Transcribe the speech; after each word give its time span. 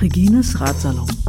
Regines 0.00 0.54
Ratsalon. 0.58 1.19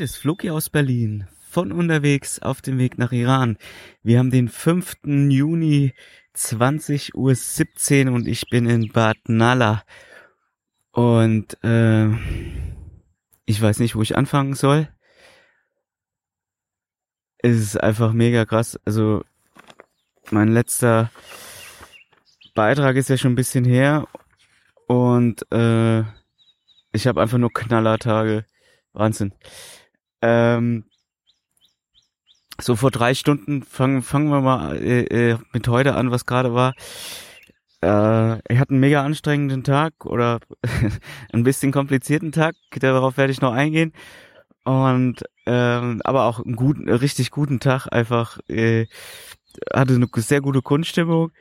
Ist 0.00 0.16
Floki 0.16 0.50
aus 0.50 0.70
Berlin. 0.70 1.26
Von 1.50 1.72
unterwegs 1.72 2.38
auf 2.40 2.62
dem 2.62 2.78
Weg 2.78 2.98
nach 2.98 3.12
Iran. 3.12 3.58
Wir 4.02 4.18
haben 4.18 4.30
den 4.30 4.48
5. 4.48 4.98
Juni 5.04 5.92
20.17 6.34 8.06
Uhr 8.06 8.14
und 8.14 8.26
ich 8.26 8.48
bin 8.48 8.66
in 8.66 8.88
Bad 8.92 9.18
Nalla. 9.26 9.82
Und 10.92 11.62
äh, 11.62 12.08
ich 13.44 13.60
weiß 13.60 13.80
nicht, 13.80 13.94
wo 13.94 14.02
ich 14.02 14.16
anfangen 14.16 14.54
soll. 14.54 14.88
Es 17.38 17.56
ist 17.56 17.76
einfach 17.82 18.12
mega 18.12 18.44
krass. 18.46 18.78
Also 18.84 19.24
mein 20.30 20.48
letzter 20.48 21.10
Beitrag 22.54 22.96
ist 22.96 23.08
ja 23.08 23.16
schon 23.16 23.32
ein 23.32 23.36
bisschen 23.36 23.64
her 23.64 24.06
und 24.86 25.50
äh, 25.52 26.00
ich 26.92 27.06
habe 27.06 27.20
einfach 27.20 27.38
nur 27.38 27.52
Knallertage. 27.52 28.44
Wahnsinn. 28.92 29.32
Ähm, 30.22 30.84
so 32.60 32.76
vor 32.76 32.90
drei 32.90 33.14
Stunden 33.14 33.62
fangen 33.62 34.02
fangen 34.02 34.28
wir 34.28 34.40
mal 34.40 34.76
äh, 34.76 35.30
äh, 35.32 35.38
mit 35.52 35.66
heute 35.68 35.94
an, 35.94 36.10
was 36.10 36.26
gerade 36.26 36.54
war. 36.54 36.74
Äh, 37.82 38.38
ich 38.52 38.58
hatte 38.58 38.70
einen 38.70 38.80
mega 38.80 39.02
anstrengenden 39.02 39.64
Tag 39.64 40.04
oder 40.04 40.40
ein 41.32 41.42
bisschen 41.42 41.72
komplizierten 41.72 42.32
Tag. 42.32 42.54
Darauf 42.78 43.16
werde 43.16 43.32
ich 43.32 43.40
noch 43.40 43.52
eingehen. 43.52 43.92
Und 44.64 45.24
ähm, 45.46 46.00
aber 46.04 46.24
auch 46.24 46.44
einen 46.44 46.56
guten, 46.56 46.88
richtig 46.88 47.30
guten 47.30 47.60
Tag. 47.60 47.86
Einfach 47.90 48.38
äh, 48.48 48.86
hatte 49.74 49.94
eine 49.94 50.08
sehr 50.16 50.40
gute 50.40 50.62
Grundstimmung 50.62 51.32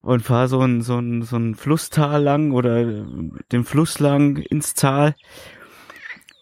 und 0.00 0.22
fahr 0.22 0.48
so 0.48 0.60
ein 0.60 0.82
so 0.82 0.98
ein 0.98 1.22
so 1.22 1.36
ein 1.36 1.54
Flusstal 1.54 2.22
lang 2.22 2.52
oder 2.52 2.84
den 3.52 3.64
Fluss 3.64 4.00
lang 4.00 4.36
ins 4.36 4.74
Tal 4.74 5.14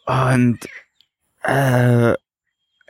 und 0.07 0.59
äh, 1.43 2.15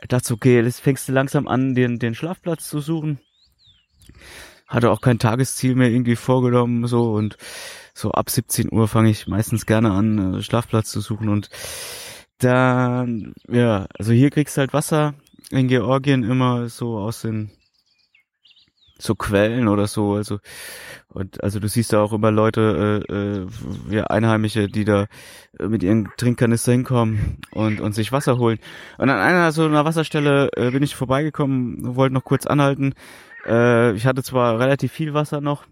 dachte 0.07 0.33
okay, 0.33 0.61
jetzt 0.61 0.81
fängst 0.81 1.07
du 1.07 1.11
langsam 1.11 1.47
an, 1.47 1.75
den 1.75 1.99
den 1.99 2.15
Schlafplatz 2.15 2.69
zu 2.69 2.79
suchen. 2.79 3.19
Hatte 4.67 4.91
auch 4.91 5.01
kein 5.01 5.19
Tagesziel 5.19 5.75
mehr 5.75 5.89
irgendwie 5.89 6.15
vorgenommen 6.15 6.87
so 6.87 7.13
und 7.13 7.37
so 7.93 8.11
ab 8.11 8.29
17 8.29 8.71
Uhr 8.71 8.87
fange 8.87 9.09
ich 9.09 9.27
meistens 9.27 9.65
gerne 9.65 9.91
an, 9.91 10.35
äh, 10.35 10.41
Schlafplatz 10.41 10.91
zu 10.91 11.01
suchen 11.01 11.29
und 11.29 11.49
dann, 12.39 13.33
ja, 13.47 13.87
also 13.97 14.11
hier 14.11 14.29
kriegst 14.29 14.57
du 14.57 14.61
halt 14.61 14.73
Wasser 14.73 15.13
in 15.51 15.67
Georgien 15.67 16.23
immer 16.23 16.67
so 16.69 16.97
aus 16.97 17.21
den 17.21 17.51
so 19.03 19.15
Quellen 19.15 19.67
oder 19.67 19.87
so, 19.87 20.13
also 20.13 20.39
und 21.09 21.43
also 21.43 21.59
du 21.59 21.67
siehst 21.67 21.93
da 21.93 22.01
auch 22.01 22.13
immer 22.13 22.31
Leute, 22.31 23.03
äh, 23.09 23.13
äh, 23.13 23.47
ja, 23.95 24.05
Einheimische, 24.05 24.67
die 24.67 24.85
da 24.85 25.07
äh, 25.59 25.67
mit 25.67 25.83
ihren 25.83 26.09
Trinkkanister 26.17 26.71
hinkommen 26.71 27.39
und 27.51 27.81
und 27.81 27.93
sich 27.93 28.11
Wasser 28.11 28.37
holen. 28.37 28.59
Und 28.97 29.09
an 29.09 29.19
einer 29.19 29.51
so 29.51 29.65
einer 29.65 29.85
Wasserstelle 29.85 30.49
äh, 30.55 30.71
bin 30.71 30.83
ich 30.83 30.95
vorbeigekommen, 30.95 31.95
wollte 31.95 32.13
noch 32.13 32.23
kurz 32.23 32.47
anhalten 32.47 32.93
äh, 33.45 33.93
ich 33.93 34.05
hatte 34.05 34.23
zwar 34.23 34.59
relativ 34.59 34.91
viel 34.91 35.13
Wasser 35.13 35.41
noch, 35.41 35.65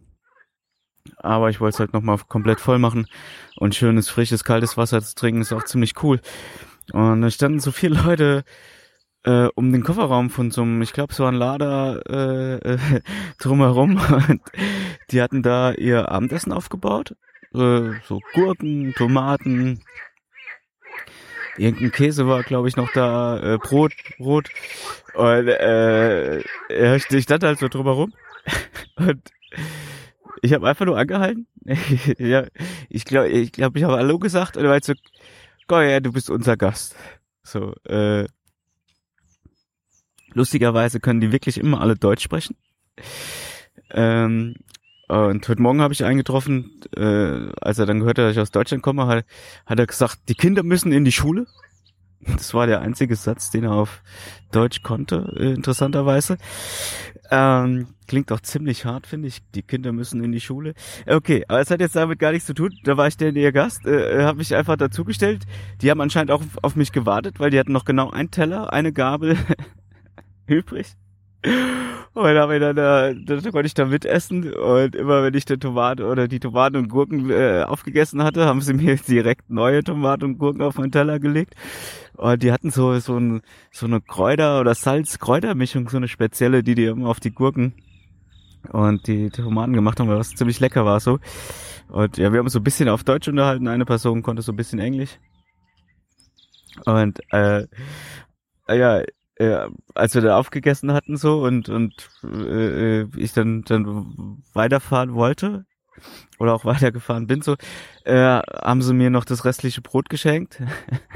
aber 1.18 1.50
ich 1.50 1.59
wollte 1.59 1.75
es 1.75 1.80
halt 1.80 1.94
nochmal 1.94 2.19
komplett 2.28 2.59
voll 2.59 2.80
machen. 2.80 3.08
Und 3.58 3.75
schönes, 3.75 4.09
frisches, 4.09 4.44
kaltes 4.44 4.78
Wasser 4.78 5.02
zu 5.02 5.16
trinken 5.16 5.42
ist 5.42 5.53
auch 5.53 5.63
ziemlich 5.63 6.02
cool. 6.03 6.19
Und 6.94 7.22
da 7.22 7.30
standen 7.30 7.59
so 7.59 7.72
viele 7.72 8.02
Leute 8.02 8.44
äh, 9.24 9.48
um 9.56 9.72
den 9.72 9.84
Kofferraum 9.84 10.30
von 10.30 10.52
so 10.52 10.62
einem, 10.62 10.82
ich 10.82 10.94
glaube, 10.94 11.14
so 11.14 11.26
ein 11.26 11.36
Lader 11.36 12.02
äh, 12.09 12.74
äh, 12.74 13.02
drumherum. 13.40 14.00
Und 14.30 14.42
die 15.12 15.22
hatten 15.22 15.44
da 15.44 15.72
ihr 15.74 16.12
Abendessen 16.12 16.52
aufgebaut. 16.52 17.16
Äh, 17.54 17.92
so 18.06 18.20
Gurken, 18.34 18.94
Tomaten, 18.96 19.84
irgendein 21.58 21.92
Käse 21.92 22.28
war, 22.28 22.44
glaube 22.44 22.68
ich, 22.68 22.76
noch 22.76 22.92
da, 22.94 23.56
äh, 23.56 23.58
Brot, 23.58 23.94
Brot. 24.18 24.50
Und 25.14 25.48
äh, 25.48 26.40
ich 26.40 27.24
stand 27.24 27.44
halt 27.44 27.60
so 27.60 27.68
drüber 27.68 27.92
rum. 27.92 28.14
Und 28.96 29.22
ich 30.42 30.54
habe 30.54 30.68
einfach 30.68 30.86
nur 30.86 30.98
angehalten. 30.98 31.48
ja, 32.18 32.48
ich 32.90 33.06
glaube, 33.06 33.30
ich 33.30 33.52
glaube, 33.52 33.78
ich 33.78 33.84
habe 33.84 33.98
Hallo 33.98 34.18
gesagt 34.18 34.58
und 34.58 34.64
er 34.64 34.72
war 34.72 34.80
so, 34.81 34.94
geil, 35.68 36.02
du 36.02 36.12
bist 36.12 36.30
unser 36.30 36.58
Gast. 36.58 36.96
So, 37.44 37.76
äh, 37.88 38.26
lustigerweise 40.34 41.00
können 41.00 41.22
die 41.22 41.31
wirklich 41.31 41.58
immer 41.58 41.81
alle 41.81 41.96
Deutsch 41.96 42.24
sprechen. 42.24 42.56
Ähm, 43.92 44.56
und 45.08 45.47
heute 45.50 45.62
Morgen 45.62 45.81
habe 45.81 45.94
ich 45.94 46.06
eingetroffen, 46.06 46.80
äh, 46.96 47.52
als 47.59 47.80
er 47.80 47.86
dann 47.86 48.00
gehört 48.00 48.18
hat, 48.18 48.25
dass 48.25 48.31
ich 48.31 48.40
aus 48.40 48.52
Deutschland 48.52 48.81
komme, 48.81 49.08
hat, 49.08 49.25
hat 49.66 49.80
er 49.80 49.86
gesagt, 49.86 50.19
die 50.30 50.36
Kinder 50.36 50.64
müssen 50.64 50.94
in 50.94 51.03
die 51.03 51.12
Schule. 51.12 51.47
Das 52.22 52.53
war 52.53 52.68
der 52.68 52.81
einzige 52.81 53.16
Satz, 53.16 53.50
den 53.50 53.64
er 53.64 53.74
auf 53.74 54.03
Deutsch 54.52 54.84
konnte, 54.84 55.34
äh, 55.38 55.53
interessanterweise. 55.53 56.38
Ähm, 57.30 57.88
klingt 58.08 58.31
auch 58.31 58.42
ziemlich 58.42 58.86
hart, 58.86 59.08
finde 59.08 59.30
ich. 59.30 59.42
Die 59.56 59.63
Kinder 59.63 59.92
müssen 59.92 60.24
in 60.24 60.31
die 60.31 60.42
Schule. 60.42 60.75
Okay, 61.08 61.46
aber 61.48 61.62
es 61.62 61.72
hat 61.72 61.80
jetzt 61.80 61.96
damit 61.96 62.19
gar 62.19 62.31
nichts 62.31 62.46
zu 62.46 62.53
tun. 62.53 62.78
Da 62.84 62.98
war 62.98 63.08
ich 63.08 63.18
der 63.18 63.36
ihr 63.36 63.52
Gast, 63.52 63.86
äh, 63.86 64.19
äh 64.19 64.24
habe 64.24 64.38
mich 64.38 64.53
einfach 64.56 64.78
dazugestellt. 64.78 65.44
Die 65.81 65.90
haben 65.90 66.02
anscheinend 66.02 66.31
auch 66.31 66.44
auf 66.62 66.75
mich 66.75 66.92
gewartet, 66.92 67.40
weil 67.40 67.50
die 67.50 67.59
hatten 67.59 67.72
noch 67.72 67.86
genau 67.86 68.09
einen 68.12 68.31
Teller, 68.31 68.72
eine 68.72 68.94
Gabel 68.94 69.38
übrig. 70.51 70.95
Und 72.13 72.25
dann, 72.25 72.38
habe 72.38 72.56
ich 72.56 72.59
dann, 72.59 72.75
da, 72.75 73.13
dann 73.13 73.41
konnte 73.51 73.66
ich 73.66 73.73
da 73.73 73.85
mitessen 73.85 74.53
und 74.53 74.95
immer 74.95 75.23
wenn 75.23 75.34
ich 75.34 75.45
die 75.45 75.57
Tomaten 75.57 76.03
oder 76.03 76.28
die 76.28 76.39
Tomaten 76.39 76.75
und 76.75 76.89
Gurken 76.89 77.29
äh, 77.29 77.63
aufgegessen 77.63 78.22
hatte, 78.22 78.45
haben 78.45 78.62
sie 78.62 78.73
mir 78.73 78.95
direkt 79.07 79.50
neue 79.50 79.84
Tomaten 79.84 80.25
und 80.25 80.38
Gurken 80.38 80.62
auf 80.62 80.78
meinen 80.78 80.91
Teller 80.91 81.19
gelegt. 81.19 81.56
Und 82.17 82.44
die 82.44 82.51
hatten 82.51 82.69
so 82.69 83.00
so, 83.00 83.17
ein, 83.17 83.41
so 83.72 83.85
eine 83.85 84.01
Kräuter- 84.01 84.59
oder 84.59 84.75
Salz-Kräutermischung, 84.75 85.89
so 85.89 85.97
eine 85.97 86.09
spezielle, 86.09 86.63
die 86.63 86.75
die 86.75 86.85
immer 86.85 87.09
auf 87.09 87.22
die 87.22 87.31
Gurken 87.31 87.73
und 88.69 89.07
die 89.07 89.29
Tomaten 89.29 89.73
gemacht 89.73 90.00
haben, 90.00 90.09
was 90.09 90.35
ziemlich 90.35 90.59
lecker 90.59 90.85
war 90.85 91.00
so. 91.00 91.19
Und 91.88 92.18
ja, 92.18 92.31
wir 92.31 92.39
haben 92.39 92.50
so 92.50 92.59
ein 92.59 92.63
bisschen 92.63 92.89
auf 92.89 93.03
Deutsch 93.03 93.28
unterhalten, 93.28 93.68
eine 93.68 93.85
Person 93.85 94.22
konnte 94.22 94.41
so 94.41 94.51
ein 94.51 94.57
bisschen 94.57 94.79
Englisch. 94.79 95.18
Und 96.85 97.19
äh, 97.31 97.68
ja, 98.69 99.01
äh, 99.41 99.69
als 99.96 100.13
wir 100.13 100.22
da 100.22 100.38
aufgegessen 100.38 100.94
hatten 100.94 101.18
so 101.18 101.44
und 101.44 101.69
und 101.69 102.09
äh, 102.24 103.03
ich 103.18 103.34
dann 103.34 103.63
dann 103.63 104.44
weiterfahren 104.53 105.13
wollte 105.16 105.66
oder 106.40 106.53
auch 106.53 106.66
weitergefahren 106.72 107.28
bin 107.28 107.41
so, 107.41 107.56
äh, 108.06 108.40
haben 108.63 108.81
sie 108.81 108.94
mir 108.94 109.09
noch 109.09 109.25
das 109.25 109.46
restliche 109.46 109.81
Brot 109.81 110.09
geschenkt 110.09 110.62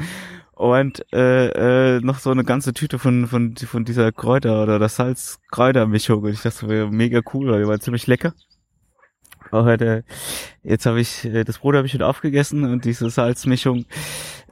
und 0.54 1.06
äh, 1.14 1.98
äh, 1.98 2.00
noch 2.02 2.20
so 2.20 2.32
eine 2.32 2.44
ganze 2.44 2.74
Tüte 2.74 2.98
von 2.98 3.28
von 3.28 3.56
von 3.56 3.86
dieser 3.86 4.12
Kräuter 4.12 4.64
oder 4.64 4.80
das 4.80 4.96
Salz-Kräuter-Mischung 4.96 6.24
und 6.24 6.32
ich 6.32 6.42
dachte, 6.42 6.62
das 6.62 6.70
wäre 6.70 6.90
mega 6.90 7.22
cool, 7.34 7.52
weil 7.52 7.62
die 7.62 7.68
war 7.68 7.80
ziemlich 7.80 8.08
lecker. 8.08 8.34
Aber 9.52 9.66
heute, 9.66 10.04
jetzt 10.64 10.88
habe 10.88 11.00
ich 11.00 11.26
äh, 11.26 11.44
das 11.44 11.60
Brot 11.60 11.76
habe 11.76 11.86
ich 11.86 11.92
schon 11.92 12.02
aufgegessen 12.02 12.64
und 12.64 12.86
diese 12.86 13.10
Salzmischung 13.10 13.86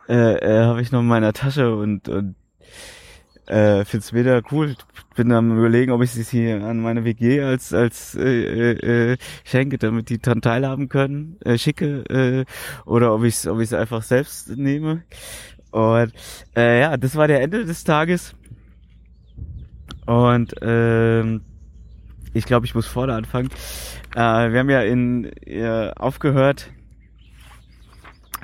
äh, 0.08 0.36
äh, 0.36 0.66
habe 0.66 0.82
ich 0.82 0.92
noch 0.92 1.00
in 1.00 1.08
meiner 1.08 1.34
Tasche 1.34 1.76
und, 1.76 2.08
und 2.08 2.36
äh, 3.48 3.84
find's 3.86 4.14
wieder 4.14 4.42
cool. 4.52 4.76
Bin 5.16 5.32
am 5.32 5.58
überlegen, 5.58 5.92
ob 5.92 6.02
ich 6.02 6.12
sie 6.12 6.24
hier 6.24 6.64
an 6.64 6.80
meine 6.80 7.04
WG 7.04 7.42
als 7.42 7.74
als 7.74 8.16
äh, 8.16 9.12
äh, 9.12 9.18
schenke, 9.44 9.78
damit 9.78 10.10
die 10.10 10.20
dran 10.20 10.42
teilhaben 10.42 10.90
können, 10.90 11.38
äh, 11.44 11.58
schicke, 11.58 12.04
äh, 12.10 12.46
oder 12.86 13.14
ob 13.14 13.24
ich 13.24 13.48
ob 13.48 13.60
ich 13.60 13.66
es 13.66 13.74
einfach 13.74 14.02
selbst 14.04 14.50
nehme. 14.58 15.04
Und 15.72 16.14
äh, 16.56 16.82
ja, 16.82 16.98
das 16.98 17.16
war 17.16 17.28
der 17.28 17.42
Ende 17.42 17.66
des 17.66 17.84
Tages. 17.84 18.36
Und 20.06 20.54
ähm, 20.62 21.42
ich 22.34 22.46
glaube, 22.46 22.66
ich 22.66 22.76
muss 22.76 22.88
vorne 22.88 23.14
anfangen. 23.14 23.50
Äh, 24.16 24.52
wir 24.52 24.60
haben 24.60 24.70
ja 24.70 24.82
in 24.82 25.26
äh, 25.46 25.92
aufgehört. 25.96 26.72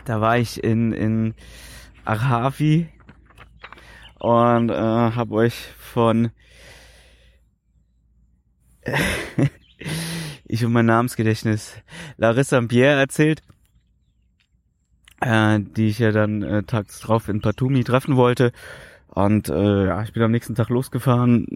Da 0.05 0.21
war 0.21 0.37
ich 0.37 0.63
in 0.63 0.91
in 0.91 1.33
Arhavi 2.05 2.89
und 4.19 4.69
äh, 4.69 4.73
habe 4.73 5.33
euch 5.35 5.55
von 5.77 6.31
ich 10.45 10.65
und 10.65 10.71
mein 10.71 10.85
Namensgedächtnis 10.85 11.75
Larissa 12.17 12.61
Pierre 12.61 12.99
erzählt, 12.99 13.41
äh, 15.21 15.59
die 15.59 15.87
ich 15.87 15.99
ja 15.99 16.11
dann 16.11 16.41
äh, 16.43 16.63
tags 16.63 16.99
drauf 16.99 17.29
in 17.29 17.41
Patumi 17.41 17.83
treffen 17.83 18.15
wollte. 18.15 18.51
Und 19.07 19.49
äh, 19.49 19.87
ja, 19.87 20.03
ich 20.03 20.13
bin 20.13 20.21
am 20.21 20.31
nächsten 20.31 20.53
Tag 20.55 20.69
losgefahren, 20.69 21.47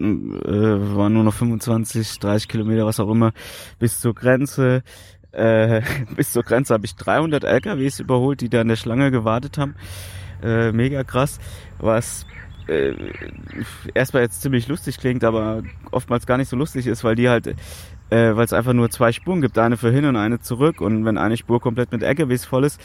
äh, 0.44 0.96
waren 0.96 1.12
nur 1.12 1.22
noch 1.22 1.34
25, 1.34 2.18
30 2.18 2.48
Kilometer, 2.48 2.84
was 2.84 2.98
auch 2.98 3.10
immer, 3.10 3.32
bis 3.78 4.00
zur 4.00 4.14
Grenze. 4.14 4.82
Äh, 5.30 5.82
bis 6.16 6.32
zur 6.32 6.42
Grenze 6.42 6.74
habe 6.74 6.84
ich 6.84 6.96
300 6.96 7.44
LKWs 7.44 8.00
überholt, 8.00 8.40
die 8.40 8.48
da 8.48 8.60
in 8.60 8.68
der 8.68 8.76
Schlange 8.76 9.10
gewartet 9.10 9.56
haben. 9.56 9.76
Äh, 10.42 10.72
mega 10.72 11.04
krass, 11.04 11.38
was 11.78 12.26
äh, 12.68 12.94
erstmal 13.94 14.22
jetzt 14.22 14.42
ziemlich 14.42 14.68
lustig 14.68 14.98
klingt, 14.98 15.24
aber 15.24 15.62
oftmals 15.90 16.26
gar 16.26 16.38
nicht 16.38 16.48
so 16.48 16.56
lustig 16.56 16.86
ist, 16.86 17.04
weil 17.04 17.14
die 17.14 17.28
halt, 17.28 17.46
äh, 17.46 17.54
weil 18.10 18.44
es 18.44 18.52
einfach 18.52 18.72
nur 18.72 18.90
zwei 18.90 19.12
Spuren 19.12 19.40
gibt, 19.40 19.58
eine 19.58 19.76
für 19.76 19.90
hin 19.90 20.04
und 20.04 20.16
eine 20.16 20.40
zurück. 20.40 20.80
Und 20.80 21.04
wenn 21.04 21.18
eine 21.18 21.36
Spur 21.36 21.60
komplett 21.60 21.92
mit 21.92 22.02
LKWs 22.02 22.44
voll 22.44 22.64
ist, 22.64 22.80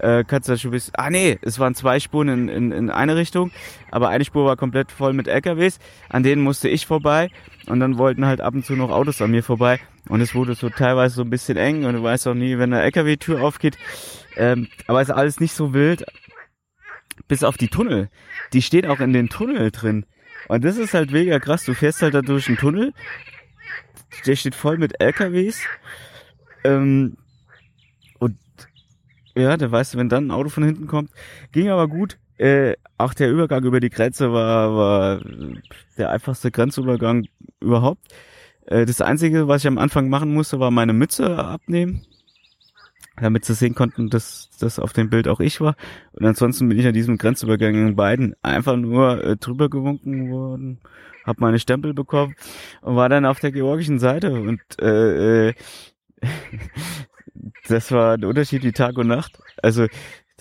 äh, 0.00 0.24
kannst 0.24 0.48
du 0.48 0.56
schon 0.56 0.70
bisschen, 0.70 0.94
ah 0.96 1.10
nee, 1.10 1.38
es 1.42 1.58
waren 1.58 1.74
zwei 1.74 2.00
Spuren 2.00 2.28
in, 2.28 2.48
in, 2.48 2.72
in 2.72 2.90
eine 2.90 3.16
Richtung, 3.16 3.50
aber 3.90 4.08
eine 4.08 4.24
Spur 4.24 4.44
war 4.44 4.56
komplett 4.56 4.92
voll 4.92 5.12
mit 5.12 5.28
LKWs, 5.28 5.78
an 6.08 6.22
denen 6.22 6.42
musste 6.42 6.68
ich 6.68 6.86
vorbei. 6.86 7.30
Und 7.66 7.80
dann 7.80 7.98
wollten 7.98 8.24
halt 8.24 8.40
ab 8.40 8.54
und 8.54 8.64
zu 8.64 8.74
noch 8.74 8.90
Autos 8.90 9.20
an 9.20 9.30
mir 9.30 9.42
vorbei. 9.42 9.78
Und 10.08 10.22
es 10.22 10.34
wurde 10.34 10.54
so 10.54 10.70
teilweise 10.70 11.16
so 11.16 11.22
ein 11.22 11.30
bisschen 11.30 11.58
eng. 11.58 11.84
Und 11.84 11.94
du 11.94 12.02
weißt 12.02 12.26
auch 12.28 12.34
nie, 12.34 12.56
wenn 12.56 12.72
eine 12.72 12.82
LKW-Tür 12.82 13.42
aufgeht, 13.42 13.76
ähm, 14.36 14.68
aber 14.86 15.02
es 15.02 15.08
ist 15.08 15.14
alles 15.14 15.40
nicht 15.40 15.52
so 15.52 15.74
wild, 15.74 16.04
bis 17.26 17.44
auf 17.44 17.56
die 17.56 17.68
Tunnel. 17.68 18.08
Die 18.52 18.62
steht 18.62 18.86
auch 18.86 19.00
in 19.00 19.12
den 19.12 19.28
Tunnel 19.28 19.70
drin. 19.70 20.06
Und 20.48 20.64
das 20.64 20.76
ist 20.76 20.94
halt 20.94 21.10
mega 21.10 21.38
krass. 21.38 21.64
Du 21.64 21.74
fährst 21.74 22.02
halt 22.02 22.14
da 22.14 22.22
durch 22.22 22.48
einen 22.48 22.56
Tunnel. 22.56 22.92
Der 24.26 24.36
steht 24.36 24.54
voll 24.54 24.78
mit 24.78 25.00
LKWs. 25.00 25.60
Ähm, 26.64 27.16
und 28.18 28.36
ja, 29.34 29.56
da 29.56 29.70
weißt 29.70 29.94
du, 29.94 29.98
wenn 29.98 30.08
dann 30.08 30.28
ein 30.28 30.30
Auto 30.30 30.48
von 30.48 30.64
hinten 30.64 30.86
kommt. 30.86 31.10
Ging 31.52 31.68
aber 31.68 31.88
gut. 31.88 32.18
Äh, 32.38 32.74
auch 32.98 33.14
der 33.14 33.30
Übergang 33.30 33.64
über 33.64 33.80
die 33.80 33.90
Grenze 33.90 34.32
war, 34.32 34.74
war 34.76 35.20
der 35.96 36.10
einfachste 36.10 36.50
Grenzübergang 36.50 37.26
überhaupt. 37.60 38.14
Äh, 38.66 38.86
das 38.86 39.00
Einzige, 39.00 39.48
was 39.48 39.62
ich 39.62 39.66
am 39.68 39.78
Anfang 39.78 40.08
machen 40.08 40.32
musste, 40.32 40.60
war 40.60 40.70
meine 40.70 40.92
Mütze 40.92 41.36
abnehmen 41.36 42.06
damit 43.20 43.44
sie 43.44 43.54
sehen 43.54 43.74
konnten, 43.74 44.08
dass 44.08 44.50
das 44.58 44.78
auf 44.78 44.92
dem 44.92 45.10
Bild 45.10 45.28
auch 45.28 45.40
ich 45.40 45.60
war. 45.60 45.76
Und 46.12 46.26
ansonsten 46.26 46.68
bin 46.68 46.78
ich 46.78 46.86
an 46.86 46.94
diesem 46.94 47.18
Grenzübergang 47.18 47.74
in 47.74 47.96
beiden 47.96 48.34
einfach 48.42 48.76
nur 48.76 49.22
äh, 49.22 49.36
drüber 49.36 49.68
gewunken 49.68 50.30
worden, 50.30 50.80
habe 51.24 51.40
meine 51.40 51.58
Stempel 51.58 51.94
bekommen 51.94 52.34
und 52.80 52.96
war 52.96 53.08
dann 53.08 53.26
auf 53.26 53.40
der 53.40 53.52
georgischen 53.52 53.98
Seite 53.98 54.32
und 54.32 54.60
äh, 54.80 55.48
äh, 55.48 55.54
das 57.68 57.92
war 57.92 58.14
ein 58.14 58.24
Unterschied 58.24 58.62
wie 58.64 58.72
Tag 58.72 58.96
und 58.98 59.08
Nacht. 59.08 59.38
Also 59.62 59.86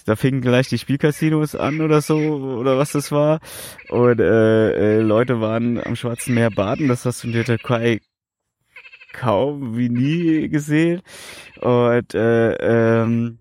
da 0.06 0.16
fingen 0.16 0.42
gleich 0.42 0.70
die 0.70 0.78
Spielcasinos 0.78 1.56
an 1.56 1.82
oder 1.82 2.02
so 2.02 2.18
oder 2.18 2.78
was 2.78 2.94
das 2.94 3.12
war 3.12 3.40
und 3.90 4.20
äh, 4.20 4.98
äh, 4.98 5.02
Leute 5.02 5.42
waren 5.42 5.84
am 5.84 5.96
Schwarzen 5.96 6.34
Meer 6.34 6.50
baden. 6.50 6.88
Das 6.88 7.06
hast 7.06 7.24
du 7.24 7.28
in 7.28 7.34
der 7.34 7.46
Türkei 7.46 8.00
kaum 9.14 9.78
wie 9.78 9.90
nie 9.90 10.50
gesehen. 10.50 11.02
Und 11.62 12.14
äh, 12.14 12.54
ähm, 12.54 13.40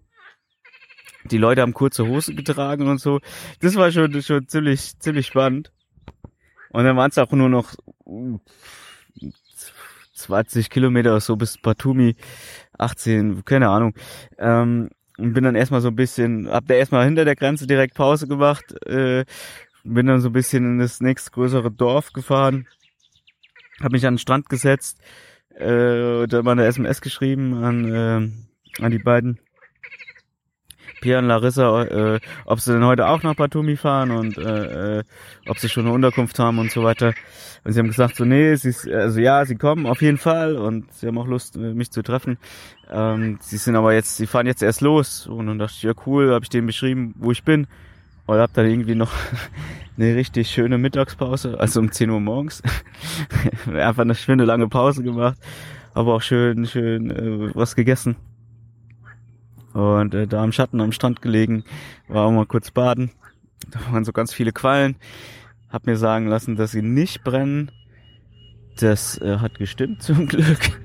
die 1.25 1.39
Leute 1.39 1.63
haben 1.63 1.75
kurze 1.75 2.07
Hose 2.07 2.35
getragen 2.35 2.89
und 2.89 3.01
so. 3.01 3.21
Das 3.61 3.75
war 3.77 3.91
schon, 3.91 4.23
schon 4.23 4.49
ziemlich, 4.49 4.99
ziemlich 4.99 5.27
spannend. 5.27 5.73
Und 6.71 6.85
dann 6.85 6.97
waren 6.97 7.11
es 7.11 7.19
auch 7.19 7.31
nur 7.33 7.49
noch 7.49 7.75
20 10.15 10.71
Kilometer 10.71 11.21
so 11.21 11.37
bis 11.37 11.59
Batumi, 11.59 12.17
18, 12.79 13.45
keine 13.45 13.69
Ahnung. 13.69 13.95
Ähm, 14.39 14.91
und 15.19 15.33
bin 15.33 15.45
dann 15.45 15.55
erstmal 15.55 15.81
so 15.81 15.89
ein 15.89 15.97
bisschen, 15.97 16.49
hab 16.51 16.67
da 16.67 16.75
erstmal 16.75 17.05
hinter 17.05 17.25
der 17.25 17.37
Grenze 17.37 17.67
direkt 17.67 17.95
Pause 17.95 18.29
gemacht, 18.29 18.75
äh, 18.87 19.25
bin 19.85 20.07
dann 20.07 20.21
so 20.21 20.29
ein 20.29 20.33
bisschen 20.33 20.65
in 20.65 20.79
das 20.79 21.01
nächstgrößere 21.01 21.71
Dorf 21.71 22.13
gefahren, 22.13 22.67
hab 23.81 23.93
mich 23.93 24.07
an 24.07 24.15
den 24.15 24.19
Strand 24.19 24.49
gesetzt, 24.49 25.01
äh, 25.59 26.27
da 26.27 26.43
mal 26.43 26.53
eine 26.53 26.67
SMS 26.67 27.01
geschrieben 27.01 27.63
an, 27.65 27.85
äh, 27.93 28.83
an 28.85 28.91
die 28.91 28.99
beiden. 28.99 29.41
Pierre 31.01 31.19
und 31.19 31.29
Larissa, 31.29 31.83
äh, 31.83 32.21
ob 32.47 32.61
sie 32.61 32.73
denn 32.73 32.85
heute 32.85 33.07
auch 33.07 33.23
nach 33.23 33.35
Batumi 33.35 33.77
fahren 33.77 34.11
und 34.11 34.39
äh, 34.39 34.99
äh, 34.99 35.05
ob 35.47 35.59
sie 35.59 35.69
schon 35.69 35.85
eine 35.85 35.95
Unterkunft 35.95 36.39
haben 36.39 36.59
und 36.59 36.71
so 36.71 36.83
weiter. 36.83 37.13
Und 37.65 37.73
sie 37.73 37.79
haben 37.79 37.89
gesagt, 37.89 38.17
so 38.17 38.25
nee, 38.25 38.55
sie 38.55 38.93
also 38.93 39.21
ja, 39.21 39.45
sie 39.45 39.57
kommen 39.57 39.87
auf 39.87 40.01
jeden 40.01 40.17
Fall 40.17 40.57
und 40.57 40.93
sie 40.95 41.07
haben 41.07 41.19
auch 41.19 41.27
Lust, 41.27 41.57
mich 41.57 41.91
zu 41.91 42.03
treffen. 42.03 42.39
Ähm, 42.91 43.39
sie 43.41 43.59
sind 43.59 43.77
aber 43.77 43.93
jetzt, 43.93 44.17
sie 44.17 44.27
fahren 44.27 44.47
jetzt 44.47 44.63
erst 44.63 44.81
los 44.81 45.27
und 45.27 45.47
dann 45.47 45.59
dachte 45.59 45.75
ich, 45.77 45.83
ja 45.83 45.93
cool, 46.07 46.33
habe 46.33 46.45
ich 46.45 46.51
denen 46.51 46.67
beschrieben, 46.67 47.15
wo 47.19 47.31
ich 47.31 47.45
bin 47.45 47.67
und 48.27 48.39
hab 48.39 48.53
dann 48.55 48.67
irgendwie 48.67 48.95
noch 48.95 49.13
eine 49.97 50.15
richtig 50.15 50.51
schöne 50.51 50.79
Mittagspause, 50.79 51.59
also 51.59 51.81
um 51.81 51.91
10 51.91 52.11
Uhr 52.11 52.21
morgens. 52.21 52.63
Einfach 53.67 54.03
eine 54.03 54.15
schöne 54.15 54.45
lange 54.45 54.69
Pause 54.69 55.03
gemacht, 55.03 55.39
aber 55.95 56.15
auch 56.15 56.23
schön, 56.23 56.67
schön 56.67 57.11
äh, 57.11 57.55
was 57.55 57.77
gegessen. 57.77 58.17
Und 59.73 60.15
äh, 60.15 60.27
da 60.27 60.43
am 60.43 60.53
Schatten 60.53 60.81
am 60.81 60.93
Strand 60.93 61.21
gelegen, 61.23 61.65
war 62.09 62.25
auch 62.25 62.33
mal 62.33 62.47
kurz 62.47 62.71
baden. 62.71 63.11
Da 63.71 63.81
waren 63.93 64.05
so 64.05 64.13
ganz 64.13 64.33
viele 64.33 64.53
Quallen. 64.53 64.97
Hab 65.69 65.87
mir 65.87 65.97
sagen 65.97 66.27
lassen, 66.29 66.57
dass 66.57 66.71
sie 66.71 66.83
nicht 66.83 67.25
brennen. 67.25 67.71
Das 68.79 69.21
äh, 69.21 69.39
hat 69.39 69.59
gestimmt 69.59 70.03
zum 70.03 70.27
Glück. 70.29 70.81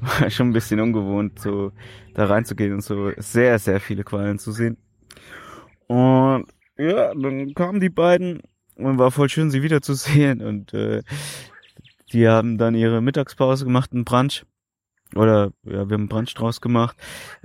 War 0.00 0.30
schon 0.30 0.50
ein 0.50 0.52
bisschen 0.52 0.80
ungewohnt, 0.80 1.38
so 1.40 1.72
da 2.14 2.26
reinzugehen 2.26 2.72
und 2.74 2.82
so 2.82 3.12
sehr, 3.16 3.58
sehr 3.58 3.80
viele 3.80 4.04
Quallen 4.04 4.38
zu 4.38 4.52
sehen. 4.52 4.76
Und 5.88 6.46
ja, 6.78 7.14
dann 7.14 7.54
kamen 7.54 7.80
die 7.80 7.90
beiden 7.90 8.42
und 8.76 8.98
war 8.98 9.10
voll 9.10 9.28
schön, 9.28 9.50
sie 9.50 9.62
wiederzusehen. 9.62 10.42
Und 10.42 10.72
äh, 10.72 11.02
die 12.12 12.28
haben 12.28 12.58
dann 12.58 12.74
ihre 12.74 13.00
Mittagspause 13.00 13.64
gemacht, 13.64 13.92
einen 13.92 14.04
Brunch. 14.04 14.44
Oder 15.14 15.52
ja, 15.64 15.72
wir 15.72 15.80
haben 15.80 15.94
einen 15.94 16.08
Brunch 16.08 16.34
draus 16.34 16.60
gemacht. 16.60 16.96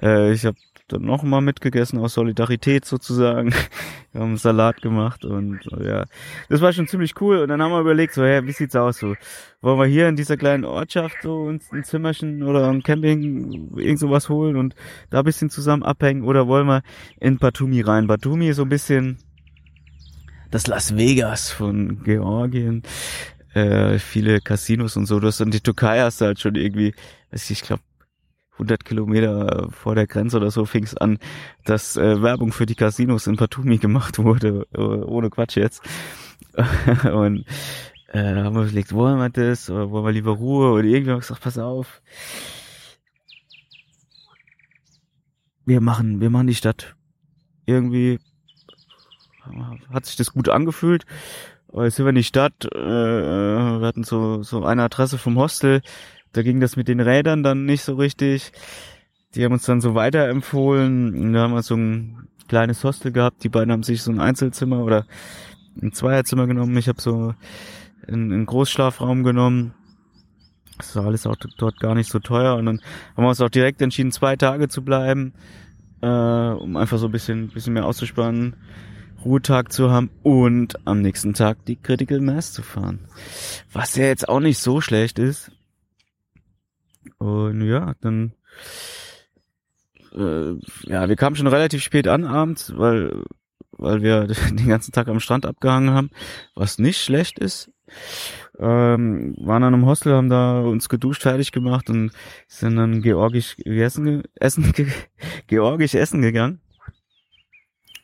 Äh, 0.01 0.33
ich 0.33 0.45
habe 0.45 0.57
dann 0.87 1.03
noch 1.03 1.23
mal 1.23 1.41
mitgegessen 1.41 1.99
aus 1.99 2.13
Solidarität 2.13 2.85
sozusagen. 2.85 3.51
wir 4.11 4.21
haben 4.21 4.29
einen 4.29 4.37
Salat 4.37 4.81
gema,cht 4.81 5.25
und 5.25 5.59
ja, 5.79 6.05
das 6.49 6.61
war 6.61 6.73
schon 6.73 6.87
ziemlich 6.87 7.19
cool. 7.21 7.39
Und 7.39 7.49
dann 7.49 7.61
haben 7.61 7.71
wir 7.71 7.79
überlegt, 7.79 8.13
so, 8.13 8.23
ja, 8.23 8.45
wie 8.45 8.51
sieht's 8.51 8.75
aus 8.75 8.97
so? 8.97 9.15
Wollen 9.61 9.79
wir 9.79 9.85
hier 9.85 10.09
in 10.09 10.15
dieser 10.15 10.37
kleinen 10.37 10.65
Ortschaft 10.65 11.17
so 11.23 11.43
uns 11.43 11.71
ein 11.71 11.83
Zimmerchen 11.83 12.43
oder 12.43 12.69
ein 12.69 12.83
Camping 12.83 13.71
irgend 13.77 13.99
sowas 13.99 14.29
holen 14.29 14.57
und 14.57 14.75
da 15.09 15.19
ein 15.19 15.25
bisschen 15.25 15.49
zusammen 15.49 15.83
abhängen 15.83 16.23
oder 16.23 16.47
wollen 16.47 16.67
wir 16.67 16.81
in 17.19 17.37
Batumi 17.37 17.81
rein? 17.81 18.07
Batumi 18.07 18.49
ist 18.49 18.57
so 18.57 18.63
ein 18.63 18.69
bisschen 18.69 19.19
das 20.51 20.67
Las 20.67 20.95
Vegas 20.95 21.49
von 21.49 22.03
Georgien. 22.03 22.83
Äh, 23.53 23.99
viele 23.99 24.41
Casinos 24.41 24.97
und 24.97 25.05
so. 25.05 25.19
Du 25.19 25.27
hast 25.27 25.39
dann 25.39 25.51
die 25.51 25.61
Türkei 25.61 26.01
hast 26.01 26.21
du 26.21 26.25
halt 26.25 26.39
schon 26.39 26.55
irgendwie, 26.55 26.93
weiß 27.31 27.45
ich, 27.45 27.61
ich 27.61 27.61
glaube 27.61 27.83
100 28.53 28.85
Kilometer 28.85 29.67
vor 29.71 29.95
der 29.95 30.07
Grenze 30.07 30.37
oder 30.37 30.51
so 30.51 30.65
fing 30.65 30.83
es 30.83 30.95
an, 30.95 31.17
dass 31.65 31.97
äh, 31.97 32.21
Werbung 32.21 32.51
für 32.51 32.65
die 32.65 32.75
Casinos 32.75 33.27
in 33.27 33.35
Batumi 33.35 33.77
gemacht 33.77 34.19
wurde, 34.19 34.67
äh, 34.73 34.79
ohne 34.79 35.29
Quatsch 35.29 35.57
jetzt. 35.57 35.83
und 37.11 37.45
äh, 38.07 38.35
da 38.35 38.43
haben 38.43 38.55
wir 38.55 38.63
überlegt, 38.63 38.93
wollen 38.93 39.17
wir 39.17 39.29
das 39.29 39.69
oder 39.69 39.89
wollen 39.89 40.05
wir 40.05 40.11
lieber 40.11 40.31
Ruhe? 40.31 40.73
Und 40.73 40.85
irgendwie 40.85 41.11
haben 41.11 41.17
wir 41.17 41.21
gesagt, 41.21 41.41
pass 41.41 41.57
auf, 41.57 42.01
wir 45.65 45.81
machen, 45.81 46.21
wir 46.21 46.29
machen 46.29 46.47
die 46.47 46.55
Stadt. 46.55 46.95
Irgendwie 47.65 48.19
hat 49.91 50.05
sich 50.05 50.15
das 50.15 50.33
gut 50.33 50.49
angefühlt. 50.49 51.05
Jetzt 51.73 51.95
sind 51.95 52.05
wir 52.05 52.09
in 52.09 52.15
die 52.15 52.23
Stadt, 52.23 52.65
äh, 52.71 52.77
äh, 52.77 53.79
wir 53.79 53.87
hatten 53.87 54.03
so, 54.03 54.43
so 54.43 54.63
eine 54.63 54.83
Adresse 54.83 55.17
vom 55.17 55.37
Hostel, 55.37 55.81
da 56.33 56.41
ging 56.41 56.59
das 56.59 56.75
mit 56.75 56.87
den 56.87 56.99
Rädern 56.99 57.43
dann 57.43 57.65
nicht 57.65 57.83
so 57.83 57.95
richtig. 57.95 58.51
Die 59.35 59.43
haben 59.43 59.53
uns 59.53 59.65
dann 59.65 59.81
so 59.81 59.95
weiterempfohlen. 59.95 61.33
Da 61.33 61.41
haben 61.41 61.53
wir 61.53 61.63
so 61.63 61.75
ein 61.75 62.27
kleines 62.47 62.83
Hostel 62.83 63.11
gehabt. 63.11 63.43
Die 63.43 63.49
beiden 63.49 63.71
haben 63.71 63.83
sich 63.83 64.01
so 64.01 64.11
ein 64.11 64.19
Einzelzimmer 64.19 64.83
oder 64.83 65.05
ein 65.81 65.93
Zweierzimmer 65.93 66.47
genommen. 66.47 66.75
Ich 66.77 66.87
habe 66.87 67.01
so 67.01 67.33
einen, 68.07 68.31
einen 68.31 68.45
Großschlafraum 68.45 69.23
genommen. 69.23 69.73
Das 70.77 70.95
war 70.95 71.05
alles 71.05 71.27
auch 71.27 71.35
dort 71.57 71.79
gar 71.79 71.95
nicht 71.95 72.11
so 72.11 72.19
teuer. 72.19 72.55
Und 72.55 72.65
dann 72.65 72.81
haben 73.15 73.23
wir 73.23 73.29
uns 73.29 73.41
auch 73.41 73.49
direkt 73.49 73.81
entschieden, 73.81 74.11
zwei 74.11 74.35
Tage 74.35 74.67
zu 74.69 74.83
bleiben, 74.83 75.33
äh, 76.01 76.07
um 76.07 76.77
einfach 76.77 76.97
so 76.97 77.07
ein 77.07 77.11
bisschen, 77.11 77.49
bisschen 77.49 77.73
mehr 77.73 77.85
auszuspannen. 77.85 78.55
Ruhetag 79.23 79.71
zu 79.71 79.89
haben 79.89 80.09
und 80.21 80.85
am 80.85 81.01
nächsten 81.01 81.33
Tag 81.33 81.63
die 81.65 81.77
Critical 81.77 82.19
Mass 82.19 82.51
zu 82.51 82.61
fahren. 82.61 82.99
Was 83.71 83.95
ja 83.95 84.05
jetzt 84.05 84.27
auch 84.27 84.41
nicht 84.41 84.59
so 84.59 84.81
schlecht 84.81 85.17
ist. 85.17 85.51
Und 87.23 87.61
ja, 87.61 87.93
dann 88.01 88.33
äh, 90.13 90.55
ja, 90.83 91.07
wir 91.07 91.15
kamen 91.15 91.37
schon 91.37 91.47
relativ 91.47 91.81
spät 91.81 92.05
an 92.09 92.25
abends, 92.25 92.73
weil 92.75 93.23
weil 93.71 94.01
wir 94.01 94.27
den 94.49 94.67
ganzen 94.67 94.91
Tag 94.91 95.07
am 95.07 95.21
Strand 95.21 95.45
abgehangen 95.45 95.91
haben, 95.91 96.09
was 96.53 96.79
nicht 96.79 97.01
schlecht 97.01 97.39
ist. 97.39 97.71
Ähm, 98.59 99.35
waren 99.39 99.61
dann 99.61 99.73
im 99.73 99.85
Hostel, 99.85 100.13
haben 100.13 100.29
da 100.29 100.59
uns 100.59 100.89
geduscht, 100.89 101.21
fertig 101.21 101.53
gemacht 101.53 101.89
und 101.89 102.11
sind 102.47 102.75
dann 102.75 103.01
georgisch 103.01 103.57
essen, 103.59 104.23
essen 104.35 104.73
georgisch 105.47 105.95
essen 105.95 106.21
gegangen. 106.21 106.59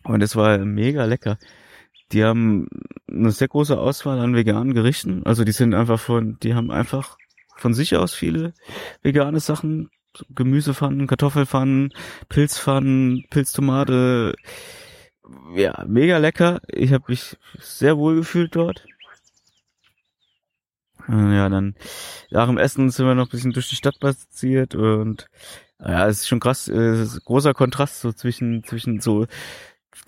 Und 0.05 0.23
es 0.23 0.37
war 0.37 0.59
mega 0.59 1.03
lecker. 1.03 1.37
Die 2.13 2.23
haben 2.23 2.69
eine 3.11 3.31
sehr 3.31 3.49
große 3.49 3.77
Auswahl 3.77 4.19
an 4.19 4.33
veganen 4.33 4.73
Gerichten. 4.73 5.23
Also 5.25 5.43
die 5.43 5.51
sind 5.51 5.73
einfach 5.73 5.99
von, 5.99 6.37
die 6.41 6.55
haben 6.55 6.71
einfach 6.71 7.17
von 7.59 7.73
sich 7.73 7.95
aus 7.95 8.13
viele 8.13 8.53
vegane 9.01 9.39
Sachen. 9.39 9.89
Gemüsepfannen, 10.33 11.05
Kartoffelpfannen, 11.05 11.93
Pilzpfannen, 12.29 13.25
Pilztomate. 13.29 14.33
Ja, 15.55 15.85
mega 15.87 16.17
lecker. 16.17 16.61
Ich 16.67 16.91
habe 16.93 17.03
mich 17.09 17.37
sehr 17.59 17.97
wohl 17.97 18.15
gefühlt 18.15 18.55
dort. 18.55 18.85
Äh, 21.07 21.35
ja, 21.35 21.49
dann 21.49 21.75
nach 22.31 22.47
dem 22.47 22.57
Essen 22.57 22.89
sind 22.89 23.05
wir 23.05 23.15
noch 23.15 23.27
ein 23.27 23.29
bisschen 23.29 23.51
durch 23.51 23.69
die 23.69 23.75
Stadt 23.75 23.95
spaziert 23.95 24.75
und 24.75 25.27
ja, 25.79 26.07
es 26.07 26.21
ist 26.21 26.27
schon 26.27 26.39
krass, 26.39 26.67
es 26.67 26.99
ist 26.99 27.25
großer 27.25 27.53
Kontrast 27.53 28.01
so 28.01 28.11
zwischen 28.11 28.63
zwischen 28.63 28.99
so 28.99 29.27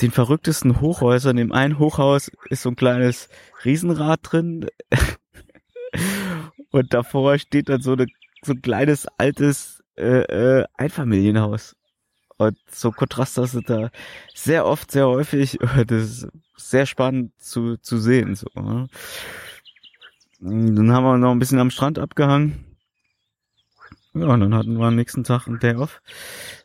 den 0.02 0.12
verrücktesten 0.12 0.82
Hochhäusern. 0.82 1.38
Im 1.38 1.52
einen 1.52 1.80
Hochhaus 1.80 2.32
ist 2.50 2.64
so 2.64 2.70
ein 2.70 2.76
kleines 2.76 3.30
Riesenrad 3.64 4.20
drin 4.24 4.68
und 6.72 6.94
davor 6.94 7.38
steht 7.38 7.70
dann 7.70 7.82
so, 7.82 7.94
eine, 7.94 8.08
so 8.44 8.54
ein 8.54 8.62
kleines 8.62 9.08
altes 9.18 9.84
äh, 9.98 10.60
äh, 10.60 10.66
Einfamilienhaus. 10.76 11.76
Und 12.38 12.58
so 12.72 12.92
Kontraste 12.92 13.46
du 13.54 13.62
da 13.62 13.92
sehr 14.34 14.66
oft, 14.66 14.92
sehr 14.92 15.08
häufig. 15.08 15.60
Das 15.86 16.04
ist 16.04 16.28
sehr 16.58 16.86
spannend 16.86 17.34
zu, 17.40 17.78
zu 17.78 17.98
sehen. 17.98 18.36
So. 18.36 18.48
Ne? 18.56 18.88
Dann 20.40 20.92
haben 20.92 21.04
wir 21.04 21.18
noch 21.18 21.32
ein 21.32 21.40
bisschen 21.40 21.60
am 21.60 21.70
Strand 21.70 22.00
abgehangen. 22.00 22.66
Ja, 24.14 24.26
und 24.28 24.42
dann 24.42 24.56
hatten 24.56 24.78
wir 24.78 24.88
am 24.88 24.96
nächsten 24.96 25.24
Tag 25.24 25.48
einen 25.48 25.60
Day 25.60 25.76
off, 25.76 26.02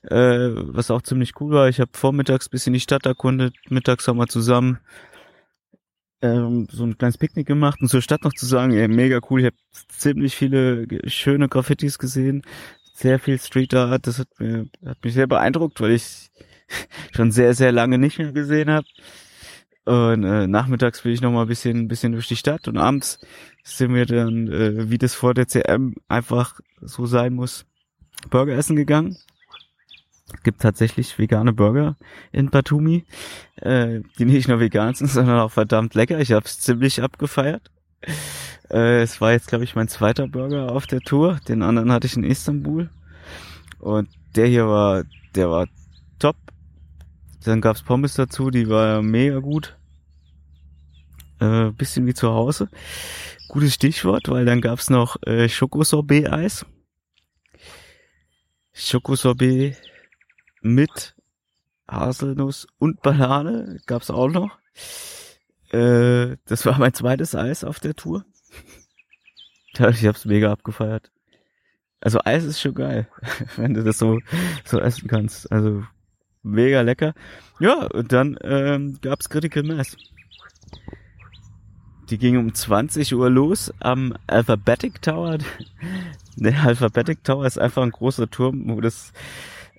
äh, 0.03 0.51
was 0.55 0.91
auch 0.91 1.03
ziemlich 1.03 1.41
cool 1.41 1.53
war. 1.53 1.69
Ich 1.69 1.79
habe 1.79 1.91
vormittags 1.95 2.49
bisschen 2.49 2.73
die 2.73 2.81
Stadt 2.81 3.07
erkundet, 3.07 3.55
mittags 3.69 4.09
haben 4.09 4.19
wir 4.19 4.27
zusammen 4.27 4.81
ähm, 6.23 6.67
so 6.71 6.85
ein 6.85 6.99
kleines 6.99 7.19
Picknick 7.19 7.47
gemacht. 7.47 7.81
Und 7.81 7.89
zur 7.89 8.03
Stadt 8.03 8.25
noch 8.25 8.33
zu 8.33 8.47
sagen, 8.47 8.73
ey, 8.73 8.89
mega 8.89 9.21
cool, 9.31 9.41
ich 9.41 9.47
habe 9.47 9.57
ziemlich 9.89 10.37
viele 10.37 10.87
schöne 11.09 11.49
Graffitis 11.49 11.99
gesehen, 11.99 12.43
sehr 12.95 13.19
viel 13.19 13.39
Street 13.39 13.75
Art, 13.75 14.07
das 14.07 14.19
hat, 14.19 14.29
mir, 14.39 14.67
hat 14.85 15.05
mich 15.05 15.15
sehr 15.15 15.27
beeindruckt, 15.27 15.81
weil 15.81 15.93
ich 15.93 16.31
schon 17.15 17.33
sehr, 17.33 17.55
sehr 17.55 17.73
lange 17.73 17.99
nicht 17.99 18.19
mehr 18.19 18.33
gesehen 18.33 18.71
habe. 18.71 18.87
Und 19.85 20.25
äh, 20.25 20.49
nachmittags 20.49 21.05
will 21.05 21.13
ich 21.13 21.21
noch 21.21 21.31
mal 21.31 21.43
ein 21.43 21.49
bisschen, 21.49 21.87
bisschen 21.87 22.13
durch 22.13 22.27
die 22.27 22.35
Stadt. 22.35 22.67
Und 22.67 22.77
abends 22.77 23.21
sind 23.63 23.95
wir 23.95 24.05
dann, 24.05 24.49
äh, 24.49 24.91
wie 24.91 24.99
das 24.99 25.15
vor 25.15 25.33
der 25.33 25.47
CM 25.47 25.95
einfach 26.09 26.59
so 26.81 27.07
sein 27.07 27.35
muss, 27.35 27.67
Burger 28.29 28.57
essen 28.57 28.75
gegangen. 28.75 29.17
Es 30.33 30.43
gibt 30.43 30.61
tatsächlich 30.61 31.19
vegane 31.19 31.53
Burger 31.53 31.97
in 32.33 32.51
Batumi, 32.51 33.05
äh, 33.57 34.01
die 34.19 34.25
nicht 34.25 34.49
nur 34.49 34.61
vegan 34.61 34.95
sind, 34.95 35.09
sondern 35.11 35.39
auch 35.39 35.53
verdammt 35.53 35.95
lecker. 35.95 36.19
Ich 36.19 36.33
habe 36.33 36.45
es 36.45 36.61
ziemlich 36.61 37.03
abgefeiert. 37.03 37.71
Äh, 38.71 39.03
es 39.03 39.21
war 39.21 39.33
jetzt, 39.33 39.49
glaube 39.49 39.65
ich, 39.65 39.77
mein 39.77 39.89
zweiter 39.89 40.27
Burger 40.27 40.73
auf 40.73 40.87
der 40.87 41.01
Tour. 41.01 41.39
Den 41.49 41.63
anderen 41.63 41.93
hatte 41.93 42.07
ich 42.07 42.17
in 42.17 42.25
Istanbul. 42.25 42.91
Und 43.79 44.09
der 44.35 44.47
hier 44.47 44.67
war, 44.67 45.05
der 45.35 45.51
war 45.51 45.69
top. 46.19 46.37
Dann 47.45 47.61
gab's 47.61 47.83
Pommes 47.83 48.15
dazu, 48.15 48.51
die 48.51 48.69
war 48.69 49.03
mega 49.03 49.39
gut. 49.39 49.77
Äh, 51.39 51.71
bisschen 51.71 52.07
wie 52.07 52.15
zu 52.15 52.31
Hause. 52.31 52.69
Gutes 53.49 53.75
Stichwort, 53.75 54.29
weil 54.29 54.45
dann 54.45 54.61
gab's 54.61 54.91
noch 54.91 55.17
äh, 55.23 55.49
Schokosorbet-Eis. 55.49 56.67
Schokosorbet 58.73 59.77
mit 60.75 61.15
Haselnuss 61.89 62.67
und 62.79 63.03
Banane 63.03 63.79
gab's 63.87 64.11
auch 64.11 64.29
noch. 64.29 64.59
Äh, 65.71 66.37
das 66.47 66.67
war 66.67 66.79
mein 66.79 66.95
zweites 66.95 67.35
Eis 67.35 67.65
auf 67.65 67.81
der 67.81 67.95
Tour. 67.95 68.25
ich 69.79 70.07
hab's 70.07 70.25
mega 70.25 70.51
abgefeiert. 70.51 71.11
Also 72.01 72.21
Eis 72.25 72.45
ist 72.45 72.61
schon 72.61 72.75
geil, 72.75 73.09
wenn 73.57 73.75
du 73.75 73.83
das 73.83 73.99
so 73.99 74.21
so 74.65 74.81
essen 74.81 75.09
kannst. 75.09 75.51
Also 75.51 75.85
mega 76.43 76.81
lecker. 76.83 77.15
Ja, 77.59 77.87
und 77.87 78.13
dann 78.13 78.39
ähm, 78.43 78.99
gab's 79.01 79.29
Critical 79.29 79.63
Mass. 79.63 79.97
Die 82.11 82.19
ging 82.19 82.37
um 82.37 82.55
20 82.55 83.15
Uhr 83.15 83.31
los 83.31 83.73
am 83.81 84.15
Alphabetic 84.29 85.03
Tower. 85.03 85.39
Der 86.37 86.63
Alphabetic 86.63 87.25
Tower 87.25 87.47
ist 87.47 87.59
einfach 87.59 87.83
ein 87.83 87.91
großer 87.91 88.31
Turm, 88.31 88.69
wo 88.69 88.81
das 88.81 89.13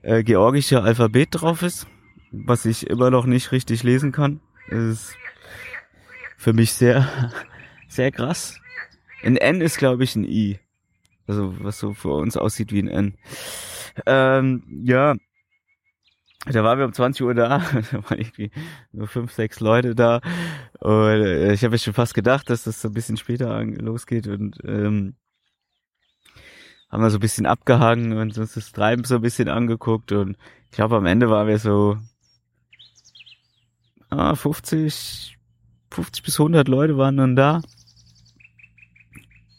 äh, 0.01 0.23
georgische 0.23 0.81
Alphabet 0.81 1.29
drauf 1.31 1.61
ist, 1.61 1.87
was 2.31 2.65
ich 2.65 2.87
immer 2.87 3.09
noch 3.09 3.25
nicht 3.25 3.51
richtig 3.51 3.83
lesen 3.83 4.11
kann. 4.11 4.39
Das 4.69 4.83
ist 4.83 5.15
für 6.37 6.53
mich 6.53 6.73
sehr, 6.73 7.07
sehr 7.87 8.11
krass. 8.11 8.59
Ein 9.23 9.37
N 9.37 9.61
ist, 9.61 9.77
glaube 9.77 10.03
ich, 10.03 10.15
ein 10.15 10.23
I. 10.23 10.59
Also, 11.27 11.53
was 11.63 11.79
so 11.79 11.93
für 11.93 12.13
uns 12.13 12.37
aussieht 12.37 12.71
wie 12.71 12.79
ein 12.79 12.87
N. 12.87 13.17
Ähm, 14.05 14.63
ja, 14.83 15.15
da 16.45 16.63
waren 16.63 16.79
wir 16.79 16.85
um 16.85 16.93
20 16.93 17.25
Uhr 17.25 17.33
da, 17.33 17.57
da 17.91 18.09
waren 18.09 18.19
irgendwie 18.19 18.51
nur 18.91 19.07
fünf, 19.07 19.33
sechs 19.33 19.59
Leute 19.59 19.95
da. 19.95 20.21
Und 20.79 21.21
äh, 21.21 21.53
ich 21.53 21.63
habe 21.63 21.71
mir 21.73 21.79
schon 21.79 21.93
fast 21.93 22.13
gedacht, 22.13 22.49
dass 22.49 22.63
das 22.63 22.81
so 22.81 22.89
ein 22.89 22.93
bisschen 22.93 23.17
später 23.17 23.63
losgeht 23.63 24.27
und 24.27 24.57
ähm, 24.63 25.15
haben 26.89 27.03
wir 27.03 27.09
so 27.09 27.17
ein 27.17 27.21
bisschen 27.21 27.45
abgehangen 27.45 28.13
und 28.13 28.37
uns 28.37 28.53
das 28.53 28.71
Treiben 28.71 29.03
so 29.03 29.15
ein 29.15 29.21
bisschen 29.21 29.49
angeguckt 29.49 30.11
und 30.11 30.37
ich 30.65 30.71
glaube 30.71 30.95
am 30.97 31.05
Ende 31.05 31.29
waren 31.29 31.47
wir 31.47 31.59
so 31.59 31.97
ah, 34.09 34.35
50, 34.35 35.37
50 35.91 36.23
bis 36.23 36.39
100 36.39 36.67
Leute 36.67 36.97
waren 36.97 37.17
dann 37.17 37.35
da 37.35 37.61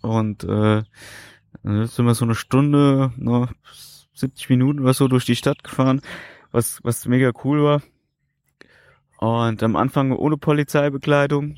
und 0.02 0.44
äh, 0.44 0.82
dann 1.62 1.86
sind 1.86 2.06
wir 2.06 2.14
so 2.14 2.24
eine 2.24 2.34
Stunde, 2.34 3.12
noch 3.16 3.52
70 4.14 4.48
Minuten 4.48 4.80
oder 4.80 4.94
so 4.94 5.08
durch 5.08 5.24
die 5.24 5.36
Stadt 5.36 5.62
gefahren 5.62 6.00
was, 6.52 6.80
was 6.82 7.06
mega 7.06 7.32
cool 7.44 7.62
war. 7.62 7.82
Und 9.18 9.62
am 9.62 9.76
Anfang 9.76 10.12
ohne 10.12 10.36
Polizeibekleidung 10.36 11.56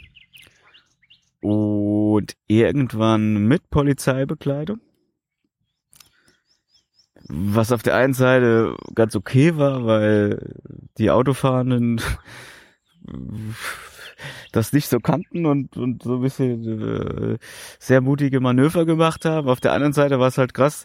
und 1.40 2.36
irgendwann 2.46 3.46
mit 3.46 3.70
Polizeibekleidung. 3.70 4.80
Was 7.28 7.72
auf 7.72 7.82
der 7.82 7.96
einen 7.96 8.14
Seite 8.14 8.76
ganz 8.94 9.14
okay 9.14 9.56
war, 9.56 9.84
weil 9.86 10.54
die 10.98 11.10
Autofahrenden 11.10 12.00
das 14.52 14.72
nicht 14.72 14.88
so 14.88 14.98
kannten 14.98 15.46
und, 15.46 15.76
und 15.76 16.02
so 16.02 16.16
ein 16.16 16.22
bisschen 16.22 17.32
äh, 17.32 17.38
sehr 17.78 18.00
mutige 18.00 18.40
Manöver 18.40 18.84
gemacht 18.84 19.24
haben. 19.24 19.48
Auf 19.48 19.60
der 19.60 19.72
anderen 19.72 19.92
Seite 19.92 20.18
war 20.18 20.28
es 20.28 20.38
halt 20.38 20.54
krass, 20.54 20.84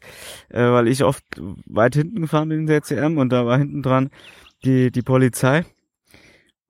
äh, 0.50 0.62
weil 0.62 0.88
ich 0.88 1.04
oft 1.04 1.24
weit 1.66 1.96
hinten 1.96 2.22
gefahren 2.22 2.50
bin 2.50 2.60
in 2.62 2.68
der 2.68 2.84
CM 2.84 3.18
und 3.18 3.30
da 3.30 3.46
war 3.46 3.58
hinten 3.58 3.82
dran 3.82 4.10
die, 4.64 4.92
die 4.92 5.02
Polizei. 5.02 5.66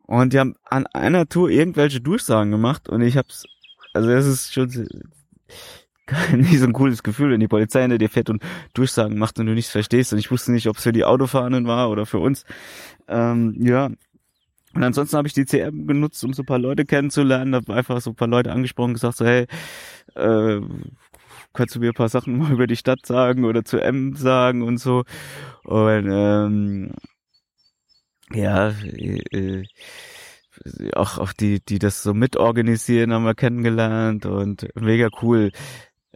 Und 0.07 0.34
die 0.34 0.39
haben 0.39 0.55
an 0.63 0.86
einer 0.88 1.27
Tour 1.27 1.50
irgendwelche 1.50 2.00
Durchsagen 2.01 2.51
gemacht 2.51 2.89
und 2.89 3.01
ich 3.01 3.17
hab's, 3.17 3.45
also 3.93 4.10
es 4.12 4.27
ist 4.27 4.53
schon 4.53 4.88
nicht 6.33 6.59
so 6.59 6.65
ein 6.65 6.74
cooles 6.74 7.03
Gefühl, 7.03 7.31
wenn 7.31 7.39
die 7.39 7.47
Polizei 7.47 7.81
hinter 7.81 7.97
dir 7.97 8.09
fährt 8.09 8.29
und 8.29 8.43
Durchsagen 8.74 9.17
macht 9.17 9.39
und 9.39 9.47
du 9.47 9.53
nichts 9.53 9.71
verstehst. 9.71 10.13
Und 10.13 10.19
ich 10.19 10.31
wusste 10.31 10.51
nicht, 10.51 10.67
ob 10.67 10.77
es 10.77 10.83
für 10.83 10.91
die 10.91 11.05
Autofahrenden 11.05 11.67
war 11.67 11.89
oder 11.89 12.05
für 12.05 12.19
uns. 12.19 12.43
Ähm, 13.07 13.55
ja, 13.59 13.89
und 14.75 14.83
ansonsten 14.83 15.17
habe 15.17 15.27
ich 15.27 15.33
die 15.33 15.45
CM 15.45 15.88
genutzt, 15.88 16.24
um 16.25 16.33
so 16.33 16.43
ein 16.43 16.45
paar 16.45 16.59
Leute 16.59 16.83
kennenzulernen, 16.85 17.55
habe 17.55 17.74
einfach 17.74 18.01
so 18.01 18.12
ein 18.12 18.15
paar 18.15 18.27
Leute 18.27 18.51
angesprochen, 18.51 18.93
gesagt 18.93 19.17
so, 19.17 19.25
hey, 19.25 19.47
äh, 20.15 20.59
kannst 21.53 21.75
du 21.75 21.79
mir 21.79 21.91
ein 21.91 21.93
paar 21.93 22.09
Sachen 22.09 22.38
mal 22.38 22.51
über 22.51 22.67
die 22.67 22.75
Stadt 22.75 23.05
sagen 23.05 23.45
oder 23.45 23.63
zu 23.63 23.79
M 23.81 24.15
sagen 24.15 24.63
und 24.63 24.77
so. 24.77 25.03
Und 25.63 26.09
ähm, 26.12 26.91
ja, 28.33 28.69
äh, 28.91 29.63
auch, 30.93 31.19
auch 31.19 31.33
die, 31.33 31.62
die 31.62 31.79
das 31.79 32.03
so 32.03 32.13
mitorganisieren, 32.13 33.13
haben 33.13 33.25
wir 33.25 33.35
kennengelernt 33.35 34.25
und 34.25 34.67
mega 34.75 35.09
cool. 35.21 35.51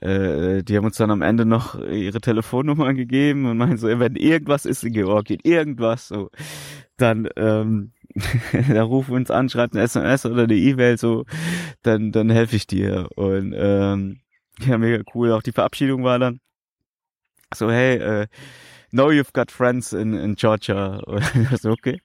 Äh, 0.02 0.64
die 0.64 0.78
haben 0.78 0.86
uns 0.86 0.98
dann 0.98 1.12
am 1.12 1.22
Ende 1.22 1.46
noch 1.46 1.80
ihre 1.80 2.22
Telefonnummer 2.22 2.94
gegeben 2.94 3.46
und 3.46 3.58
meinen 3.58 3.78
so, 3.78 3.88
wenn 3.88 4.16
irgendwas 4.16 4.66
ist 4.66 4.84
in 4.84 4.94
Georgien, 4.94 5.40
irgendwas 5.44 6.08
so, 6.08 6.30
dann 6.98 7.28
ähm, 7.36 7.94
da 8.74 8.84
rufen 8.84 9.16
uns 9.16 9.32
an, 9.32 9.50
schreibt 9.50 9.76
eine 9.76 9.84
SMS 9.84 10.26
oder 10.26 10.44
eine 10.44 10.56
E-Mail, 10.56 10.98
so, 10.98 11.26
dann, 11.84 12.12
dann 12.12 12.30
helfe 12.30 12.56
ich 12.56 12.68
dir. 12.68 13.10
Und 13.16 13.54
ähm, 13.56 14.20
ja, 14.60 14.78
mega 14.78 15.04
cool. 15.14 15.32
Auch 15.32 15.44
die 15.44 15.52
Verabschiedung 15.52 16.04
war 16.04 16.20
dann 16.20 16.40
so, 17.54 17.72
hey, 17.72 17.98
äh, 17.98 18.28
know 18.92 19.10
you've 19.10 19.34
got 19.34 19.52
friends 19.52 19.94
in, 19.94 20.14
in 20.14 20.36
Georgia. 20.36 20.98
Und 21.06 21.24
so, 21.60 21.72
okay, 21.72 22.02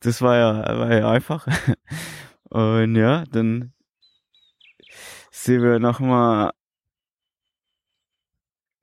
Das 0.00 0.22
war 0.22 0.36
ja, 0.36 0.78
war 0.78 0.94
ja 0.94 1.10
einfach. 1.10 1.46
Und 2.50 2.96
ja, 2.96 3.24
dann 3.30 3.72
sind 5.30 5.62
wir 5.62 5.78
nochmal 5.78 6.52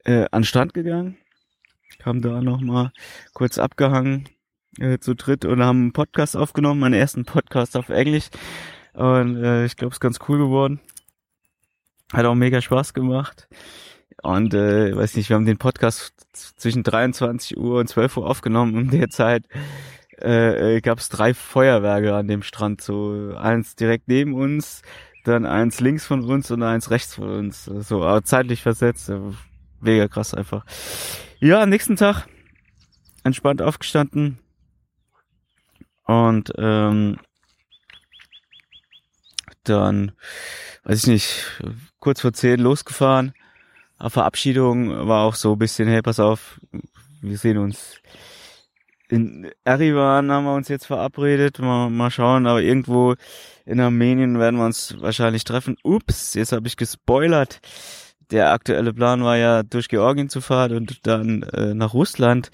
äh, 0.05 0.25
an 0.31 0.43
Strand 0.43 0.73
gegangen, 0.73 1.17
haben 2.03 2.21
da 2.21 2.41
nochmal 2.41 2.91
kurz 3.33 3.57
abgehangen 3.57 4.29
äh, 4.79 4.99
zu 4.99 5.15
dritt 5.15 5.45
und 5.45 5.61
haben 5.61 5.81
einen 5.81 5.93
Podcast 5.93 6.35
aufgenommen, 6.35 6.79
meinen 6.79 6.93
ersten 6.93 7.25
Podcast 7.25 7.75
auf 7.75 7.89
Englisch. 7.89 8.29
Und 8.93 9.37
äh, 9.37 9.65
ich 9.65 9.75
glaube, 9.75 9.91
es 9.91 9.97
ist 9.97 10.01
ganz 10.01 10.19
cool 10.27 10.37
geworden. 10.37 10.79
Hat 12.13 12.25
auch 12.25 12.35
mega 12.35 12.61
Spaß 12.61 12.93
gemacht. 12.93 13.47
Und 14.23 14.53
äh, 14.53 14.95
weiß 14.95 15.15
nicht, 15.15 15.29
wir 15.29 15.35
haben 15.35 15.45
den 15.45 15.57
Podcast 15.57 16.13
zwischen 16.33 16.83
23 16.83 17.57
Uhr 17.57 17.79
und 17.79 17.87
12 17.87 18.17
Uhr 18.17 18.27
aufgenommen. 18.29 18.75
Und 18.75 18.93
derzeit 18.93 19.45
äh, 20.21 20.77
äh 20.77 20.81
gab 20.81 20.99
es 20.99 21.09
drei 21.09 21.33
Feuerwerke 21.33 22.15
an 22.15 22.27
dem 22.27 22.43
Strand. 22.43 22.81
So 22.81 23.33
eins 23.37 23.75
direkt 23.75 24.07
neben 24.07 24.33
uns, 24.33 24.81
dann 25.23 25.45
eins 25.45 25.79
links 25.79 26.05
von 26.05 26.23
uns 26.23 26.51
und 26.51 26.63
eins 26.63 26.91
rechts 26.91 27.15
von 27.15 27.29
uns. 27.29 27.65
So 27.65 28.03
aber 28.03 28.23
zeitlich 28.23 28.61
versetzt. 28.61 29.11
Mega 29.81 30.07
krass 30.07 30.33
einfach. 30.33 30.65
Ja, 31.39 31.61
am 31.61 31.69
nächsten 31.69 31.95
Tag 31.95 32.27
entspannt 33.23 33.61
aufgestanden 33.61 34.39
und 36.05 36.51
ähm, 36.57 37.17
dann, 39.63 40.11
weiß 40.83 41.03
ich 41.03 41.07
nicht, 41.07 41.61
kurz 41.99 42.21
vor 42.21 42.33
zehn 42.33 42.59
losgefahren. 42.59 43.33
Auf 43.97 44.13
Verabschiedung 44.13 45.07
war 45.07 45.23
auch 45.23 45.35
so 45.35 45.53
ein 45.53 45.59
bisschen, 45.59 45.87
hey, 45.87 46.01
pass 46.01 46.19
auf, 46.19 46.59
wir 47.21 47.37
sehen 47.37 47.57
uns 47.57 48.01
in 49.11 49.51
Erivan 49.65 50.31
haben 50.31 50.45
wir 50.45 50.53
uns 50.53 50.69
jetzt 50.69 50.85
verabredet, 50.85 51.59
mal, 51.59 51.89
mal 51.89 52.09
schauen, 52.09 52.47
aber 52.47 52.61
irgendwo 52.61 53.15
in 53.65 53.81
Armenien 53.81 54.39
werden 54.39 54.57
wir 54.57 54.65
uns 54.65 54.95
wahrscheinlich 55.01 55.43
treffen. 55.43 55.75
Ups, 55.83 56.33
jetzt 56.33 56.53
habe 56.53 56.67
ich 56.67 56.77
gespoilert. 56.77 57.59
Der 58.31 58.51
aktuelle 58.51 58.93
Plan 58.93 59.23
war 59.23 59.37
ja 59.37 59.63
durch 59.63 59.89
Georgien 59.89 60.29
zu 60.29 60.41
fahren 60.41 60.75
und 60.75 61.05
dann 61.05 61.43
äh, 61.43 61.73
nach 61.73 61.93
Russland. 61.93 62.49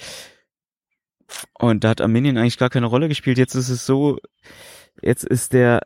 Und 1.53 1.83
da 1.83 1.89
hat 1.89 2.01
Armenien 2.01 2.37
eigentlich 2.37 2.57
gar 2.57 2.69
keine 2.69 2.87
Rolle 2.87 3.07
gespielt. 3.07 3.37
Jetzt 3.37 3.55
ist 3.55 3.69
es 3.69 3.85
so, 3.85 4.17
jetzt 5.01 5.23
ist 5.23 5.53
der 5.53 5.81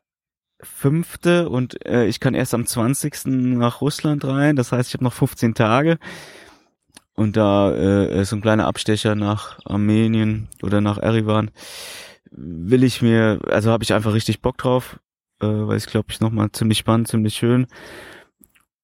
fünfte 0.61 1.49
und 1.49 1.85
äh, 1.85 2.05
ich 2.05 2.19
kann 2.19 2.35
erst 2.35 2.53
am 2.53 2.65
20. 2.65 3.25
nach 3.25 3.81
Russland 3.81 4.23
rein. 4.25 4.55
Das 4.55 4.71
heißt, 4.71 4.89
ich 4.89 4.93
habe 4.93 5.03
noch 5.03 5.13
15 5.13 5.55
Tage. 5.55 5.97
Und 7.13 7.35
da 7.35 7.71
äh, 7.75 8.23
so 8.23 8.35
ein 8.35 8.41
kleiner 8.41 8.67
Abstecher 8.67 9.15
nach 9.15 9.59
Armenien 9.65 10.47
oder 10.63 10.81
nach 10.81 10.97
Erivan 10.97 11.51
will 12.31 12.83
ich 12.83 13.01
mir, 13.01 13.39
also 13.47 13.71
habe 13.71 13.83
ich 13.83 13.93
einfach 13.93 14.13
richtig 14.13 14.41
Bock 14.41 14.57
drauf, 14.57 14.99
äh, 15.41 15.45
weil 15.45 15.77
ich 15.77 15.85
glaube 15.87 16.07
ich 16.09 16.21
nochmal 16.21 16.51
ziemlich 16.51 16.77
spannend, 16.77 17.09
ziemlich 17.09 17.35
schön. 17.35 17.67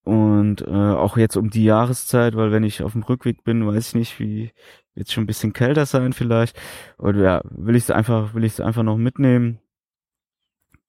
Und 0.07 0.61
äh, 0.61 0.71
auch 0.71 1.17
jetzt 1.17 1.35
um 1.35 1.49
die 1.49 1.65
Jahreszeit, 1.65 2.35
weil 2.35 2.51
wenn 2.51 2.63
ich 2.63 2.81
auf 2.81 2.93
dem 2.93 3.03
Rückweg 3.03 3.43
bin, 3.43 3.67
weiß 3.67 3.89
ich 3.89 3.95
nicht, 3.95 4.19
wie 4.19 4.51
wird 4.95 5.11
schon 5.11 5.25
ein 5.25 5.27
bisschen 5.27 5.51
kälter 5.51 5.85
sein 5.85 6.13
vielleicht. 6.13 6.57
Oder 6.97 7.21
ja, 7.21 7.41
will 7.43 7.75
ich 7.75 7.83
es 7.83 7.91
einfach, 7.91 8.33
will 8.33 8.45
ich 8.45 8.53
es 8.53 8.61
einfach 8.61 8.83
noch 8.83 8.97
mitnehmen 8.97 9.59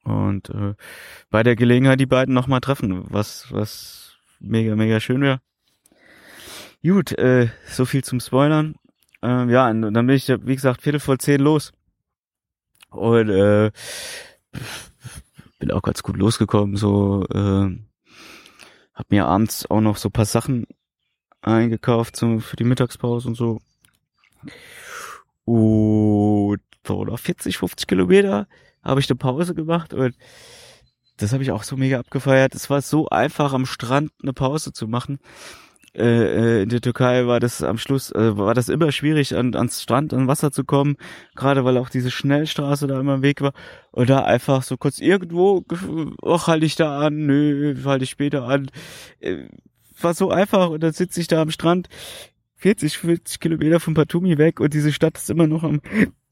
und 0.04 0.48
äh, 0.50 0.75
bei 1.30 1.42
der 1.42 1.56
Gelegenheit 1.56 2.00
die 2.00 2.06
beiden 2.06 2.32
nochmal 2.32 2.60
treffen, 2.60 3.04
was, 3.10 3.52
was 3.52 4.16
mega, 4.40 4.75
mega 4.75 5.00
schön 5.00 5.20
wäre. 5.20 5.40
Gut, 6.82 7.12
äh, 7.18 7.48
so 7.66 7.84
viel 7.84 8.04
zum 8.04 8.20
Spoilern. 8.20 8.76
Ähm, 9.20 9.50
ja, 9.50 9.68
und 9.68 9.82
dann 9.82 10.06
bin 10.06 10.16
ich, 10.16 10.28
wie 10.28 10.54
gesagt, 10.54 10.80
Viertel 10.80 11.00
vor 11.00 11.18
zehn 11.18 11.40
los. 11.40 11.72
Und 12.90 13.28
äh, 13.28 13.70
bin 15.58 15.72
auch 15.72 15.82
ganz 15.82 16.02
gut 16.02 16.16
losgekommen, 16.16 16.76
so 16.76 17.26
äh, 17.26 17.76
hab 18.99 19.13
mir 19.13 19.26
abends 19.26 19.65
auch 19.71 19.80
noch 19.80 19.97
so 19.97 20.11
paar 20.11 20.25
Sachen 20.25 20.67
eingekauft 21.41 22.17
so 22.17 22.41
für 22.41 22.56
die 22.56 22.65
Mittagspause 22.65 23.28
und 23.28 23.37
so. 23.37 23.61
Und 25.45 26.61
so 26.84 27.04
noch 27.04 27.19
40, 27.19 27.58
50 27.58 27.87
Kilometer 27.87 28.49
habe 28.82 28.99
ich 28.99 29.08
eine 29.08 29.17
Pause 29.17 29.54
gemacht 29.54 29.95
und 29.95 30.17
das 31.17 31.32
habe 31.32 31.43
ich 31.45 31.52
auch 31.52 31.63
so 31.63 31.76
mega 31.76 32.00
abgefeiert. 32.00 32.54
Es 32.54 32.71
war 32.71 32.82
so 32.82 33.08
einfach 33.08 33.52
am 33.52 33.67
Strand 33.67 34.11
eine 34.21 34.32
Pause 34.32 34.73
zu 34.73 34.89
machen. 34.89 35.19
Äh, 35.99 36.61
äh, 36.61 36.63
in 36.63 36.69
der 36.69 36.80
Türkei 36.80 37.26
war 37.26 37.41
das 37.41 37.61
am 37.61 37.76
Schluss, 37.76 38.13
äh, 38.13 38.37
war 38.37 38.54
das 38.54 38.69
immer 38.69 38.93
schwierig, 38.93 39.34
an, 39.34 39.56
ans 39.56 39.82
Strand, 39.82 40.15
an 40.15 40.28
Wasser 40.28 40.52
zu 40.52 40.63
kommen, 40.63 40.97
gerade 41.34 41.65
weil 41.65 41.76
auch 41.76 41.89
diese 41.89 42.13
Schnellstraße 42.13 42.87
da 42.87 43.00
immer 43.00 43.17
im 43.17 43.23
Weg 43.23 43.41
war. 43.41 43.52
Und 43.91 44.08
da 44.08 44.23
einfach 44.23 44.63
so 44.63 44.76
kurz 44.76 45.00
irgendwo, 45.00 45.65
ach, 46.25 46.47
halte 46.47 46.67
ich 46.67 46.76
da 46.76 47.00
an, 47.00 47.26
nö, 47.26 47.75
halte 47.84 48.04
ich 48.04 48.11
später 48.11 48.45
an. 48.45 48.71
Äh, 49.19 49.49
war 50.00 50.15
so 50.15 50.30
einfach 50.30 50.71
und 50.71 50.84
dann 50.84 50.93
sitze 50.93 51.21
ich 51.21 51.26
da 51.26 51.43
am 51.43 51.50
Strand, 51.50 51.89
40, 52.58 52.99
50 52.99 53.41
Kilometer 53.41 53.80
von 53.80 53.95
Batumi 53.95 54.39
weg 54.39 54.61
und 54.61 54.75
diese 54.75 54.93
Stadt 54.93 55.19
ist 55.19 55.30
immer 55.30 55.49
noch 55.49 55.65
am 55.65 55.80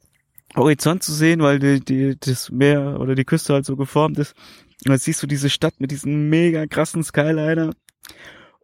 Horizont 0.55 1.02
zu 1.02 1.12
sehen, 1.12 1.40
weil 1.40 1.59
die, 1.59 1.81
die, 1.81 2.16
das 2.20 2.52
Meer 2.52 3.00
oder 3.00 3.16
die 3.16 3.24
Küste 3.24 3.52
halt 3.55 3.66
so 3.66 3.74
geformt 3.74 4.18
ist. 4.18 4.37
Und 4.85 4.90
dann 4.90 4.98
siehst 4.98 5.20
du 5.24 5.26
diese 5.26 5.50
Stadt 5.50 5.81
mit 5.81 5.90
diesem 5.90 6.29
mega 6.29 6.66
krassen 6.66 7.02
Skyliner 7.02 7.72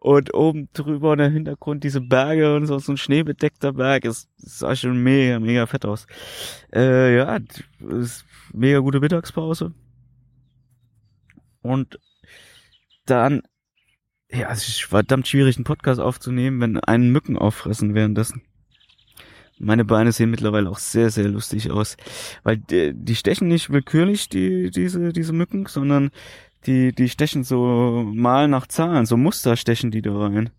und 0.03 0.33
oben 0.33 0.67
drüber 0.73 1.11
und 1.11 1.19
im 1.19 1.31
Hintergrund 1.31 1.85
diese 1.85 2.01
Berge 2.01 2.57
und 2.57 2.65
so, 2.65 2.77
so 2.77 2.91
ein 2.91 2.97
schneebedeckter 2.97 3.71
Berg. 3.71 4.03
Es 4.03 4.27
sah 4.35 4.75
schon 4.75 5.01
mega, 5.01 5.39
mega 5.39 5.65
fett 5.65 5.85
aus. 5.85 6.07
Äh, 6.73 7.15
ja, 7.15 7.39
ist 8.01 8.25
mega 8.51 8.79
gute 8.79 8.99
Mittagspause. 8.99 9.73
Und 11.61 11.99
dann, 13.05 13.43
ja, 14.29 14.51
es 14.51 14.67
ist 14.67 14.83
verdammt 14.83 15.29
schwierig, 15.29 15.55
einen 15.55 15.63
Podcast 15.63 16.01
aufzunehmen, 16.01 16.59
wenn 16.59 16.79
einen 16.81 17.13
Mücken 17.13 17.37
auffressen 17.37 17.93
währenddessen. 17.93 18.41
Meine 19.57 19.85
Beine 19.85 20.11
sehen 20.11 20.31
mittlerweile 20.31 20.69
auch 20.69 20.79
sehr, 20.79 21.11
sehr 21.11 21.29
lustig 21.29 21.71
aus. 21.71 21.95
Weil 22.43 22.57
die, 22.57 22.91
die 22.93 23.15
stechen 23.15 23.47
nicht 23.47 23.69
willkürlich, 23.69 24.27
die, 24.27 24.69
diese, 24.69 25.13
diese 25.13 25.31
Mücken, 25.31 25.65
sondern 25.67 26.11
die, 26.65 26.93
die 26.93 27.09
stechen 27.09 27.43
so 27.43 28.03
mal 28.13 28.47
nach 28.47 28.67
Zahlen, 28.67 29.05
so 29.05 29.17
Muster 29.17 29.55
stechen 29.55 29.91
die 29.91 30.01
da 30.01 30.17
rein. 30.17 30.49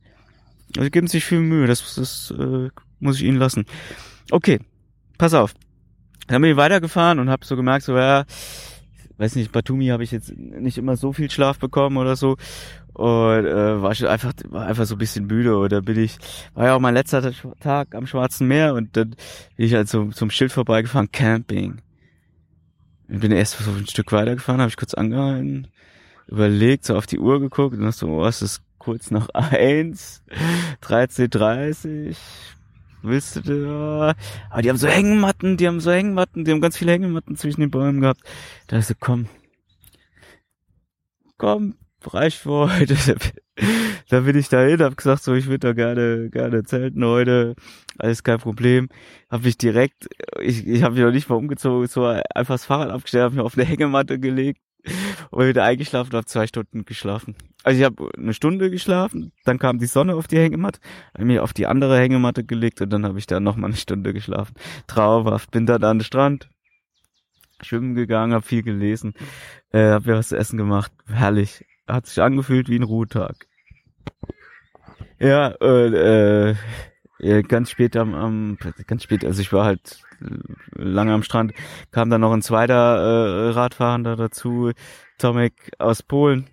Also 0.77 0.91
geben 0.91 1.07
sich 1.07 1.25
viel 1.25 1.41
Mühe, 1.41 1.67
das, 1.67 1.95
das 1.95 2.35
äh, 2.39 2.71
muss 3.01 3.17
ich 3.17 3.23
ihnen 3.23 3.39
lassen. 3.39 3.65
Okay, 4.31 4.61
pass 5.19 5.35
auf. 5.35 5.55
Dann 6.27 6.41
bin 6.41 6.51
ich 6.51 6.57
weitergefahren 6.57 7.19
und 7.19 7.29
habe 7.29 7.45
so 7.45 7.55
gemerkt, 7.55 7.85
so 7.85 7.97
ja, 7.97 8.25
weiß 9.19 9.37
nicht, 9.37 9.53
Batumi 9.53 9.89
habe 9.89 10.03
ich 10.05 10.11
jetzt 10.11 10.37
nicht 10.37 10.79
immer 10.79 10.97
so 10.97 11.13
viel 11.13 11.31
Schlaf 11.31 11.59
bekommen 11.59 11.97
oder 11.97 12.17
so 12.17 12.37
und 12.95 13.45
äh, 13.45 13.83
war 13.83 13.95
schon 13.95 14.07
einfach 14.07 14.33
war 14.49 14.67
einfach 14.67 14.87
so 14.87 14.95
ein 14.95 14.99
bisschen 14.99 15.27
müde 15.27 15.57
oder 15.57 15.83
bin 15.83 15.99
ich 15.99 16.17
war 16.55 16.67
ja 16.67 16.75
auch 16.75 16.81
mein 16.81 16.95
letzter 16.95 17.33
Tag 17.61 17.95
am 17.95 18.07
Schwarzen 18.07 18.47
Meer 18.47 18.75
und 18.75 18.97
dann 18.97 19.11
bin 19.57 19.67
ich 19.67 19.75
halt 19.75 19.89
so 19.89 20.07
zum 20.11 20.31
Schild 20.31 20.53
vorbeigefahren 20.53 21.11
Camping 21.11 21.81
ich 23.09 23.19
bin 23.19 23.33
erst 23.33 23.59
so 23.59 23.71
ein 23.73 23.87
Stück 23.89 24.13
weitergefahren 24.13 24.61
habe 24.61 24.69
ich 24.69 24.77
kurz 24.77 24.95
angehalten 24.95 25.67
überlegt 26.27 26.85
so 26.85 26.97
auf 26.97 27.07
die 27.07 27.19
Uhr 27.19 27.41
geguckt 27.41 27.77
und 27.77 27.93
so 27.93 28.09
oh, 28.09 28.27
es 28.27 28.43
ist 28.43 28.63
kurz 28.79 29.11
nach 29.11 29.29
eins 29.31 30.23
13:30 30.83 32.17
willst 33.05 33.37
du 33.37 33.41
da? 33.43 34.15
Aber 34.51 34.63
die 34.63 34.71
haben 34.71 34.77
so 34.77 34.89
Hängematten, 34.89 35.57
die 35.57 35.69
haben 35.69 35.81
so 35.81 35.93
Hängematten, 35.93 36.45
die 36.45 36.53
haben 36.53 36.61
ganz 36.61 36.77
viele 36.77 36.93
Hängematten 36.93 37.37
zwischen 37.37 37.61
den 37.61 37.71
Bäumen 37.71 38.01
gehabt. 38.01 38.21
Da 38.67 38.79
ist 38.79 38.89
so, 38.89 38.95
komm, 38.99 39.29
komm, 41.37 41.75
reicht 42.03 42.39
für 42.39 42.73
heute. 42.73 42.97
da 44.09 44.21
bin 44.21 44.37
ich 44.37 44.49
dahin, 44.49 44.81
hab 44.83 44.97
gesagt, 44.97 45.23
so, 45.23 45.35
ich 45.35 45.47
würde 45.47 45.69
da 45.69 45.73
gerne, 45.73 46.31
gerne 46.31 46.65
zelten 46.65 47.05
heute. 47.05 47.55
Alles 47.99 48.23
kein 48.23 48.39
Problem. 48.39 48.89
Hab 49.31 49.45
mich 49.45 49.59
direkt, 49.59 50.09
ich, 50.41 50.67
ich 50.67 50.83
habe 50.83 50.95
mich 50.95 51.05
noch 51.05 51.13
nicht 51.13 51.29
mal 51.29 51.37
umgezogen, 51.37 51.87
so 51.87 52.05
einfach 52.07 52.55
das 52.55 52.65
Fahrrad 52.65 52.91
abgestellt, 52.91 53.25
hab 53.25 53.33
mich 53.33 53.43
auf 53.43 53.57
eine 53.57 53.67
Hängematte 53.67 54.19
gelegt 54.19 54.61
und 55.31 55.47
wieder 55.47 55.65
eingeschlafen 55.65 56.11
und 56.11 56.17
habe 56.17 56.27
zwei 56.27 56.47
Stunden 56.47 56.85
geschlafen. 56.85 57.35
Also 57.63 57.79
ich 57.79 57.85
habe 57.85 58.11
eine 58.17 58.35
Stunde 58.35 58.71
geschlafen, 58.71 59.33
dann 59.45 59.59
kam 59.59 59.79
die 59.79 59.87
Sonne 59.87 60.15
auf 60.15 60.27
die 60.27 60.39
Hängematte, 60.39 60.81
habe 61.15 61.25
mich 61.25 61.41
auf 61.41 61.53
die 61.53 61.67
andere 61.67 61.99
Hängematte 61.99 62.45
gelegt 62.45 62.81
und 62.81 62.91
dann 62.91 63.05
habe 63.05 63.19
ich 63.19 63.27
da 63.27 63.41
nochmal 63.41 63.71
eine 63.71 63.79
Stunde 63.79 64.13
geschlafen. 64.13 64.55
Traumhaft, 64.87 65.51
bin 65.51 65.67
dann 65.67 65.83
an 65.83 65.99
den 65.99 66.05
Strand, 66.05 66.49
schwimmen 67.63 67.95
gegangen, 67.95 68.35
habe 68.35 68.45
viel 68.45 68.63
gelesen, 68.63 69.15
äh, 69.71 69.91
habe 69.91 70.11
mir 70.11 70.19
was 70.19 70.29
zu 70.29 70.37
essen 70.37 70.59
gemacht, 70.59 70.93
herrlich. 71.07 71.65
Hat 71.87 72.07
sich 72.07 72.23
angefühlt 72.23 72.69
wie 72.69 72.79
ein 72.79 72.83
Ruhetag. 72.83 73.47
Ja, 75.19 75.55
äh, 75.61 76.55
äh, 77.19 77.43
ganz 77.43 77.71
spät 77.71 77.97
am, 77.97 78.15
am, 78.15 78.59
ganz 78.87 79.03
spät, 79.05 79.25
also 79.25 79.41
ich 79.41 79.53
war 79.53 79.65
halt 79.65 80.03
lange 80.75 81.13
am 81.13 81.23
Strand, 81.23 81.53
kam 81.91 82.11
dann 82.11 82.21
noch 82.21 82.33
ein 82.33 82.43
zweiter 82.43 82.75
äh, 82.75 83.51
Radfahrender 83.51 84.17
dazu, 84.17 84.73
Tomek 85.19 85.73
aus 85.79 86.03
Polen. 86.03 86.47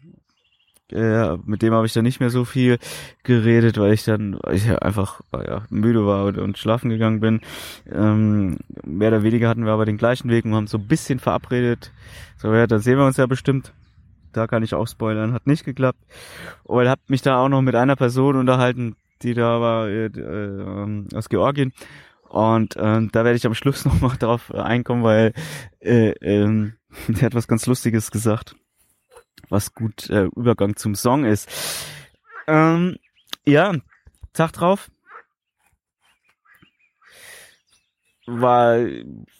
Äh, 0.92 1.38
mit 1.46 1.62
dem 1.62 1.74
habe 1.74 1.86
ich 1.86 1.94
dann 1.94 2.04
nicht 2.04 2.20
mehr 2.20 2.30
so 2.30 2.44
viel 2.44 2.78
geredet, 3.24 3.78
weil 3.78 3.94
ich 3.94 4.04
dann 4.04 4.38
weil 4.42 4.56
ich 4.56 4.70
einfach 4.82 5.22
ja, 5.34 5.64
müde 5.70 6.06
war 6.06 6.26
und, 6.26 6.38
und 6.38 6.58
schlafen 6.58 6.90
gegangen 6.90 7.22
bin. 7.22 7.42
Ähm, 7.90 8.58
mehr 8.84 9.10
oder 9.10 9.24
weniger 9.24 9.48
hatten 9.48 9.66
wir 9.66 9.72
aber 9.72 9.86
den 9.86 9.98
gleichen 9.98 10.30
Weg 10.30 10.46
und 10.46 10.54
haben 10.54 10.68
so 10.68 10.78
ein 10.78 10.88
bisschen 10.88 11.20
verabredet. 11.20 11.92
So, 12.38 12.54
ja, 12.54 12.68
dann 12.68 12.80
sehen 12.80 12.98
wir 12.98 13.06
uns 13.06 13.18
ja 13.18 13.26
bestimmt. 13.26 13.74
Da 14.34 14.48
kann 14.48 14.64
ich 14.64 14.74
auch 14.74 14.88
spoilern, 14.88 15.34
hat 15.34 15.48
nicht 15.48 15.66
geklappt. 15.66 16.00
Und 16.64 16.88
hab 16.88 17.00
mich 17.10 17.22
da 17.22 17.38
auch 17.38 17.50
noch 17.50 17.62
mit 17.62 17.76
einer 17.76 17.96
Person 17.96 18.36
unterhalten, 18.36 18.96
die 19.24 19.34
da 19.34 19.62
war 19.62 19.88
äh, 19.88 20.06
äh, 20.06 21.16
aus 21.16 21.30
Georgien. 21.30 21.74
Und 22.32 22.76
ähm, 22.78 23.10
da 23.12 23.26
werde 23.26 23.36
ich 23.36 23.46
am 23.46 23.54
Schluss 23.54 23.84
nochmal 23.86 24.16
drauf 24.18 24.54
einkommen, 24.54 25.04
weil 25.04 25.34
äh, 25.82 26.12
ähm, 26.22 26.78
der 27.08 27.24
hat 27.24 27.36
was 27.36 27.48
ganz 27.48 27.66
Lustiges 27.66 28.10
gesagt, 28.10 28.56
was 29.50 29.74
gut 29.74 30.10
äh, 30.10 30.30
Übergang 30.36 30.78
zum 30.78 30.96
Song 30.96 31.26
ist. 31.26 31.50
Ähm, 32.48 32.96
ja, 33.46 33.76
Tag 34.32 34.54
drauf. 34.54 34.90
War, 38.28 38.78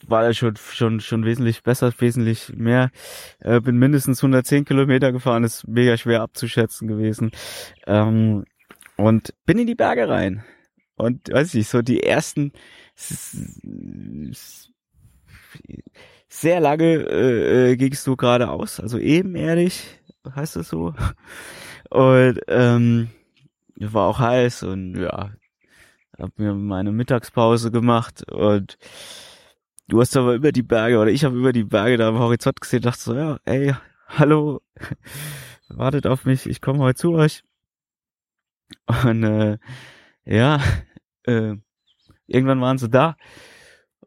war 0.06 0.24
er 0.24 0.34
schon, 0.34 0.56
schon, 0.56 1.00
schon 1.00 1.24
wesentlich 1.24 1.62
besser, 1.62 1.94
wesentlich 1.96 2.52
mehr. 2.54 2.90
Äh, 3.38 3.60
bin 3.60 3.78
mindestens 3.78 4.22
110 4.22 4.66
Kilometer 4.66 5.12
gefahren, 5.12 5.44
ist 5.44 5.66
mega 5.66 5.96
schwer 5.96 6.20
abzuschätzen 6.20 6.88
gewesen. 6.88 7.30
Ähm, 7.86 8.44
und 8.96 9.32
bin 9.46 9.58
in 9.58 9.66
die 9.66 9.74
Berge 9.74 10.10
rein. 10.10 10.44
Und 11.02 11.32
weiß 11.32 11.54
ich, 11.54 11.68
so 11.68 11.82
die 11.82 12.02
ersten 12.02 12.52
sehr 16.28 16.60
lange 16.60 16.84
äh, 16.84 17.72
äh, 17.72 17.76
gingst 17.76 18.06
du 18.06 18.16
geradeaus, 18.16 18.80
also 18.80 18.98
ebenerdig, 18.98 19.84
heißt 20.34 20.56
das 20.56 20.68
so. 20.68 20.94
Und 21.90 22.40
ähm, 22.48 23.08
war 23.76 24.06
auch 24.06 24.18
heiß 24.18 24.62
und 24.62 24.96
ja, 24.96 25.32
hab 26.18 26.38
mir 26.38 26.54
meine 26.54 26.92
Mittagspause 26.92 27.70
gemacht 27.70 28.30
und 28.30 28.78
du 29.88 30.00
hast 30.00 30.16
aber 30.16 30.34
über 30.34 30.52
die 30.52 30.62
Berge 30.62 30.98
oder 30.98 31.10
ich 31.10 31.24
habe 31.24 31.36
über 31.36 31.52
die 31.52 31.64
Berge 31.64 31.98
da 31.98 32.08
am 32.08 32.18
Horizont 32.18 32.60
gesehen, 32.60 32.82
dachte 32.82 33.02
so, 33.02 33.14
ja, 33.14 33.38
ey, 33.44 33.74
hallo, 34.08 34.62
wartet 35.68 36.06
auf 36.06 36.24
mich, 36.24 36.46
ich 36.46 36.62
komme 36.62 36.78
heute 36.78 37.00
zu 37.00 37.12
euch. 37.12 37.42
Und 39.04 39.24
äh, 39.24 39.58
ja, 40.24 40.60
äh, 41.24 41.54
irgendwann 42.26 42.60
waren 42.60 42.78
sie 42.78 42.88
da. 42.88 43.16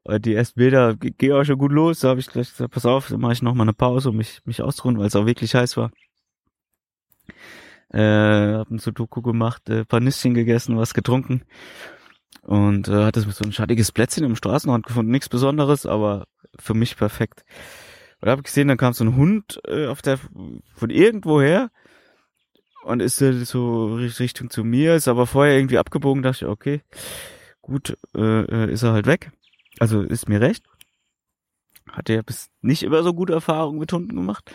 Und 0.03 0.25
die 0.25 0.35
ersten 0.35 0.59
Bilder 0.59 0.95
gehen 0.95 1.33
auch 1.33 1.43
schon 1.43 1.57
gut 1.57 1.71
los. 1.71 1.99
Da 1.99 2.09
habe 2.09 2.19
ich 2.19 2.27
gleich 2.27 2.51
gesagt, 2.51 2.71
pass 2.71 2.85
auf, 2.85 3.07
dann 3.09 3.19
mache 3.19 3.33
ich 3.33 3.41
noch 3.41 3.55
mal 3.55 3.63
eine 3.63 3.73
Pause, 3.73 4.09
um 4.09 4.17
mich, 4.17 4.41
mich 4.45 4.61
auszuruhen, 4.61 4.99
weil 4.99 5.07
es 5.07 5.15
auch 5.15 5.25
wirklich 5.25 5.55
heiß 5.55 5.77
war. 5.77 5.91
Äh, 7.89 8.57
hab 8.57 8.69
ein 8.69 8.77
Sudoku 8.77 9.21
gemacht, 9.21 9.67
äh, 9.69 9.85
paar 9.85 10.01
Nüsschen 10.01 10.33
gegessen, 10.33 10.77
was 10.77 10.93
getrunken. 10.93 11.43
Und 12.41 12.87
äh, 12.87 13.05
hatte 13.05 13.21
so 13.21 13.43
ein 13.43 13.51
schattiges 13.51 13.91
Plätzchen 13.91 14.23
im 14.23 14.35
Straßenrand 14.35 14.85
gefunden. 14.85 15.11
Nichts 15.11 15.29
Besonderes, 15.29 15.87
aber 15.87 16.27
für 16.59 16.75
mich 16.75 16.97
perfekt. 16.97 17.43
Und 18.21 18.29
habe 18.29 18.43
gesehen, 18.43 18.67
dann 18.67 18.77
kam 18.77 18.93
so 18.93 19.03
ein 19.03 19.15
Hund 19.15 19.59
äh, 19.67 19.87
auf 19.87 20.03
der 20.03 20.19
von 20.75 20.89
irgendwoher 20.91 21.71
und 22.85 23.01
ist 23.01 23.17
so 23.17 23.95
Richtung 23.95 24.49
zu 24.49 24.63
mir, 24.63 24.95
ist 24.95 25.07
aber 25.07 25.25
vorher 25.25 25.55
irgendwie 25.55 25.79
abgebogen, 25.79 26.21
dachte 26.21 26.45
ich, 26.45 26.51
okay, 26.51 26.81
gut, 27.61 27.97
äh, 28.15 28.41
äh, 28.41 28.71
ist 28.71 28.83
er 28.83 28.93
halt 28.93 29.07
weg. 29.07 29.31
Also 29.79 30.01
ist 30.01 30.29
mir 30.29 30.39
recht. 30.39 30.63
Hatte 31.91 32.13
ja 32.13 32.21
bis 32.21 32.49
nicht 32.61 32.83
immer 32.83 33.01
so 33.01 33.13
gute 33.13 33.33
Erfahrungen 33.33 33.79
mit 33.79 33.91
Hunden 33.91 34.15
gemacht. 34.15 34.51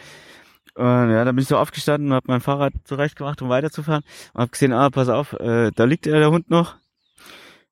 Und 0.75 1.11
ja, 1.11 1.25
dann 1.25 1.35
bin 1.35 1.43
ich 1.43 1.49
so 1.49 1.59
aufgestanden 1.59 2.11
und 2.11 2.15
habe 2.15 2.27
mein 2.29 2.41
Fahrrad 2.41 2.73
zurechtgemacht, 2.85 3.43
um 3.43 3.49
weiterzufahren. 3.49 4.05
Und 4.33 4.41
habe 4.41 4.53
gesehen, 4.53 4.73
ah, 4.73 4.91
pass 4.91 5.09
auf, 5.09 5.33
äh, 5.35 5.73
da 5.75 5.85
liegt 5.85 6.07
er, 6.07 6.21
der 6.21 6.31
Hund 6.31 6.51
noch. 6.51 6.77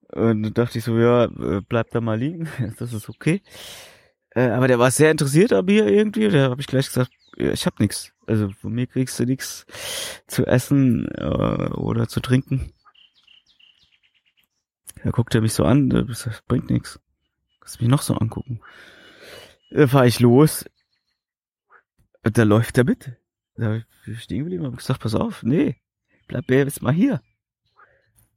Und 0.08 0.58
dachte 0.58 0.78
ich 0.78 0.84
so, 0.84 0.98
ja, 0.98 1.24
äh, 1.26 1.60
bleib 1.68 1.90
da 1.90 2.00
mal 2.00 2.18
liegen, 2.18 2.48
das 2.78 2.92
ist 2.92 3.08
okay. 3.08 3.42
Äh, 4.30 4.48
aber 4.48 4.66
der 4.66 4.80
war 4.80 4.90
sehr 4.90 5.12
interessiert 5.12 5.52
an 5.52 5.66
mir 5.66 5.86
irgendwie. 5.86 6.28
Da 6.28 6.50
habe 6.50 6.60
ich 6.60 6.66
gleich 6.66 6.86
gesagt, 6.86 7.12
ja, 7.36 7.52
ich 7.52 7.64
hab 7.64 7.78
nix. 7.78 8.12
Also 8.28 8.50
von 8.50 8.74
mir 8.74 8.86
kriegst 8.86 9.18
du 9.18 9.24
nichts 9.24 9.64
zu 10.26 10.46
essen 10.46 11.08
äh, 11.16 11.70
oder 11.72 12.08
zu 12.08 12.20
trinken. 12.20 12.72
Da 15.02 15.10
guckt 15.10 15.34
er 15.34 15.40
mich 15.40 15.54
so 15.54 15.64
an, 15.64 15.88
das 15.88 16.42
bringt 16.46 16.68
nichts. 16.68 17.00
Kannst 17.60 17.80
mich 17.80 17.88
noch 17.88 18.02
so 18.02 18.14
angucken. 18.14 18.60
Da 19.70 19.86
fahr 19.86 20.06
ich 20.06 20.20
los. 20.20 20.66
Da 22.22 22.42
läuft 22.42 22.76
er 22.76 22.84
mit. 22.84 23.12
Da 23.56 23.80
ich 24.06 24.22
stehen 24.22 24.40
geblieben 24.40 24.66
und 24.66 24.76
gesagt, 24.76 25.00
pass 25.00 25.14
auf, 25.14 25.42
nee, 25.42 25.76
bleib 26.26 26.50
jetzt 26.50 26.82
mal 26.82 26.92
hier. 26.92 27.22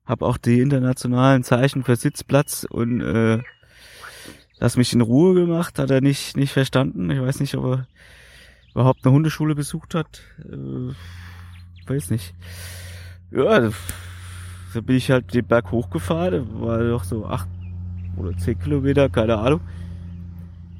Hab 0.05 0.21
auch 0.21 0.37
die 0.37 0.61
internationalen 0.61 1.43
Zeichen 1.43 1.83
für 1.83 1.95
Sitzplatz 1.95 2.65
und 2.69 3.01
äh, 3.01 3.41
lass 4.57 4.77
mich 4.77 4.93
in 4.93 5.01
Ruhe 5.01 5.33
gemacht, 5.33 5.79
hat 5.79 5.91
er 5.91 6.01
nicht, 6.01 6.37
nicht 6.37 6.53
verstanden. 6.53 7.09
Ich 7.09 7.21
weiß 7.21 7.39
nicht, 7.39 7.55
ob 7.55 7.65
er 7.65 7.87
überhaupt 8.73 9.05
eine 9.05 9.13
Hundeschule 9.13 9.55
besucht 9.55 9.95
hat. 9.95 10.21
Äh, 10.39 10.93
weiß 11.89 12.09
nicht. 12.11 12.33
Ja, 13.31 13.71
da 14.73 14.81
bin 14.81 14.95
ich 14.95 15.11
halt 15.11 15.33
den 15.33 15.45
Berg 15.45 15.71
hochgefahren, 15.71 16.61
war 16.61 16.79
doch 16.79 17.03
so 17.03 17.25
acht 17.25 17.47
oder 18.17 18.35
zehn 18.37 18.59
Kilometer, 18.59 19.09
keine 19.09 19.37
Ahnung. 19.37 19.61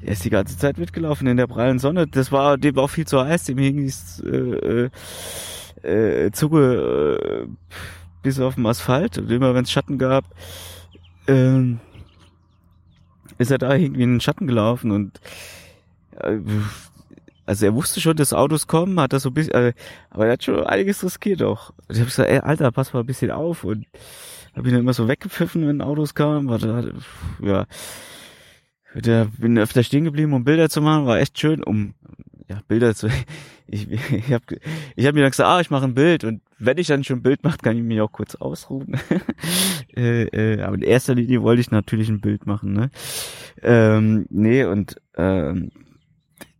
Er 0.01 0.13
ist 0.13 0.25
die 0.25 0.29
ganze 0.29 0.57
Zeit 0.57 0.77
mitgelaufen 0.77 1.27
in 1.27 1.37
der 1.37 1.47
prallen 1.47 1.79
Sonne. 1.79 2.07
Das 2.07 2.31
war 2.31 2.57
dem 2.57 2.77
auch 2.77 2.89
viel 2.89 3.05
zu 3.05 3.23
heiß, 3.23 3.43
dem 3.45 3.59
hing 3.59 3.77
die 3.77 4.27
äh, 4.27 4.89
äh, 5.83 6.25
äh, 6.25 6.31
Zunge 6.31 6.73
äh, 6.73 7.47
bis 8.23 8.39
auf 8.39 8.55
dem 8.55 8.65
Asphalt. 8.65 9.17
Und 9.19 9.29
immer 9.29 9.53
wenn 9.53 9.63
es 9.63 9.71
Schatten 9.71 9.97
gab, 9.97 10.25
ähm, 11.27 11.79
ist 13.37 13.51
er 13.51 13.59
da 13.59 13.75
irgendwie 13.75 14.03
in 14.03 14.13
den 14.13 14.21
Schatten 14.21 14.47
gelaufen 14.47 14.91
und 14.91 15.19
äh, 16.19 16.39
also 17.51 17.65
er 17.65 17.75
wusste 17.75 17.99
schon, 17.99 18.15
dass 18.15 18.31
Autos 18.31 18.65
kommen, 18.65 18.97
hat 18.97 19.11
das 19.11 19.23
so 19.23 19.29
ein 19.29 19.33
bisschen, 19.33 19.53
äh, 19.53 19.73
aber 20.09 20.27
er 20.27 20.31
hat 20.31 20.43
schon 20.45 20.63
einiges 20.63 21.03
riskiert 21.03 21.43
auch. 21.43 21.73
Ich 21.89 21.97
habe 21.97 22.05
gesagt, 22.05 22.29
ey, 22.29 22.39
Alter, 22.39 22.71
pass 22.71 22.93
mal 22.93 23.01
ein 23.01 23.05
bisschen 23.05 23.29
auf 23.29 23.65
und 23.65 23.87
habe 24.55 24.69
ihn 24.69 24.73
dann 24.73 24.83
immer 24.83 24.93
so 24.93 25.09
weggepfiffen, 25.09 25.67
wenn 25.67 25.81
Autos 25.81 26.15
kamen. 26.15 26.47
Warte, 26.47 26.93
ja, 27.43 27.65
der 28.95 29.27
bin 29.37 29.57
öfter 29.57 29.83
stehen 29.83 30.05
geblieben, 30.05 30.31
um 30.31 30.45
Bilder 30.45 30.69
zu 30.69 30.81
machen, 30.81 31.05
war 31.05 31.19
echt 31.19 31.37
schön, 31.37 31.61
um 31.61 31.93
ja 32.47 32.61
Bilder 32.69 32.95
zu. 32.95 33.09
Ich, 33.73 33.89
ich 33.89 34.33
habe 34.33 34.43
ich 34.97 35.05
hab 35.05 35.15
mir 35.15 35.21
dann 35.21 35.31
gesagt, 35.31 35.47
ah, 35.47 35.61
ich 35.61 35.69
mache 35.69 35.85
ein 35.85 35.93
Bild 35.93 36.25
und 36.25 36.41
wenn 36.59 36.77
ich 36.77 36.87
dann 36.87 37.05
schon 37.05 37.19
ein 37.19 37.21
Bild 37.21 37.41
mache, 37.41 37.59
kann 37.59 37.77
ich 37.77 37.83
mich 37.83 38.01
auch 38.01 38.11
kurz 38.11 38.35
ausruhen. 38.35 38.99
äh, 39.95 40.23
äh, 40.23 40.61
aber 40.61 40.75
in 40.75 40.81
erster 40.81 41.15
Linie 41.15 41.41
wollte 41.41 41.61
ich 41.61 41.71
natürlich 41.71 42.09
ein 42.09 42.19
Bild 42.19 42.45
machen, 42.45 42.73
ne? 42.73 42.89
Ähm, 43.61 44.25
nee 44.29 44.65
und 44.65 44.97
ähm, 45.15 45.71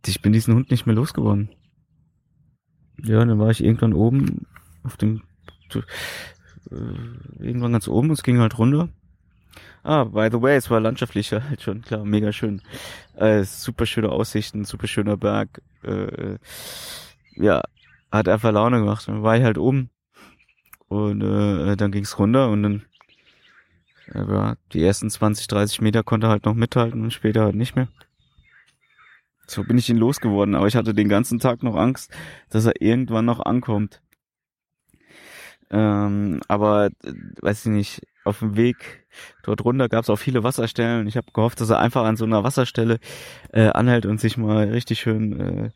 ich 0.06 0.22
bin 0.22 0.32
diesen 0.32 0.54
Hund 0.54 0.70
nicht 0.70 0.86
mehr 0.86 0.94
losgeworden. 0.94 1.50
Ja, 3.02 3.24
dann 3.24 3.38
war 3.38 3.50
ich 3.50 3.62
irgendwann 3.62 3.94
oben 3.94 4.46
auf 4.84 4.96
dem, 4.96 5.22
äh, 5.74 5.82
irgendwann 7.38 7.72
ganz 7.72 7.88
oben 7.88 8.08
und 8.08 8.14
es 8.14 8.22
ging 8.22 8.38
halt 8.38 8.58
runter. 8.58 8.88
Ah, 9.82 10.04
by 10.04 10.28
the 10.30 10.40
way, 10.40 10.56
es 10.56 10.70
war 10.70 10.80
landschaftlich 10.80 11.32
halt 11.32 11.62
schon 11.62 11.82
klar, 11.82 12.04
mega 12.04 12.32
schön. 12.32 12.62
Äh, 13.16 13.44
super 13.44 13.86
schöne 13.86 14.10
Aussichten, 14.10 14.64
super 14.64 14.86
schöner 14.86 15.16
Berg. 15.16 15.62
Äh, 15.82 16.38
ja, 17.36 17.62
hat 18.10 18.28
einfach 18.28 18.52
Laune 18.52 18.78
gemacht. 18.80 19.08
Dann 19.08 19.22
war 19.22 19.36
ich 19.36 19.42
halt 19.42 19.58
oben 19.58 19.90
und 20.88 21.22
äh, 21.22 21.76
dann 21.76 21.90
ging's 21.90 22.18
runter 22.18 22.50
und 22.50 22.62
dann 22.62 22.82
ja, 24.14 24.56
die 24.72 24.82
ersten 24.82 25.10
20, 25.10 25.46
30 25.46 25.80
Meter 25.80 26.02
konnte 26.02 26.28
halt 26.28 26.44
noch 26.44 26.54
mithalten 26.54 27.02
und 27.02 27.12
später 27.12 27.44
halt 27.44 27.54
nicht 27.54 27.76
mehr. 27.76 27.88
So 29.46 29.64
bin 29.64 29.78
ich 29.78 29.88
ihn 29.88 29.96
losgeworden, 29.96 30.54
aber 30.54 30.66
ich 30.66 30.76
hatte 30.76 30.94
den 30.94 31.08
ganzen 31.08 31.38
Tag 31.38 31.62
noch 31.62 31.76
Angst, 31.76 32.12
dass 32.50 32.64
er 32.64 32.80
irgendwann 32.80 33.24
noch 33.24 33.40
ankommt. 33.40 34.00
Ähm, 35.70 36.40
aber 36.48 36.86
äh, 37.02 37.12
weiß 37.40 37.66
ich 37.66 37.72
nicht, 37.72 38.02
auf 38.24 38.38
dem 38.40 38.56
Weg 38.56 39.06
dort 39.42 39.64
runter 39.64 39.88
gab 39.88 40.04
es 40.04 40.10
auch 40.10 40.16
viele 40.16 40.44
Wasserstellen. 40.44 41.06
Ich 41.06 41.16
habe 41.16 41.32
gehofft, 41.32 41.60
dass 41.60 41.70
er 41.70 41.78
einfach 41.78 42.04
an 42.04 42.16
so 42.16 42.24
einer 42.24 42.44
Wasserstelle 42.44 42.98
äh, 43.52 43.68
anhält 43.68 44.06
und 44.06 44.20
sich 44.20 44.36
mal 44.36 44.68
richtig 44.68 45.00
schön 45.00 45.40
äh, 45.40 45.70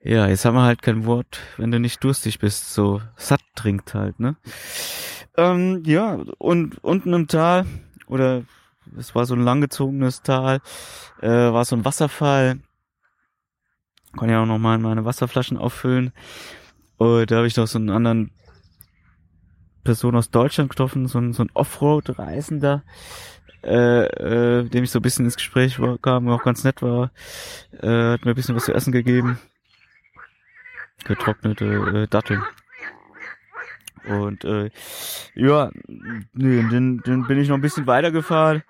ja, 0.00 0.28
jetzt 0.28 0.44
haben 0.44 0.54
wir 0.54 0.62
halt 0.62 0.82
kein 0.82 1.06
Wort, 1.06 1.40
wenn 1.56 1.72
du 1.72 1.80
nicht 1.80 2.02
durstig 2.04 2.38
bist, 2.38 2.72
so 2.72 3.02
satt 3.16 3.40
trinkt 3.56 3.94
halt, 3.94 4.20
ne? 4.20 4.36
Ähm, 5.36 5.82
ja, 5.84 6.20
und 6.38 6.82
unten 6.84 7.12
im 7.12 7.26
Tal, 7.26 7.66
oder 8.06 8.44
es 8.96 9.14
war 9.14 9.26
so 9.26 9.34
ein 9.34 9.42
langgezogenes 9.42 10.22
Tal, 10.22 10.60
äh, 11.20 11.28
war 11.28 11.64
so 11.64 11.76
ein 11.76 11.84
Wasserfall, 11.84 12.60
kann 14.16 14.30
ja 14.30 14.42
auch 14.42 14.46
nochmal 14.46 14.78
meine 14.78 15.04
Wasserflaschen 15.04 15.56
auffüllen. 15.56 16.12
Und 16.96 17.30
da 17.30 17.36
habe 17.36 17.46
ich 17.46 17.56
noch 17.56 17.66
so 17.66 17.78
einen 17.78 17.90
anderen 17.90 18.32
Person 19.84 20.16
aus 20.16 20.30
Deutschland 20.30 20.70
getroffen, 20.70 21.06
so 21.06 21.18
ein, 21.18 21.32
so 21.32 21.42
ein 21.44 21.50
Offroad-Reisender, 21.54 22.82
äh, 23.62 24.04
äh, 24.04 24.68
dem 24.68 24.84
ich 24.84 24.90
so 24.90 24.98
ein 24.98 25.02
bisschen 25.02 25.24
ins 25.24 25.36
Gespräch 25.36 25.78
war, 25.78 25.98
kam, 25.98 26.28
auch 26.28 26.42
ganz 26.42 26.64
nett 26.64 26.82
war, 26.82 27.10
äh, 27.72 28.12
hat 28.12 28.24
mir 28.24 28.32
ein 28.32 28.34
bisschen 28.34 28.56
was 28.56 28.64
zu 28.64 28.74
essen 28.74 28.92
gegeben. 28.92 29.38
getrocknete 31.04 31.64
äh, 32.04 32.06
Datteln. 32.08 32.42
Und 34.08 34.44
äh, 34.44 34.70
ja, 35.34 35.70
nee, 35.86 36.64
dann, 36.70 37.00
dann 37.04 37.26
bin 37.26 37.38
ich 37.38 37.48
noch 37.48 37.56
ein 37.56 37.60
bisschen 37.62 37.86
weitergefahren. 37.86 38.62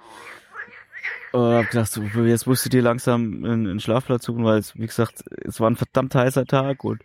Und 1.32 1.54
hab 1.54 1.70
gedacht, 1.70 1.90
so, 1.90 2.02
jetzt 2.02 2.46
musst 2.46 2.64
du 2.64 2.70
dir 2.70 2.82
langsam 2.82 3.44
einen, 3.44 3.66
einen 3.66 3.80
Schlafplatz 3.80 4.24
suchen, 4.24 4.44
weil 4.44 4.58
es, 4.58 4.74
wie 4.76 4.86
gesagt, 4.86 5.24
es 5.44 5.60
war 5.60 5.70
ein 5.70 5.76
verdammt 5.76 6.14
heißer 6.14 6.46
Tag 6.46 6.84
und 6.84 7.02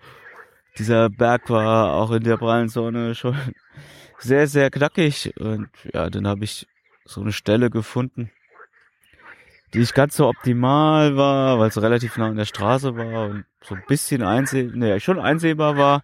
dieser 0.77 1.09
Berg 1.09 1.49
war 1.49 1.93
auch 1.93 2.11
in 2.11 2.23
der 2.23 2.37
prallen 2.37 2.69
Sonne 2.69 3.15
schon 3.15 3.35
sehr, 4.17 4.47
sehr 4.47 4.71
knackig. 4.71 5.33
Und 5.39 5.69
ja, 5.93 6.09
dann 6.09 6.27
habe 6.27 6.43
ich 6.45 6.67
so 7.05 7.21
eine 7.21 7.33
Stelle 7.33 7.69
gefunden, 7.69 8.31
die 9.73 9.79
nicht 9.79 9.93
ganz 9.93 10.15
so 10.15 10.27
optimal 10.27 11.17
war, 11.17 11.59
weil 11.59 11.69
es 11.69 11.81
relativ 11.81 12.17
nah 12.17 12.27
an 12.27 12.37
der 12.37 12.45
Straße 12.45 12.95
war 12.95 13.29
und 13.29 13.45
so 13.61 13.75
ein 13.75 13.83
bisschen 13.87 14.21
einsehbar, 14.21 14.75
nee, 14.75 14.99
schon 14.99 15.19
einsehbar 15.19 15.77
war. 15.77 16.03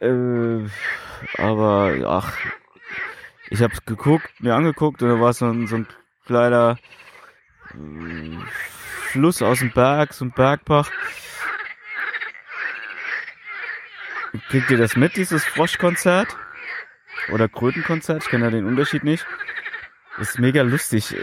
Äh, 0.00 0.66
aber 1.36 1.94
ach, 2.06 2.36
ich 3.50 3.62
habe 3.62 3.74
geguckt, 3.84 4.28
mir 4.40 4.54
angeguckt 4.54 5.02
und 5.02 5.08
da 5.08 5.20
war 5.20 5.32
so 5.32 5.46
ein, 5.46 5.66
so 5.66 5.76
ein 5.76 5.86
kleiner 6.26 6.78
äh, 7.72 8.38
Fluss 9.10 9.42
aus 9.42 9.58
dem 9.58 9.72
Berg, 9.72 10.14
so 10.14 10.24
ein 10.24 10.32
Bergbach. 10.32 10.90
Kriegt 14.48 14.70
ihr 14.70 14.78
das 14.78 14.96
mit, 14.96 15.16
dieses 15.16 15.44
Froschkonzert? 15.44 16.36
Oder 17.32 17.48
Krötenkonzert? 17.48 18.22
Ich 18.22 18.30
kenne 18.30 18.44
ja 18.44 18.50
den 18.50 18.66
Unterschied 18.66 19.04
nicht. 19.04 19.26
ist 20.18 20.38
mega 20.38 20.62
lustig. 20.62 21.14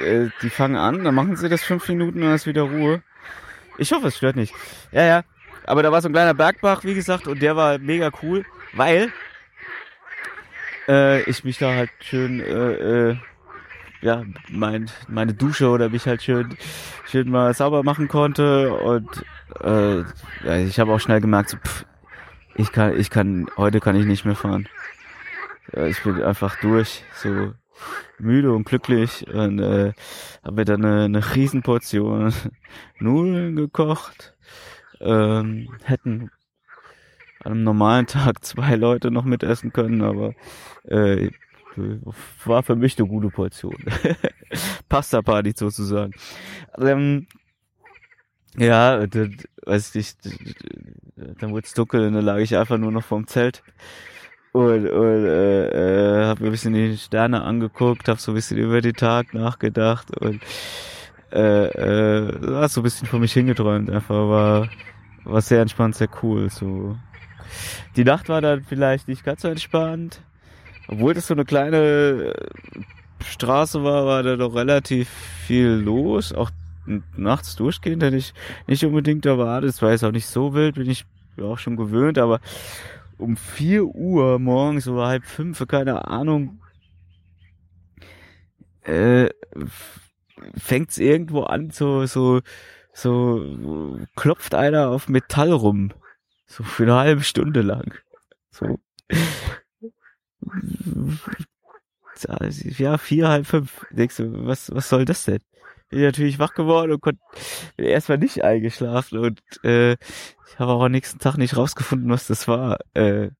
Äh, 0.00 0.28
die 0.42 0.50
fangen 0.50 0.76
an, 0.76 1.04
dann 1.04 1.14
machen 1.14 1.36
sie 1.36 1.48
das 1.48 1.62
fünf 1.62 1.88
Minuten 1.88 2.18
und 2.18 2.26
dann 2.26 2.34
ist 2.34 2.46
wieder 2.46 2.62
Ruhe. 2.62 3.02
Ich 3.78 3.92
hoffe, 3.92 4.08
es 4.08 4.18
stört 4.18 4.36
nicht. 4.36 4.54
Ja, 4.92 5.02
ja. 5.04 5.24
Aber 5.64 5.82
da 5.82 5.92
war 5.92 6.00
so 6.00 6.08
ein 6.08 6.12
kleiner 6.12 6.34
Bergbach, 6.34 6.84
wie 6.84 6.94
gesagt, 6.94 7.26
und 7.26 7.40
der 7.42 7.56
war 7.56 7.78
mega 7.78 8.10
cool, 8.22 8.44
weil 8.74 9.12
äh, 10.88 11.22
ich 11.22 11.44
mich 11.44 11.58
da 11.58 11.74
halt 11.74 11.90
schön, 12.00 12.40
äh, 12.40 13.10
äh, 13.10 13.16
ja, 14.00 14.24
mein, 14.50 14.90
meine 15.08 15.34
Dusche 15.34 15.68
oder 15.68 15.88
mich 15.88 16.06
halt 16.06 16.22
schön, 16.22 16.56
schön 17.06 17.30
mal 17.30 17.54
sauber 17.54 17.82
machen 17.84 18.08
konnte 18.08 18.72
und 18.72 19.24
äh, 19.60 19.98
ja, 20.44 20.56
ich 20.56 20.80
habe 20.80 20.92
auch 20.92 21.00
schnell 21.00 21.20
gemerkt, 21.20 21.50
so, 21.50 21.56
pff, 21.58 21.86
ich 22.54 22.72
kann, 22.72 22.98
ich 22.98 23.10
kann, 23.10 23.46
heute 23.56 23.80
kann 23.80 23.96
ich 23.96 24.06
nicht 24.06 24.24
mehr 24.24 24.34
fahren. 24.34 24.68
Ja, 25.74 25.86
ich 25.86 26.02
bin 26.02 26.22
einfach 26.22 26.60
durch, 26.60 27.04
so 27.14 27.52
müde 28.18 28.52
und 28.52 28.64
glücklich 28.64 29.26
und 29.28 29.58
äh, 29.58 29.92
habe 30.44 30.56
mir 30.56 30.64
dann 30.64 30.84
eine, 30.84 31.04
eine 31.04 31.34
Riesenportion 31.34 32.32
Nudeln 32.98 33.56
gekocht. 33.56 34.34
Ähm, 35.02 35.68
hätten 35.84 36.30
an 37.40 37.52
einem 37.52 37.64
normalen 37.64 38.06
Tag 38.06 38.44
zwei 38.44 38.76
Leute 38.76 39.10
noch 39.10 39.24
mitessen 39.24 39.72
können, 39.72 40.02
aber 40.02 40.34
äh, 40.84 41.30
war 42.44 42.62
für 42.62 42.76
mich 42.76 42.98
eine 42.98 43.08
gute 43.08 43.28
Portion. 43.28 43.76
Pasta 44.88 45.22
Party 45.22 45.52
sozusagen. 45.56 46.12
Ähm, 46.78 47.26
ja, 48.58 49.06
das, 49.06 49.28
weiß 49.64 49.94
ich 49.94 50.14
nicht, 50.24 50.56
dann 51.16 51.52
wurde 51.52 51.66
es 51.66 51.72
dunkel 51.72 52.06
und 52.06 52.14
dann 52.14 52.24
lag 52.24 52.38
ich 52.38 52.56
einfach 52.56 52.76
nur 52.76 52.92
noch 52.92 53.04
vorm 53.04 53.26
Zelt 53.26 53.62
und, 54.52 54.86
und 54.86 55.24
äh, 55.24 56.20
äh, 56.20 56.24
habe 56.26 56.42
mir 56.42 56.48
ein 56.50 56.52
bisschen 56.52 56.74
die 56.74 56.98
Sterne 56.98 57.42
angeguckt, 57.42 58.08
habe 58.08 58.20
so 58.20 58.32
ein 58.32 58.34
bisschen 58.34 58.58
über 58.58 58.82
den 58.82 58.94
Tag 58.94 59.32
nachgedacht 59.32 60.14
und 60.18 60.42
äh, 61.32 61.66
äh, 61.66 62.68
so 62.68 62.80
ein 62.80 62.84
bisschen 62.84 63.08
vor 63.08 63.18
mich 63.18 63.32
hingeträumt. 63.32 63.88
Einfach 63.88 64.28
war 64.28 64.68
war 65.24 65.40
sehr 65.40 65.60
entspannt, 65.62 65.96
sehr 65.96 66.08
cool. 66.22 66.50
So 66.50 66.96
die 67.96 68.04
Nacht 68.04 68.28
war 68.28 68.40
dann 68.40 68.62
vielleicht 68.62 69.08
nicht 69.08 69.24
ganz 69.24 69.42
so 69.42 69.48
entspannt, 69.48 70.22
obwohl 70.88 71.14
das 71.14 71.26
so 71.26 71.34
eine 71.34 71.44
kleine 71.44 72.34
Straße 73.20 73.84
war, 73.84 74.06
war 74.06 74.22
da 74.22 74.36
doch 74.36 74.54
relativ 74.54 75.08
viel 75.08 75.68
los. 75.68 76.32
Auch 76.32 76.50
nachts 77.16 77.56
durchgehend 77.56 78.02
hätte 78.02 78.16
ich 78.16 78.34
nicht 78.66 78.84
unbedingt 78.84 79.26
erwartet. 79.26 79.70
Es 79.70 79.82
war 79.82 79.90
jetzt 79.90 80.04
auch 80.04 80.12
nicht 80.12 80.26
so 80.26 80.54
wild, 80.54 80.74
bin 80.74 80.90
ich 80.90 81.04
auch 81.40 81.58
schon 81.58 81.76
gewöhnt, 81.76 82.18
aber 82.18 82.40
um 83.18 83.36
vier 83.36 83.84
Uhr 83.84 84.38
morgens 84.38 84.88
oder 84.88 85.06
halb 85.06 85.24
fünf, 85.24 85.64
keine 85.68 86.08
Ahnung, 86.08 86.60
äh, 88.82 89.28
fängt's 90.56 90.98
irgendwo 90.98 91.44
an, 91.44 91.70
so, 91.70 92.04
so, 92.06 92.40
so, 92.92 93.98
klopft 94.16 94.54
einer 94.54 94.88
auf 94.88 95.08
Metall 95.08 95.52
rum. 95.52 95.92
So 96.46 96.62
für 96.64 96.82
eine 96.82 96.96
halbe 96.96 97.22
Stunde 97.22 97.62
lang. 97.62 97.94
So. 98.50 98.78
Ja, 102.78 102.98
vier, 102.98 103.28
halb 103.28 103.46
fünf. 103.46 103.86
Denkst 103.90 104.18
du, 104.18 104.46
was, 104.46 104.72
was 104.74 104.88
soll 104.88 105.04
das 105.04 105.24
denn? 105.24 105.40
Bin 105.88 106.02
natürlich 106.02 106.38
wach 106.38 106.54
geworden 106.54 106.92
und 106.92 107.00
konnte 107.00 107.20
erstmal 107.76 108.18
nicht 108.18 108.44
eingeschlafen 108.44 109.18
und 109.18 109.40
äh, 109.62 109.92
ich 109.92 110.58
habe 110.58 110.72
auch 110.72 110.82
am 110.82 110.92
nächsten 110.92 111.18
Tag 111.18 111.36
nicht 111.36 111.56
rausgefunden, 111.56 112.10
was 112.10 112.26
das 112.26 112.48
war. 112.48 112.78
Äh, 112.94 113.30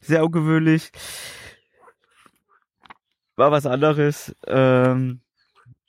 sehr 0.00 0.24
ungewöhnlich. 0.24 0.90
War 3.36 3.50
was 3.50 3.66
anderes. 3.66 4.34
Ähm, 4.46 5.20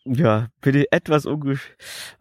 ja, 0.06 0.48
bin 0.62 0.76
ich 0.76 0.88
etwas 0.92 1.28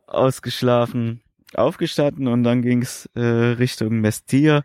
ausgeschlafen, 0.07 1.20
aufgestanden 1.55 2.29
und 2.29 2.42
dann 2.42 2.62
ging's 2.62 3.09
äh, 3.14 3.20
Richtung 3.20 4.01
Mestir. 4.01 4.64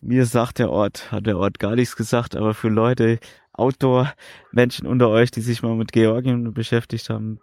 Mir 0.00 0.26
sagt 0.26 0.58
der 0.58 0.70
Ort, 0.70 1.10
hat 1.10 1.26
der 1.26 1.38
Ort 1.38 1.58
gar 1.58 1.74
nichts 1.74 1.96
gesagt, 1.96 2.36
aber 2.36 2.54
für 2.54 2.68
Leute, 2.68 3.18
Outdoor-Menschen 3.52 4.86
unter 4.86 5.08
euch, 5.08 5.30
die 5.30 5.40
sich 5.40 5.62
mal 5.62 5.74
mit 5.74 5.92
Georgien 5.92 6.52
beschäftigt 6.52 7.10
haben, 7.10 7.40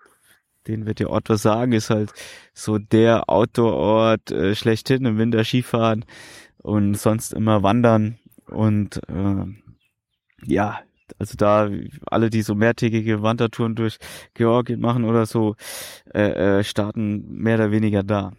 den 0.68 0.86
wird 0.86 1.00
der 1.00 1.10
Ort 1.10 1.30
was 1.30 1.42
sagen, 1.42 1.74
ist 1.74 1.90
halt 1.90 2.14
so 2.54 2.78
der 2.78 3.30
Outdoor-Ort 3.30 4.32
äh, 4.32 4.56
schlechthin 4.56 5.06
im 5.06 5.18
Winter 5.18 5.44
Skifahren 5.44 6.06
und 6.58 6.96
sonst 6.96 7.34
immer 7.34 7.64
wandern 7.64 8.20
und 8.46 9.02
äh, 9.10 9.46
ja, 10.46 10.80
also 11.20 11.36
da 11.38 11.70
alle, 12.06 12.30
die 12.30 12.42
so 12.42 12.56
mehrtägige 12.56 13.22
Wandertouren 13.22 13.76
durch 13.76 13.98
Georgien 14.34 14.80
machen 14.80 15.06
oder 15.06 15.26
so, 15.26 15.56
äh, 16.14 16.60
äh, 16.60 16.64
starten 16.64 17.26
mehr 17.30 17.56
oder 17.56 17.72
weniger 17.72 18.04
da. 18.04 18.34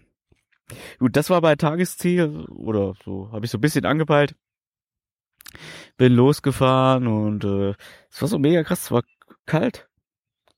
Gut, 0.98 1.16
das 1.16 1.30
war 1.30 1.40
bei 1.40 1.56
Tagesziel 1.56 2.46
oder 2.46 2.94
so, 3.04 3.30
habe 3.32 3.44
ich 3.44 3.50
so 3.50 3.58
ein 3.58 3.62
bisschen 3.62 3.84
angepeilt. 3.84 4.34
Bin 5.96 6.12
losgefahren 6.14 7.06
und 7.06 7.44
äh, 7.44 7.74
es 8.10 8.20
war 8.20 8.28
so 8.28 8.38
mega 8.38 8.64
krass, 8.64 8.84
es 8.84 8.90
war 8.90 9.02
kalt 9.46 9.88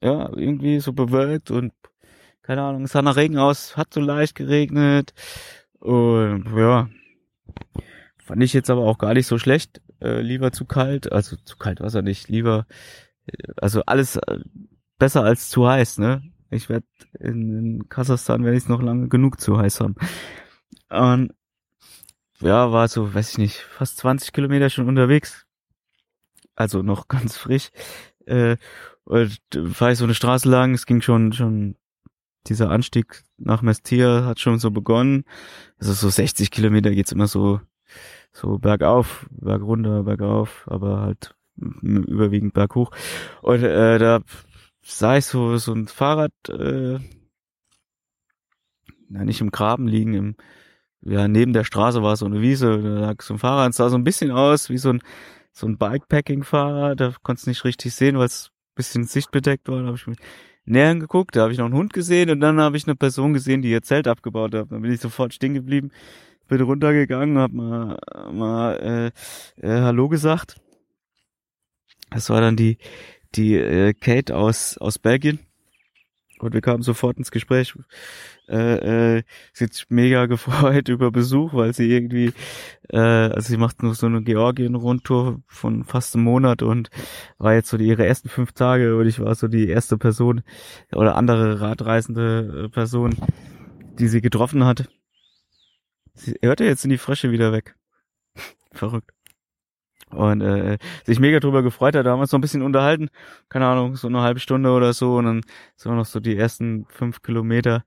ja, 0.02 0.31
irgendwie 0.37 0.81
so 0.81 0.92
bewölkt 0.92 1.50
und 1.50 1.72
keine 2.42 2.62
Ahnung, 2.62 2.85
es 2.85 2.92
sah 2.92 3.02
nach 3.02 3.16
Regen 3.16 3.38
aus, 3.38 3.76
hat 3.76 3.92
so 3.92 4.00
leicht 4.00 4.35
geregnet 4.35 5.14
und 5.81 6.46
ja, 6.57 6.88
fand 8.18 8.42
ich 8.42 8.52
jetzt 8.52 8.70
aber 8.70 8.83
auch 8.83 8.98
gar 8.98 9.14
nicht 9.14 9.26
so 9.26 9.38
schlecht, 9.38 9.81
äh, 10.00 10.20
lieber 10.20 10.52
zu 10.52 10.64
kalt, 10.64 11.12
also 11.12 11.37
zu 11.37 11.56
kalt 11.56 11.80
Wasser 11.80 12.02
nicht, 12.02 12.28
lieber, 12.28 12.66
äh, 13.26 13.52
also 13.56 13.82
alles 13.82 14.16
äh, 14.16 14.40
besser 14.98 15.22
als 15.24 15.50
zu 15.50 15.68
heiß, 15.68 15.98
ne? 15.98 16.22
Ich 16.50 16.68
werde 16.68 16.87
in, 17.18 17.59
in 17.59 17.88
Kasachstan 17.88 18.44
werde 18.44 18.56
ich 18.56 18.68
noch 18.68 18.82
lange 18.82 19.09
genug 19.09 19.40
zu 19.40 19.59
heiß 19.59 19.80
haben. 19.80 19.96
Und 20.88 21.32
ja, 22.40 22.70
war 22.72 22.88
so, 22.88 23.14
weiß 23.14 23.30
ich 23.30 23.38
nicht, 23.38 23.56
fast 23.56 23.98
20 23.98 24.32
Kilometer 24.32 24.70
schon 24.70 24.88
unterwegs. 24.88 25.46
Also 26.54 26.82
noch 26.82 27.09
ganz 27.09 27.37
frisch. 27.37 27.70
Äh, 28.26 28.56
und 29.04 29.38
fahre 29.72 29.92
ich 29.92 29.98
so 29.98 30.04
eine 30.04 30.14
Straße 30.14 30.48
lang, 30.48 30.74
es 30.74 30.87
ging 30.87 31.00
schon, 31.00 31.32
schon, 31.32 31.76
dieser 32.48 32.70
Anstieg 32.70 33.22
nach 33.38 33.62
Mestir 33.62 34.24
hat 34.24 34.40
schon 34.40 34.59
so 34.59 34.70
begonnen. 34.70 35.24
Also 35.78 35.92
so 35.92 36.09
60 36.09 36.50
Kilometer 36.50 36.90
geht's 36.90 37.12
immer 37.12 37.26
so, 37.28 37.61
so 38.32 38.58
bergauf, 38.58 39.26
bergunter, 39.30 40.02
bergauf, 40.02 40.66
aber 40.70 41.00
halt 41.00 41.34
überwiegend 41.56 42.54
berghoch. 42.54 42.90
Und 43.42 43.62
äh, 43.62 43.98
da 43.98 44.20
sah 44.82 45.16
ich 45.16 45.26
so, 45.26 45.56
so 45.56 45.72
ein 45.72 45.88
Fahrrad, 45.88 46.32
äh, 46.48 46.98
na, 49.08 49.24
nicht 49.24 49.40
im 49.40 49.50
Graben 49.50 49.88
liegen, 49.88 50.14
im, 50.14 50.36
ja, 51.00 51.28
neben 51.28 51.52
der 51.52 51.64
Straße 51.64 52.02
war 52.02 52.16
so 52.16 52.26
eine 52.26 52.40
Wiese, 52.40 52.82
da 52.82 52.88
lag 52.88 53.22
so 53.22 53.34
ein 53.34 53.38
Fahrrad, 53.38 53.70
es 53.70 53.76
sah 53.76 53.88
so 53.88 53.96
ein 53.96 54.04
bisschen 54.04 54.30
aus 54.30 54.70
wie 54.70 54.78
so 54.78 54.90
ein, 54.90 55.00
so 55.52 55.66
ein 55.66 55.78
Bikepacking-Fahrer, 55.78 56.96
da 56.96 57.14
konntest 57.22 57.46
du 57.46 57.50
nicht 57.50 57.64
richtig 57.64 57.94
sehen, 57.94 58.18
weil 58.18 58.26
es 58.26 58.50
bisschen 58.76 59.04
sichtbedeckt 59.04 59.68
war, 59.68 59.80
da 59.80 59.86
habe 59.86 59.96
ich 59.96 60.06
mich 60.06 60.18
näher 60.66 60.94
geguckt, 60.94 61.34
da 61.34 61.42
habe 61.42 61.52
ich 61.52 61.58
noch 61.58 61.64
einen 61.64 61.74
Hund 61.74 61.92
gesehen 61.92 62.30
und 62.30 62.40
dann 62.40 62.60
habe 62.60 62.76
ich 62.76 62.86
eine 62.86 62.94
Person 62.94 63.32
gesehen, 63.32 63.62
die 63.62 63.70
ihr 63.70 63.82
Zelt 63.82 64.06
abgebaut 64.06 64.54
hat. 64.54 64.70
Dann 64.70 64.82
bin 64.82 64.92
ich 64.92 65.00
sofort 65.00 65.34
stehen 65.34 65.54
geblieben, 65.54 65.90
bin 66.46 66.61
runtergegangen, 66.61 67.38
hab 67.38 67.52
mal, 67.52 67.98
mal 68.32 69.12
äh, 69.61 69.66
äh, 69.66 69.80
Hallo 69.80 70.09
gesagt. 70.09 70.56
Das 72.11 72.30
war 72.30 72.40
dann 72.40 72.56
die 72.56 72.78
die 73.35 73.54
äh, 73.56 73.94
Kate 73.94 74.37
aus 74.37 74.78
aus 74.78 74.98
Belgien. 74.98 75.40
Und 76.38 76.52
wir 76.52 76.61
kamen 76.61 76.82
sofort 76.82 77.16
ins 77.16 77.30
Gespräch. 77.30 77.74
Äh, 78.48 79.16
äh, 79.16 79.22
sie 79.52 79.64
hat 79.64 79.87
mega 79.88 80.26
gefreut 80.26 80.88
über 80.88 81.11
Besuch, 81.11 81.54
weil 81.54 81.72
sie 81.74 81.90
irgendwie, 81.90 82.32
äh, 82.90 82.98
also 82.98 83.48
sie 83.48 83.56
macht 83.56 83.82
nur 83.82 83.94
so 83.94 84.06
eine 84.06 84.22
Georgien-Rundtour 84.22 85.40
von 85.46 85.85
fast 85.85 86.14
einem 86.14 86.24
Monat 86.24 86.62
und 86.62 86.90
war 87.38 87.54
jetzt 87.54 87.70
so 87.70 87.78
die, 87.78 87.87
ihre 87.87 88.06
ersten 88.06 88.28
fünf 88.28 88.52
Tage 88.52 88.96
und 88.96 89.06
ich 89.06 89.18
war 89.18 89.35
so 89.35 89.48
die 89.48 89.68
erste 89.68 89.96
Person 89.96 90.42
oder 90.92 91.16
andere 91.16 91.61
radreisende 91.61 92.66
äh, 92.66 92.68
Person, 92.68 93.16
die 93.98 94.09
sie 94.09 94.20
getroffen 94.20 94.64
hat. 94.64 94.88
Sie 96.16 96.35
hörte 96.42 96.64
jetzt 96.64 96.85
in 96.85 96.90
die 96.90 96.98
Frösche 96.98 97.31
wieder 97.31 97.52
weg. 97.52 97.76
Verrückt. 98.72 99.12
Und 100.11 100.40
äh, 100.40 100.79
sich 101.05 101.18
mega 101.18 101.40
drüber 101.40 101.62
gefreut 101.62 101.96
hat, 101.96 102.07
da 102.07 102.11
haben 102.11 102.18
wir 102.18 102.22
uns 102.22 102.33
noch 102.33 102.38
ein 102.38 102.42
bisschen 102.42 102.62
unterhalten, 102.62 103.09
keine 103.48 103.66
Ahnung, 103.66 103.96
so 103.96 104.07
eine 104.07 104.20
halbe 104.20 104.38
Stunde 104.38 104.70
oder 104.70 104.92
so 104.92 105.16
und 105.16 105.24
dann 105.24 105.40
sind 105.74 105.90
wir 105.90 105.96
noch 105.96 106.07
so 106.07 106.20
die 106.20 106.37
ersten 106.37 106.87
fünf 106.88 107.22
Kilometer 107.22 107.85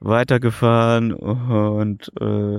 weitergefahren 0.00 1.12
und 1.12 2.10
äh, 2.20 2.56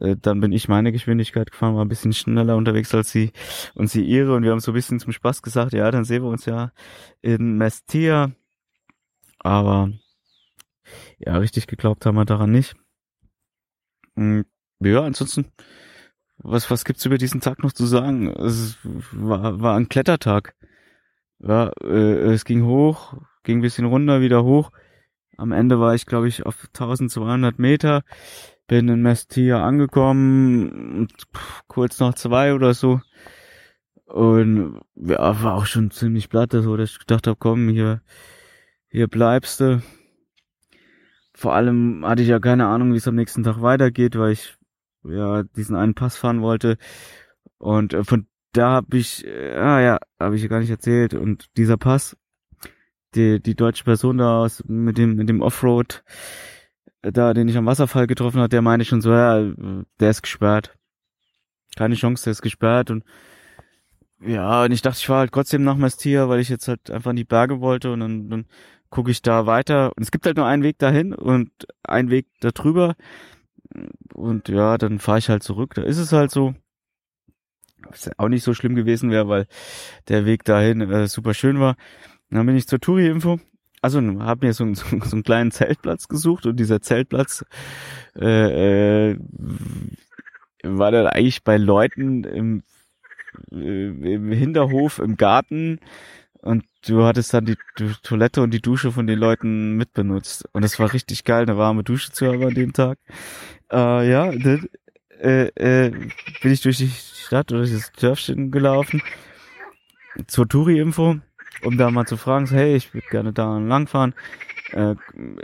äh, 0.00 0.16
dann 0.20 0.40
bin 0.40 0.50
ich 0.50 0.68
meine 0.68 0.90
Geschwindigkeit 0.90 1.52
gefahren, 1.52 1.76
war 1.76 1.84
ein 1.84 1.88
bisschen 1.88 2.12
schneller 2.12 2.56
unterwegs 2.56 2.92
als 2.92 3.12
sie 3.12 3.30
und 3.76 3.88
sie 3.88 4.02
ihre 4.04 4.34
und 4.34 4.42
wir 4.42 4.50
haben 4.50 4.60
so 4.60 4.72
ein 4.72 4.74
bisschen 4.74 4.98
zum 4.98 5.12
Spaß 5.12 5.42
gesagt, 5.42 5.72
ja, 5.72 5.88
dann 5.92 6.04
sehen 6.04 6.24
wir 6.24 6.30
uns 6.30 6.44
ja 6.44 6.72
in 7.22 7.56
Mestia, 7.56 8.32
aber 9.38 9.90
ja, 11.18 11.36
richtig 11.36 11.68
geglaubt 11.68 12.04
haben 12.04 12.16
wir 12.16 12.24
daran 12.24 12.50
nicht. 12.50 12.74
Und, 14.16 14.46
ja, 14.80 15.02
ansonsten 15.02 15.46
was, 16.38 16.70
was 16.70 16.84
gibt's 16.84 17.04
über 17.04 17.18
diesen 17.18 17.40
Tag 17.40 17.62
noch 17.62 17.72
zu 17.72 17.86
sagen? 17.86 18.28
Es 18.28 18.76
war, 19.12 19.60
war 19.60 19.76
ein 19.76 19.88
Klettertag. 19.88 20.54
Ja, 21.38 21.70
äh, 21.82 22.32
es 22.32 22.44
ging 22.44 22.64
hoch, 22.64 23.14
ging 23.42 23.58
ein 23.58 23.62
bisschen 23.62 23.86
runter, 23.86 24.20
wieder 24.20 24.44
hoch. 24.44 24.70
Am 25.36 25.52
Ende 25.52 25.80
war 25.80 25.94
ich, 25.94 26.06
glaube 26.06 26.28
ich, 26.28 26.46
auf 26.46 26.66
1200 26.66 27.58
Meter. 27.58 28.02
Bin 28.66 28.88
in 28.88 29.02
Mestia 29.02 29.64
angekommen, 29.64 31.08
kurz 31.66 32.00
nach 32.00 32.14
zwei 32.14 32.54
oder 32.54 32.72
so. 32.72 33.00
Und 34.06 34.80
ja, 34.94 35.42
war 35.42 35.54
auch 35.54 35.66
schon 35.66 35.90
ziemlich 35.90 36.28
platt, 36.28 36.52
so 36.52 36.76
dass 36.76 36.90
ich 36.90 36.98
gedacht 36.98 37.26
habe, 37.26 37.36
komm, 37.38 37.68
hier, 37.68 38.02
hier 38.88 39.08
bleibst 39.08 39.60
du. 39.60 39.82
Vor 41.34 41.54
allem 41.54 42.06
hatte 42.06 42.22
ich 42.22 42.28
ja 42.28 42.38
keine 42.38 42.66
Ahnung, 42.66 42.92
wie 42.92 42.96
es 42.96 43.08
am 43.08 43.16
nächsten 43.16 43.42
Tag 43.42 43.60
weitergeht, 43.60 44.16
weil 44.16 44.32
ich 44.32 44.56
ja 45.02 45.42
diesen 45.42 45.76
einen 45.76 45.94
Pass 45.94 46.16
fahren 46.16 46.42
wollte. 46.42 46.78
Und 47.58 47.92
äh, 47.92 48.04
von 48.04 48.26
da 48.52 48.70
habe 48.70 48.96
ich, 48.96 49.26
äh, 49.26 49.56
ah 49.56 49.80
ja, 49.80 49.98
habe 50.20 50.36
ich 50.36 50.42
ja 50.42 50.48
gar 50.48 50.60
nicht 50.60 50.70
erzählt. 50.70 51.14
Und 51.14 51.48
dieser 51.56 51.76
Pass, 51.76 52.16
die, 53.14 53.40
die 53.40 53.56
deutsche 53.56 53.84
Person 53.84 54.18
da 54.18 54.38
aus 54.40 54.62
mit 54.66 54.96
dem, 54.96 55.16
mit 55.16 55.28
dem 55.28 55.42
Offroad, 55.42 56.04
äh, 57.02 57.12
da, 57.12 57.34
den 57.34 57.48
ich 57.48 57.56
am 57.56 57.66
Wasserfall 57.66 58.06
getroffen 58.06 58.40
hat, 58.40 58.52
der 58.52 58.62
meinte 58.62 58.86
schon 58.86 59.00
so, 59.00 59.12
ja, 59.12 59.52
der 60.00 60.10
ist 60.10 60.22
gesperrt. 60.22 60.76
Keine 61.76 61.96
Chance, 61.96 62.24
der 62.24 62.30
ist 62.32 62.42
gesperrt 62.42 62.90
und 62.90 63.04
ja, 64.20 64.64
und 64.64 64.72
ich 64.72 64.80
dachte, 64.80 64.98
ich 64.98 65.06
fahre 65.06 65.20
halt 65.20 65.32
trotzdem 65.32 65.64
nach 65.64 65.76
Mastia, 65.76 66.28
weil 66.28 66.40
ich 66.40 66.48
jetzt 66.48 66.68
halt 66.68 66.90
einfach 66.90 67.10
in 67.10 67.16
die 67.16 67.24
Berge 67.24 67.60
wollte 67.60 67.92
und 67.92 68.00
dann, 68.00 68.30
dann 68.30 68.46
gucke 68.94 69.10
ich 69.10 69.22
da 69.22 69.44
weiter. 69.44 69.92
Und 69.96 70.04
es 70.04 70.12
gibt 70.12 70.24
halt 70.24 70.36
nur 70.36 70.46
einen 70.46 70.62
Weg 70.62 70.78
dahin 70.78 71.12
und 71.12 71.50
einen 71.82 72.10
Weg 72.10 72.28
da 72.40 72.52
drüber. 72.52 72.94
Und 74.14 74.48
ja, 74.48 74.78
dann 74.78 75.00
fahre 75.00 75.18
ich 75.18 75.28
halt 75.28 75.42
zurück. 75.42 75.74
Da 75.74 75.82
ist 75.82 75.98
es 75.98 76.12
halt 76.12 76.30
so. 76.30 76.54
Was 77.90 78.08
auch 78.18 78.28
nicht 78.28 78.44
so 78.44 78.54
schlimm 78.54 78.76
gewesen 78.76 79.10
wäre, 79.10 79.28
weil 79.28 79.46
der 80.08 80.24
Weg 80.24 80.44
dahin 80.44 80.80
äh, 80.80 81.08
super 81.08 81.34
schön 81.34 81.58
war. 81.58 81.76
Dann 82.30 82.46
bin 82.46 82.56
ich 82.56 82.68
zur 82.68 82.80
Touri-Info. 82.80 83.40
Also 83.82 84.00
habe 84.20 84.46
mir 84.46 84.52
so, 84.54 84.64
so, 84.74 84.84
so 85.00 85.16
einen 85.16 85.24
kleinen 85.24 85.50
Zeltplatz 85.50 86.06
gesucht 86.06 86.46
und 86.46 86.56
dieser 86.56 86.80
Zeltplatz 86.80 87.44
äh, 88.16 89.10
äh, 89.10 89.18
war 90.62 90.92
dann 90.92 91.08
eigentlich 91.08 91.42
bei 91.42 91.56
Leuten 91.56 92.24
im, 92.24 92.62
äh, 93.50 94.14
im 94.14 94.30
Hinterhof, 94.30 95.00
im 95.00 95.16
Garten 95.16 95.80
und 96.40 96.64
du 96.86 97.04
hattest 97.04 97.34
dann 97.34 97.44
die, 97.44 97.56
Toilette 98.02 98.42
und 98.42 98.52
die 98.52 98.60
Dusche 98.60 98.92
von 98.92 99.06
den 99.06 99.18
Leuten 99.18 99.76
mitbenutzt. 99.76 100.48
Und 100.52 100.62
das 100.62 100.78
war 100.78 100.92
richtig 100.92 101.24
geil, 101.24 101.42
eine 101.42 101.56
warme 101.56 101.84
Dusche 101.84 102.12
zu 102.12 102.26
haben 102.26 102.44
an 102.44 102.54
dem 102.54 102.72
Tag. 102.72 102.98
Äh, 103.72 104.10
ja, 104.10 104.30
dann 104.30 104.68
äh, 105.20 105.46
äh, 105.56 105.90
bin 106.42 106.52
ich 106.52 106.60
durch 106.60 106.78
die 106.78 106.88
Stadt 106.90 107.52
oder 107.52 107.62
das 107.62 107.92
Dörfchen 107.92 108.50
gelaufen 108.50 109.02
zur 110.26 110.48
Touri-Info, 110.48 111.16
um 111.62 111.76
da 111.76 111.90
mal 111.90 112.06
zu 112.06 112.16
fragen, 112.16 112.46
so, 112.46 112.54
hey, 112.56 112.76
ich 112.76 112.94
würde 112.94 113.06
gerne 113.08 113.32
da 113.32 113.58
langfahren. 113.58 114.14
Äh, 114.72 114.94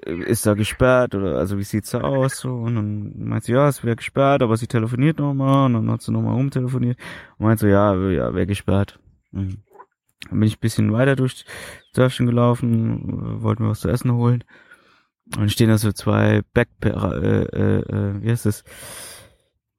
ist 0.05 0.47
da 0.47 0.55
gesperrt 0.55 1.15
oder 1.15 1.37
also 1.37 1.59
wie 1.59 1.63
sieht's 1.63 1.91
da 1.91 2.01
aus? 2.01 2.39
So, 2.39 2.53
und 2.53 2.75
dann 2.75 3.13
meint 3.29 3.45
sie, 3.45 3.53
ja, 3.53 3.69
es 3.69 3.85
wäre 3.85 3.97
gesperrt, 3.97 4.43
aber 4.43 4.57
sie 4.57 4.67
telefoniert 4.67 5.19
nochmal 5.19 5.67
und 5.67 5.75
dann 5.75 5.91
hat 5.91 6.03
sie 6.03 6.11
nochmal 6.11 6.35
rumtelefoniert 6.35 6.99
und 7.39 7.47
meint 7.47 7.61
so, 7.61 7.67
ja, 7.67 7.95
ja, 7.95 8.35
wäre 8.35 8.47
gesperrt. 8.47 8.99
Mhm. 9.33 9.59
Dann 10.29 10.41
bin 10.41 10.49
ich 10.49 10.57
ein 10.57 10.61
bisschen 10.61 10.93
weiter 10.93 11.17
durch 11.17 11.45
das 11.45 11.45
Dörfchen 11.95 12.27
gelaufen, 12.27 13.43
wollten 13.43 13.65
wir 13.65 13.71
was 13.71 13.81
zu 13.81 13.89
essen 13.89 14.13
holen. 14.13 14.45
Und 15.39 15.51
stehen 15.53 15.69
da 15.69 15.79
so 15.79 15.93
zwei 15.93 16.43
Backpacker, 16.55 17.23
äh, 17.23 17.43
äh, 17.45 17.79
äh, 17.81 18.23
wie 18.23 18.31
heißt 18.31 18.47
das? 18.47 18.65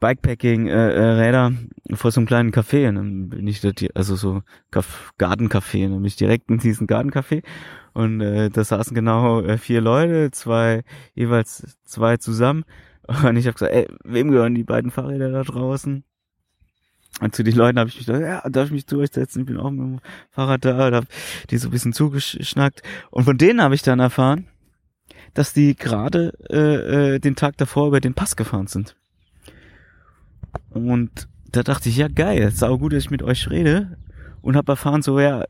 Bikepacking-Räder 0.02 1.52
äh, 1.52 1.94
äh, 1.94 1.96
vor 1.96 2.12
so 2.12 2.20
einem 2.20 2.28
kleinen 2.28 2.52
Café. 2.52 2.90
Und 2.90 2.96
dann 2.96 3.30
bin 3.30 3.48
ich 3.48 3.62
da, 3.62 3.70
also 3.94 4.16
so 4.16 4.42
Gartencafé. 4.72 5.86
Und 5.86 5.92
dann 5.92 6.02
bin 6.02 6.06
ich 6.06 6.16
direkt 6.16 6.50
in 6.50 6.58
diesen 6.58 6.88
Gartencafé. 6.88 7.44
Und 7.94 8.20
äh, 8.22 8.50
da 8.50 8.64
saßen 8.64 8.96
genau 8.96 9.42
äh, 9.42 9.58
vier 9.58 9.80
Leute, 9.80 10.32
zwei, 10.32 10.84
jeweils 11.14 11.78
zwei 11.86 12.18
zusammen. 12.18 12.66
Und 13.08 13.36
ich 13.36 13.46
habe 13.46 13.54
gesagt, 13.54 13.74
ey, 13.74 13.88
wem 14.04 14.32
gehören 14.32 14.56
die 14.56 14.64
beiden 14.64 14.90
Fahrräder 14.90 15.32
da 15.32 15.44
draußen? 15.44 16.04
Und 17.20 17.36
zu 17.36 17.44
den 17.44 17.56
Leuten 17.56 17.78
habe 17.78 17.90
ich 17.90 17.98
mich 17.98 18.06
gedacht, 18.06 18.22
ja, 18.22 18.50
darf 18.50 18.68
ich 18.68 18.72
mich 18.72 18.86
durchsetzen? 18.86 19.42
Ich 19.42 19.46
bin 19.46 19.58
auch 19.58 19.70
mit 19.70 19.80
dem 19.80 20.00
Fahrrad 20.30 20.64
da, 20.64 20.90
da 20.90 20.98
hab 20.98 21.06
die 21.50 21.58
so 21.58 21.68
ein 21.68 21.72
bisschen 21.72 21.94
zugeschnackt. 21.94 22.82
Und 23.10 23.26
von 23.26 23.38
denen 23.38 23.62
habe 23.62 23.76
ich 23.76 23.82
dann 23.82 24.00
erfahren, 24.00 24.48
dass 25.34 25.54
die 25.54 25.76
gerade 25.76 26.34
äh, 26.50 27.16
äh, 27.16 27.20
den 27.20 27.36
Tag 27.36 27.58
davor 27.58 27.88
über 27.88 28.00
den 28.00 28.14
Pass 28.14 28.36
gefahren 28.36 28.68
sind. 28.68 28.96
Und 30.70 31.28
da 31.52 31.64
dachte 31.64 31.90
ich, 31.90 31.98
ja 31.98 32.08
geil, 32.08 32.44
ist 32.44 32.64
auch 32.64 32.78
gut, 32.78 32.94
dass 32.94 33.04
ich 33.04 33.12
mit 33.12 33.24
euch 33.24 33.50
rede. 33.50 33.98
Und 34.42 34.56
habe 34.56 34.72
erfahren, 34.72 35.02
so 35.02 35.20
ja, 35.20 35.46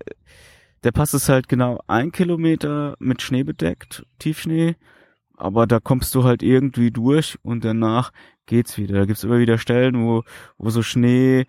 der 0.83 0.91
Pass 0.91 1.13
ist 1.13 1.29
halt 1.29 1.47
genau 1.47 1.79
ein 1.87 2.11
Kilometer 2.11 2.95
mit 2.99 3.21
Schnee 3.21 3.43
bedeckt, 3.43 4.05
Tiefschnee. 4.19 4.75
Aber 5.35 5.67
da 5.67 5.79
kommst 5.79 6.13
du 6.15 6.23
halt 6.23 6.43
irgendwie 6.43 6.91
durch 6.91 7.37
und 7.43 7.63
danach 7.63 8.11
geht's 8.51 8.77
wieder. 8.77 8.99
Da 8.99 9.05
gibt's 9.05 9.23
immer 9.23 9.39
wieder 9.39 9.57
Stellen, 9.57 10.03
wo, 10.05 10.23
wo 10.57 10.69
so 10.69 10.83
Schnee 10.83 11.45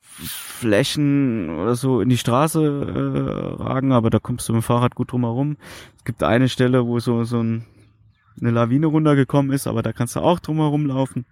Flächen 0.00 1.50
oder 1.50 1.76
so 1.76 2.00
in 2.00 2.08
die 2.08 2.18
Straße 2.18 2.60
äh, 2.60 3.62
ragen, 3.62 3.92
aber 3.92 4.10
da 4.10 4.18
kommst 4.18 4.48
du 4.48 4.52
mit 4.52 4.62
dem 4.62 4.64
Fahrrad 4.64 4.96
gut 4.96 5.12
drum 5.12 5.22
herum. 5.22 5.56
Es 5.96 6.04
gibt 6.04 6.22
eine 6.24 6.48
Stelle, 6.48 6.84
wo 6.86 6.98
so, 6.98 7.22
so 7.22 7.40
ein, 7.40 7.64
eine 8.40 8.50
Lawine 8.50 8.86
runtergekommen 8.86 9.52
ist, 9.52 9.68
aber 9.68 9.82
da 9.82 9.92
kannst 9.92 10.16
du 10.16 10.20
auch 10.20 10.40
drum 10.40 10.56
herum 10.56 10.86
laufen. 10.86 11.26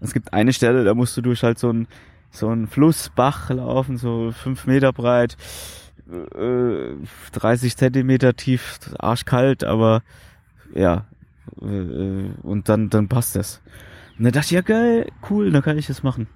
Es 0.00 0.14
gibt 0.14 0.32
eine 0.32 0.54
Stelle, 0.54 0.84
da 0.84 0.94
musst 0.94 1.16
du 1.16 1.20
durch 1.20 1.42
halt 1.42 1.58
so 1.58 1.70
ein 1.70 1.88
so 2.30 2.48
ein 2.48 2.66
Flussbach 2.66 3.50
laufen, 3.50 3.96
so 3.96 4.32
fünf 4.32 4.66
Meter 4.66 4.92
breit, 4.92 5.36
äh, 6.10 6.96
30 7.32 7.76
Zentimeter 7.76 8.34
tief, 8.34 8.80
arschkalt, 8.98 9.62
aber 9.62 10.02
ja, 10.74 10.96
äh, 10.96 11.04
und 11.56 12.62
dann, 12.66 12.90
dann 12.90 13.08
passt 13.08 13.36
das. 13.36 13.62
Und 14.18 14.24
dann 14.24 14.32
dachte 14.32 14.46
ich, 14.46 14.50
ja 14.52 14.60
geil, 14.60 15.06
cool, 15.28 15.50
dann 15.50 15.62
kann 15.62 15.78
ich 15.78 15.86
das 15.86 16.02
machen 16.02 16.28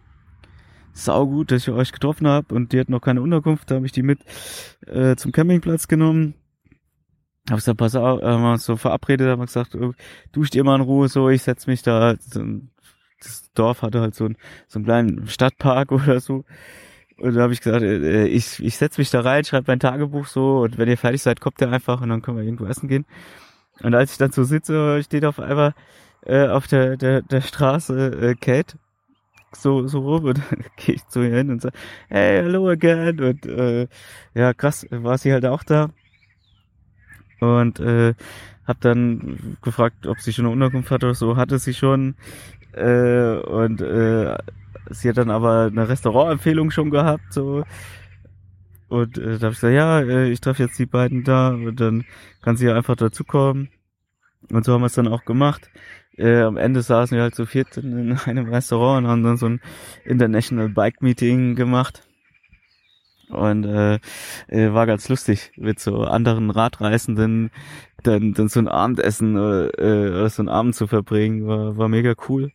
sau 0.98 1.26
gut, 1.26 1.50
dass 1.50 1.62
ich 1.62 1.70
euch 1.70 1.92
getroffen 1.92 2.26
habe 2.26 2.54
und 2.54 2.72
die 2.72 2.80
hat 2.80 2.88
noch 2.88 3.00
keine 3.00 3.22
Unterkunft, 3.22 3.70
da 3.70 3.76
habe 3.76 3.86
ich 3.86 3.92
die 3.92 4.02
mit 4.02 4.20
äh, 4.86 5.16
zum 5.16 5.32
Campingplatz 5.32 5.88
genommen. 5.88 6.34
Hab 7.48 7.56
gesagt, 7.56 7.78
pass 7.78 7.94
auf, 7.94 8.20
haben 8.20 8.42
wir 8.42 8.52
uns 8.52 8.64
so 8.64 8.76
verabredet, 8.76 9.28
haben 9.28 9.40
wir 9.40 9.46
gesagt, 9.46 9.74
oh, 9.74 9.94
duscht 10.32 10.54
ihr 10.54 10.64
mal 10.64 10.76
in 10.76 10.82
Ruhe 10.82 11.08
so, 11.08 11.28
ich 11.30 11.42
setz 11.42 11.66
mich 11.66 11.82
da, 11.82 12.14
das 12.14 13.52
Dorf 13.54 13.82
hatte 13.82 14.00
halt 14.00 14.14
so, 14.14 14.26
ein, 14.26 14.36
so 14.66 14.78
einen 14.78 14.84
kleinen 14.84 15.26
Stadtpark 15.28 15.92
oder 15.92 16.20
so. 16.20 16.44
Und 17.16 17.34
da 17.34 17.42
habe 17.42 17.52
ich 17.52 17.60
gesagt, 17.60 17.82
äh, 17.82 18.26
ich, 18.26 18.62
ich 18.62 18.76
setz 18.76 18.98
mich 18.98 19.10
da 19.10 19.20
rein, 19.20 19.44
schreibe 19.44 19.64
mein 19.68 19.80
Tagebuch 19.80 20.26
so 20.26 20.60
und 20.60 20.78
wenn 20.78 20.88
ihr 20.88 20.98
fertig 20.98 21.22
seid, 21.22 21.40
kommt 21.40 21.60
ihr 21.60 21.70
einfach 21.70 22.00
und 22.00 22.10
dann 22.10 22.22
können 22.22 22.36
wir 22.36 22.44
irgendwo 22.44 22.66
essen 22.66 22.88
gehen. 22.88 23.06
Und 23.82 23.94
als 23.94 24.12
ich 24.12 24.18
dann 24.18 24.32
so 24.32 24.44
sitze, 24.44 25.02
steht 25.02 25.24
auf 25.24 25.38
einmal 25.38 25.74
äh, 26.26 26.48
auf 26.48 26.66
der, 26.66 26.96
der, 26.96 27.22
der 27.22 27.40
Straße 27.40 28.30
äh, 28.30 28.34
Kate 28.34 28.78
so, 29.52 29.86
so 29.86 30.00
rum 30.00 30.24
und 30.24 30.38
dann 30.50 30.64
gehe 30.76 30.96
ich 30.96 31.06
zu 31.08 31.20
ihr 31.22 31.36
hin 31.36 31.50
und 31.50 31.62
sage, 31.62 31.76
hey, 32.08 32.42
hello 32.42 32.68
again. 32.68 33.20
Und 33.20 33.46
äh, 33.46 33.88
ja, 34.34 34.54
krass, 34.54 34.86
war 34.90 35.18
sie 35.18 35.32
halt 35.32 35.46
auch 35.46 35.62
da. 35.64 35.90
Und 37.40 37.80
äh, 37.80 38.14
hab 38.66 38.80
dann 38.80 39.56
gefragt, 39.62 40.06
ob 40.06 40.20
sie 40.20 40.32
schon 40.32 40.44
eine 40.44 40.52
Unterkunft 40.52 40.90
hat 40.90 41.04
oder 41.04 41.14
so. 41.14 41.36
Hatte 41.36 41.58
sie 41.58 41.74
schon. 41.74 42.16
Äh, 42.72 43.36
und 43.38 43.80
äh, 43.80 44.36
sie 44.90 45.08
hat 45.08 45.16
dann 45.16 45.30
aber 45.30 45.70
eine 45.72 45.88
Restaurantempfehlung 45.88 46.70
schon 46.70 46.90
gehabt. 46.90 47.32
so 47.32 47.64
Und 48.88 49.18
äh, 49.18 49.38
da 49.38 49.46
habe 49.46 49.52
ich 49.52 49.60
gesagt, 49.60 49.74
ja, 49.74 50.00
äh, 50.00 50.30
ich 50.30 50.40
treffe 50.40 50.62
jetzt 50.62 50.78
die 50.78 50.86
beiden 50.86 51.24
da 51.24 51.50
und 51.50 51.78
dann 51.80 52.04
kann 52.42 52.56
sie 52.56 52.66
ja 52.66 52.74
einfach 52.74 52.96
dazukommen. 52.96 53.68
Und 54.50 54.64
so 54.64 54.72
haben 54.72 54.82
wir 54.82 54.86
es 54.86 54.94
dann 54.94 55.08
auch 55.08 55.24
gemacht. 55.24 55.70
Äh, 56.16 56.42
am 56.42 56.56
Ende 56.56 56.82
saßen 56.82 57.16
wir 57.16 57.22
halt 57.22 57.34
so 57.34 57.46
viert 57.46 57.76
in 57.76 58.18
einem 58.24 58.48
Restaurant 58.48 59.04
und 59.04 59.10
haben 59.10 59.22
dann 59.22 59.36
so 59.36 59.46
ein 59.46 59.60
International 60.04 60.68
Bike 60.68 61.02
Meeting 61.02 61.54
gemacht. 61.54 62.02
Und 63.28 63.64
äh, 63.64 63.98
äh, 64.48 64.72
war 64.72 64.86
ganz 64.86 65.08
lustig, 65.08 65.52
mit 65.56 65.80
so 65.80 66.02
anderen 66.04 66.50
Radreisenden 66.50 67.50
dann, 68.02 68.32
dann 68.32 68.48
so 68.48 68.58
ein 68.58 68.68
Abendessen 68.68 69.36
äh, 69.36 69.66
äh, 69.66 70.10
oder 70.10 70.30
so 70.30 70.42
einen 70.42 70.48
Abend 70.48 70.74
zu 70.74 70.86
verbringen, 70.86 71.46
war, 71.46 71.76
war 71.76 71.88
mega 71.88 72.14
cool. 72.28 72.52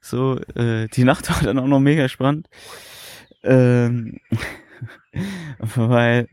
So, 0.00 0.38
äh, 0.54 0.88
die 0.88 1.04
Nacht 1.04 1.30
war 1.34 1.42
dann 1.42 1.58
auch 1.58 1.66
noch 1.66 1.80
mega 1.80 2.08
spannend. 2.08 2.48
Ähm, 3.42 4.18
weil 5.58 6.28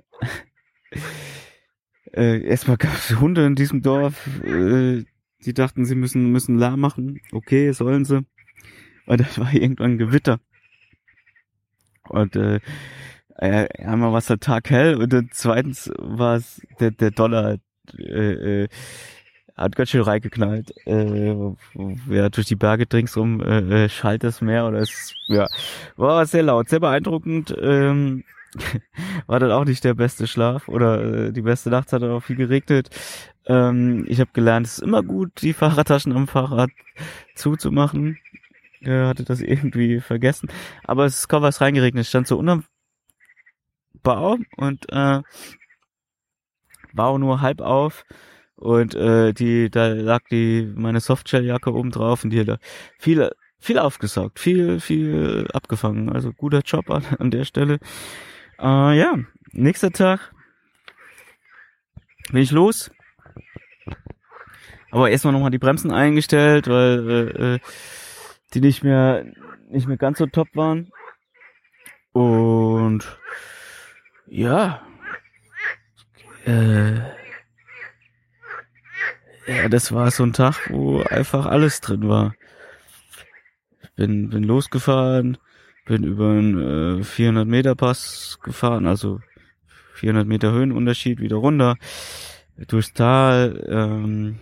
äh, 2.13 2.41
erstmal 2.43 2.77
gab 2.77 2.95
es 2.95 3.19
Hunde 3.19 3.45
in 3.45 3.55
diesem 3.55 3.81
Dorf, 3.81 4.27
äh, 4.43 5.03
die 5.45 5.53
dachten, 5.53 5.85
sie 5.85 5.95
müssen, 5.95 6.31
müssen 6.31 6.57
Lärm 6.57 6.79
machen. 6.79 7.21
Okay, 7.31 7.71
sollen 7.71 8.05
sie. 8.05 8.25
Und 9.05 9.19
das 9.21 9.39
war 9.39 9.53
irgendwann 9.53 9.97
Gewitter. 9.97 10.39
Und 12.09 12.35
äh, 12.35 12.59
einmal 13.37 14.11
war 14.11 14.19
es 14.19 14.27
der 14.27 14.39
Tag 14.39 14.69
hell 14.69 14.95
und 14.95 15.13
dann 15.13 15.29
zweitens 15.31 15.91
war 15.97 16.37
es 16.37 16.61
der, 16.79 16.91
der 16.91 17.11
Dollar 17.11 17.57
äh, 17.97 18.63
äh, 18.63 18.67
hat 19.55 19.75
ganz 19.75 19.89
schön 19.89 20.01
reingeknallt. 20.01 20.73
Äh, 20.85 21.33
ja, 22.09 22.29
durch 22.29 22.47
die 22.47 22.55
Berge 22.55 22.85
ringsrum 22.91 23.41
äh, 23.41 23.85
äh, 23.85 23.89
schallt 23.89 24.23
das 24.23 24.41
Meer 24.41 24.67
oder 24.67 24.79
es 24.79 25.13
ja, 25.27 25.47
war 25.95 26.25
sehr 26.25 26.43
laut, 26.43 26.69
sehr 26.69 26.79
beeindruckend. 26.79 27.55
Ähm, 27.59 28.23
war 29.27 29.39
dann 29.39 29.51
auch 29.51 29.65
nicht 29.65 29.83
der 29.83 29.93
beste 29.93 30.27
Schlaf 30.27 30.67
oder 30.67 31.27
äh, 31.27 31.31
die 31.31 31.41
beste 31.41 31.69
Nacht 31.69 31.93
hat 31.93 32.03
auch 32.03 32.21
viel 32.21 32.35
geregnet. 32.35 32.89
Ähm, 33.45 34.05
ich 34.07 34.19
habe 34.19 34.31
gelernt, 34.33 34.67
es 34.67 34.79
ist 34.79 34.83
immer 34.83 35.03
gut, 35.03 35.41
die 35.41 35.53
Fahrradtaschen 35.53 36.13
am 36.13 36.27
Fahrrad 36.27 36.69
zuzumachen. 37.35 38.17
Er 38.81 39.07
hatte 39.07 39.23
das 39.23 39.41
irgendwie 39.41 40.01
vergessen. 40.01 40.49
Aber 40.83 41.05
es 41.05 41.19
ist 41.19 41.27
kaum 41.27 41.43
was 41.43 41.61
reingeregnet. 41.61 42.01
Es 42.01 42.09
stand 42.09 42.27
so 42.27 42.37
unterm 42.37 42.63
Baum 44.03 44.45
und 44.57 44.89
äh, 44.89 45.21
war 46.93 47.07
auch 47.07 47.17
nur 47.17 47.41
halb 47.41 47.61
auf. 47.61 48.05
Und 48.55 48.95
äh, 48.95 49.33
die, 49.33 49.69
da 49.69 49.87
lag 49.87 50.21
die 50.31 50.71
meine 50.75 50.99
Softshelljacke 50.99 51.73
oben 51.73 51.91
drauf 51.91 52.23
und 52.23 52.31
die 52.31 52.39
hat 52.39 52.59
viel, 52.97 53.29
viel 53.59 53.77
aufgesaugt, 53.77 54.39
viel, 54.39 54.79
viel 54.79 55.47
abgefangen. 55.53 56.09
Also 56.09 56.31
guter 56.33 56.61
Job 56.61 56.89
an, 56.89 57.03
an 57.19 57.31
der 57.31 57.45
Stelle. 57.45 57.79
Äh, 58.59 58.97
ja, 58.97 59.19
nächster 59.51 59.91
Tag 59.91 60.33
bin 62.31 62.41
ich 62.41 62.51
los. 62.51 62.91
Aber 64.91 65.09
erstmal 65.09 65.33
nochmal 65.33 65.51
die 65.51 65.59
Bremsen 65.59 65.91
eingestellt, 65.91 66.67
weil 66.67 67.09
äh, 67.09 67.55
äh, 67.55 67.59
die 68.53 68.61
nicht 68.61 68.83
mehr 68.83 69.25
nicht 69.69 69.87
mehr 69.87 69.97
ganz 69.97 70.17
so 70.17 70.25
top 70.25 70.47
waren. 70.55 70.91
Und 72.13 73.19
ja, 74.27 74.81
äh, 76.45 76.95
ja, 79.45 79.69
das 79.69 79.91
war 79.91 80.09
so 80.11 80.23
ein 80.23 80.33
Tag, 80.33 80.69
wo 80.69 81.01
einfach 81.03 81.45
alles 81.45 81.81
drin 81.81 82.07
war. 82.07 82.33
Bin 83.95 84.29
bin 84.29 84.43
losgefahren, 84.43 85.37
bin 85.87 86.03
über 86.03 86.29
einen 86.29 86.99
äh, 86.99 87.03
400 87.03 87.47
Meter 87.47 87.75
Pass 87.75 88.39
gefahren, 88.43 88.85
also 88.85 89.19
400 89.95 90.27
Meter 90.27 90.51
Höhenunterschied 90.51 91.19
wieder 91.19 91.37
runter 91.37 91.75
durchs 92.67 92.93
Tal. 92.93 93.65
Ähm, 93.67 94.39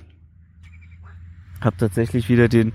hab 1.61 1.77
tatsächlich 1.77 2.29
wieder 2.29 2.47
den 2.47 2.73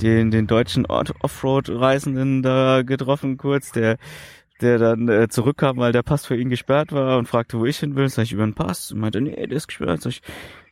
den 0.00 0.30
den 0.30 0.46
deutschen 0.46 0.86
Offroad-Reisenden 0.86 2.42
da 2.42 2.82
getroffen 2.82 3.36
kurz, 3.36 3.72
der 3.72 3.98
der 4.60 4.78
dann 4.78 5.08
äh, 5.08 5.28
zurückkam, 5.28 5.78
weil 5.78 5.92
der 5.92 6.02
Pass 6.02 6.26
für 6.26 6.36
ihn 6.36 6.48
gesperrt 6.48 6.92
war 6.92 7.18
und 7.18 7.28
fragte, 7.28 7.58
wo 7.58 7.66
ich 7.66 7.78
hin 7.78 7.96
will. 7.96 8.08
Sag 8.08 8.24
ich 8.24 8.32
über 8.32 8.46
den 8.46 8.54
Pass 8.54 8.92
und 8.92 9.00
meinte, 9.00 9.20
nee, 9.20 9.34
der 9.34 9.56
ist 9.56 9.66
gesperrt. 9.66 10.02
Sag 10.02 10.10
ich, 10.10 10.22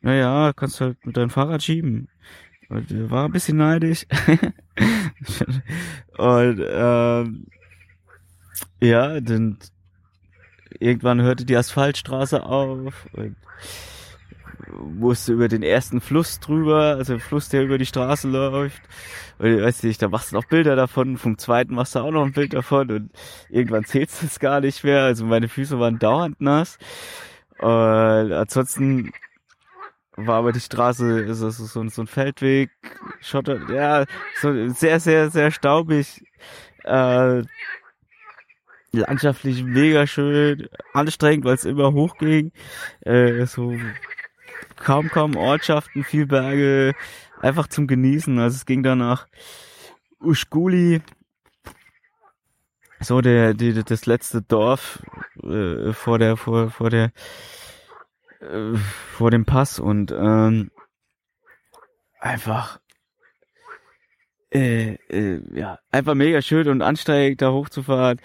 naja, 0.00 0.52
kannst 0.54 0.80
halt 0.80 1.04
mit 1.04 1.16
deinem 1.16 1.30
Fahrrad 1.30 1.62
schieben. 1.62 2.08
Und 2.72 3.10
war 3.10 3.26
ein 3.26 3.32
bisschen 3.32 3.58
neidisch. 3.58 4.06
und 6.16 6.64
ähm, 6.66 7.46
ja, 8.80 9.20
dann 9.20 9.58
irgendwann 10.80 11.20
hörte 11.20 11.44
die 11.44 11.56
Asphaltstraße 11.56 12.42
auf 12.42 13.06
und 13.12 13.36
musste 14.78 15.34
über 15.34 15.48
den 15.48 15.62
ersten 15.62 16.00
Fluss 16.00 16.40
drüber, 16.40 16.96
also 16.96 17.18
Fluss, 17.18 17.50
der 17.50 17.62
über 17.62 17.76
die 17.76 17.84
Straße 17.84 18.26
läuft. 18.26 18.80
Und 19.38 19.48
ich 19.48 19.62
weiß 19.62 19.82
nicht, 19.82 20.00
da 20.00 20.08
machst 20.08 20.32
du 20.32 20.36
noch 20.36 20.46
Bilder 20.46 20.74
davon, 20.74 21.18
vom 21.18 21.36
zweiten 21.36 21.74
machst 21.74 21.94
du 21.94 21.98
auch 21.98 22.10
noch 22.10 22.24
ein 22.24 22.32
Bild 22.32 22.54
davon 22.54 22.90
und 22.90 23.10
irgendwann 23.50 23.84
zählst 23.84 24.22
du 24.22 24.26
es 24.26 24.38
gar 24.38 24.60
nicht 24.60 24.82
mehr. 24.82 25.02
Also 25.02 25.26
meine 25.26 25.48
Füße 25.48 25.78
waren 25.78 25.98
dauernd 25.98 26.40
nass. 26.40 26.78
Und 27.58 27.68
ansonsten 28.32 29.12
war 30.26 30.38
aber 30.38 30.52
die 30.52 30.60
Straße, 30.60 31.20
ist 31.20 31.42
also 31.42 31.64
so, 31.64 31.88
so 31.88 32.02
ein 32.02 32.06
Feldweg, 32.06 32.70
Schotter, 33.20 33.70
ja, 33.70 34.04
so 34.40 34.68
sehr, 34.68 35.00
sehr, 35.00 35.30
sehr 35.30 35.50
staubig. 35.50 36.24
Äh, 36.84 37.42
landschaftlich 38.92 39.64
mega 39.64 40.06
schön, 40.06 40.68
anstrengend, 40.92 41.44
weil 41.44 41.54
es 41.54 41.64
immer 41.64 41.92
hoch 41.92 42.18
ging. 42.18 42.52
Äh, 43.00 43.46
so 43.46 43.74
kaum, 44.76 45.08
kaum 45.08 45.36
Ortschaften, 45.36 46.04
viel 46.04 46.26
Berge, 46.26 46.94
einfach 47.40 47.68
zum 47.68 47.86
Genießen. 47.86 48.38
Also 48.38 48.56
es 48.56 48.66
ging 48.66 48.82
dann 48.82 48.98
nach 48.98 49.26
Uschguli, 50.20 51.00
so 53.00 53.20
der, 53.20 53.54
die, 53.54 53.82
das 53.82 54.06
letzte 54.06 54.42
Dorf 54.42 55.02
äh, 55.42 55.92
vor 55.92 56.18
der, 56.18 56.36
vor, 56.36 56.70
vor 56.70 56.90
der, 56.90 57.10
äh, 58.42 58.76
vor 59.12 59.30
dem 59.30 59.44
Pass 59.44 59.78
und 59.78 60.12
ähm, 60.12 60.70
einfach 62.20 62.80
äh, 64.52 64.94
äh, 65.08 65.40
ja, 65.54 65.78
einfach 65.90 66.14
mega 66.14 66.42
schön 66.42 66.68
und 66.68 66.82
ansteigend 66.82 67.40
da 67.40 67.52
hochzufahren. 67.52 68.20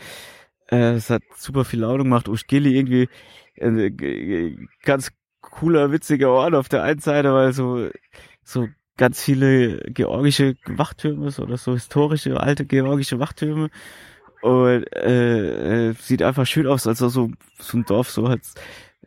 Äh, 0.70 0.94
es 0.94 1.10
hat 1.10 1.24
super 1.36 1.64
viel 1.66 1.82
Laune 1.82 2.04
gemacht. 2.04 2.28
Uschgili 2.28 2.76
irgendwie 2.76 3.08
äh, 3.56 4.56
ganz 4.84 5.12
cooler, 5.42 5.92
witziger 5.92 6.30
Ort 6.30 6.54
auf 6.54 6.70
der 6.70 6.84
einen 6.84 7.00
Seite, 7.00 7.34
weil 7.34 7.54
so, 7.54 7.90
so 8.44 8.68
ganz 8.98 9.24
viele 9.24 9.80
georgische 9.92 10.56
Wachtürme 10.66 11.32
oder 11.38 11.58
so 11.58 11.74
historische 11.74 12.40
alte 12.40 12.66
georgische 12.66 13.20
Wachtürme 13.20 13.70
und 14.42 14.84
äh, 14.96 15.90
äh, 15.90 15.94
sieht 15.94 16.22
einfach 16.24 16.46
schön 16.46 16.68
aus, 16.68 16.88
als 16.88 17.00
so 17.00 17.10
so 17.10 17.30
ein 17.74 17.86
Dorf 17.86 18.10
so 18.10 18.30
hat 18.30 18.42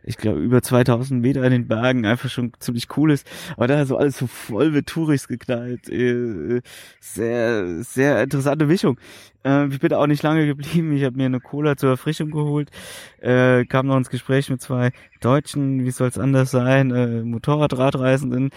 ich 0.03 0.17
glaube 0.17 0.39
über 0.39 0.61
2000 0.61 1.21
Meter 1.21 1.43
in 1.43 1.51
den 1.51 1.67
Bergen 1.67 2.05
einfach 2.05 2.29
schon 2.29 2.53
ziemlich 2.59 2.87
cool 2.97 3.11
ist, 3.11 3.29
aber 3.55 3.67
da 3.67 3.85
so 3.85 3.97
alles 3.97 4.17
so 4.17 4.27
voll 4.27 4.71
mit 4.71 4.87
Touris 4.87 5.27
geknallt, 5.27 5.89
äh, 5.89 6.61
sehr 6.99 7.83
sehr 7.83 8.23
interessante 8.23 8.65
Mischung. 8.65 8.99
Äh, 9.43 9.67
ich 9.67 9.79
bin 9.79 9.93
auch 9.93 10.07
nicht 10.07 10.23
lange 10.23 10.45
geblieben. 10.47 10.91
Ich 10.95 11.03
habe 11.03 11.17
mir 11.17 11.25
eine 11.25 11.39
Cola 11.39 11.77
zur 11.77 11.91
Erfrischung 11.91 12.31
geholt, 12.31 12.71
äh, 13.19 13.65
kam 13.65 13.87
noch 13.87 13.97
ins 13.97 14.09
Gespräch 14.09 14.49
mit 14.49 14.61
zwei 14.61 14.91
Deutschen, 15.21 15.85
wie 15.85 15.91
soll 15.91 16.07
es 16.09 16.17
anders 16.17 16.51
sein, 16.51 16.91
äh, 16.91 17.23
Motorradradreisenden, 17.23 18.49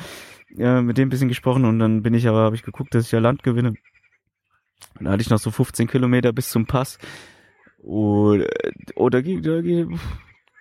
äh, 0.59 0.81
mit 0.81 0.99
dem 0.99 1.09
bisschen 1.11 1.29
gesprochen 1.29 1.65
und 1.65 1.79
dann 1.79 2.03
bin 2.03 2.15
ich 2.15 2.27
aber, 2.29 2.39
habe 2.39 2.57
ich 2.57 2.63
geguckt, 2.63 2.95
dass 2.95 3.07
ich 3.07 3.13
ja 3.13 3.19
Land 3.19 3.43
gewinne. 3.43 3.75
Da 5.01 5.11
hatte 5.11 5.23
ich 5.23 5.31
noch 5.31 5.39
so 5.39 5.51
15 5.51 5.89
Kilometer 5.89 6.33
bis 6.33 6.51
zum 6.51 6.67
Pass. 6.67 6.99
Und, 7.83 8.43
äh, 8.43 8.73
oh, 8.95 9.09
da 9.09 9.21
ging, 9.21 9.43
da 9.43 9.61
ging, 9.61 9.99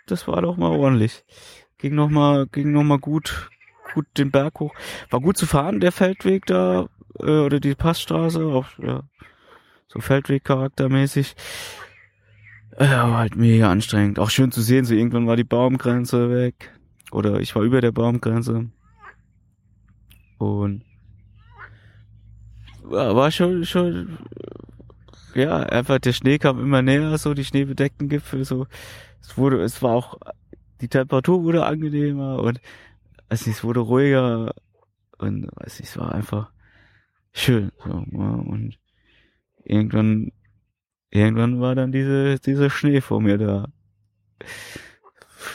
das 0.07 0.27
war 0.27 0.41
doch 0.41 0.57
mal 0.57 0.71
ordentlich. 0.71 1.23
Ging 1.77 1.95
noch 1.95 2.09
mal, 2.09 2.47
ging 2.47 2.71
noch 2.71 2.83
mal 2.83 2.99
gut, 2.99 3.49
gut 3.93 4.05
den 4.17 4.31
Berg 4.31 4.59
hoch. 4.59 4.73
War 5.09 5.21
gut 5.21 5.37
zu 5.37 5.45
fahren, 5.45 5.79
der 5.79 5.91
Feldweg 5.91 6.45
da, 6.45 6.87
äh, 7.19 7.39
oder 7.39 7.59
die 7.59 7.75
Passstraße, 7.75 8.45
auch, 8.45 8.67
ja, 8.79 9.03
so 9.87 9.99
Feldweg-charaktermäßig. 9.99 11.35
Ja, 12.79 13.09
war 13.09 13.19
halt 13.19 13.35
mega 13.35 13.69
anstrengend. 13.69 14.17
Auch 14.17 14.29
schön 14.29 14.51
zu 14.51 14.61
sehen, 14.61 14.85
so 14.85 14.95
irgendwann 14.95 15.27
war 15.27 15.35
die 15.35 15.43
Baumgrenze 15.43 16.31
weg. 16.31 16.73
Oder 17.11 17.39
ich 17.39 17.55
war 17.55 17.61
über 17.61 17.81
der 17.81 17.91
Baumgrenze. 17.91 18.69
Und 20.39 20.83
war 22.81 23.31
schon, 23.31 23.65
schon, 23.65 24.17
ja, 25.35 25.57
einfach 25.57 25.99
der 25.99 26.13
Schnee 26.13 26.37
kam 26.37 26.59
immer 26.59 26.81
näher, 26.81 27.17
so 27.17 27.33
die 27.33 27.45
schneebedeckten 27.45 28.09
Gipfel, 28.09 28.45
so. 28.45 28.67
Es 29.23 29.37
wurde, 29.37 29.63
es 29.63 29.81
war 29.81 29.93
auch, 29.93 30.17
die 30.81 30.89
Temperatur 30.89 31.43
wurde 31.43 31.65
angenehmer 31.65 32.39
und, 32.39 32.59
nicht, 33.31 33.47
es 33.47 33.63
wurde 33.63 33.79
ruhiger 33.79 34.53
und, 35.17 35.47
weiß 35.55 35.79
nicht, 35.79 35.89
es 35.89 35.97
war 35.97 36.13
einfach 36.13 36.51
schön, 37.31 37.71
so, 37.83 37.91
und 37.91 38.77
irgendwann, 39.63 40.31
irgendwann 41.09 41.61
war 41.61 41.73
dann 41.73 41.91
diese, 41.91 42.39
dieser 42.39 42.69
Schnee 42.69 43.01
vor 43.01 43.21
mir 43.21 43.37
da. 43.37 43.69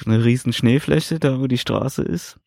Eine 0.07 0.25
riesen 0.25 0.53
Schneefläche, 0.53 1.19
da 1.19 1.41
wo 1.41 1.47
die 1.47 1.59
Straße 1.59 2.03
ist. 2.03 2.39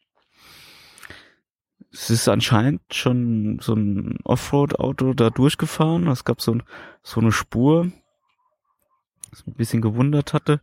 Es 1.94 2.10
ist 2.10 2.28
anscheinend 2.30 2.82
schon 2.94 3.60
so 3.62 3.74
ein 3.74 4.18
Offroad-Auto 4.24 5.14
da 5.14 5.30
durchgefahren. 5.30 6.08
Es 6.08 6.24
gab 6.24 6.42
so, 6.42 6.54
ein, 6.54 6.64
so 7.04 7.20
eine 7.20 7.32
Spur, 7.32 7.92
was 9.30 9.46
mich 9.46 9.56
ein 9.56 9.58
bisschen 9.58 9.82
gewundert 9.82 10.34
hatte. 10.34 10.62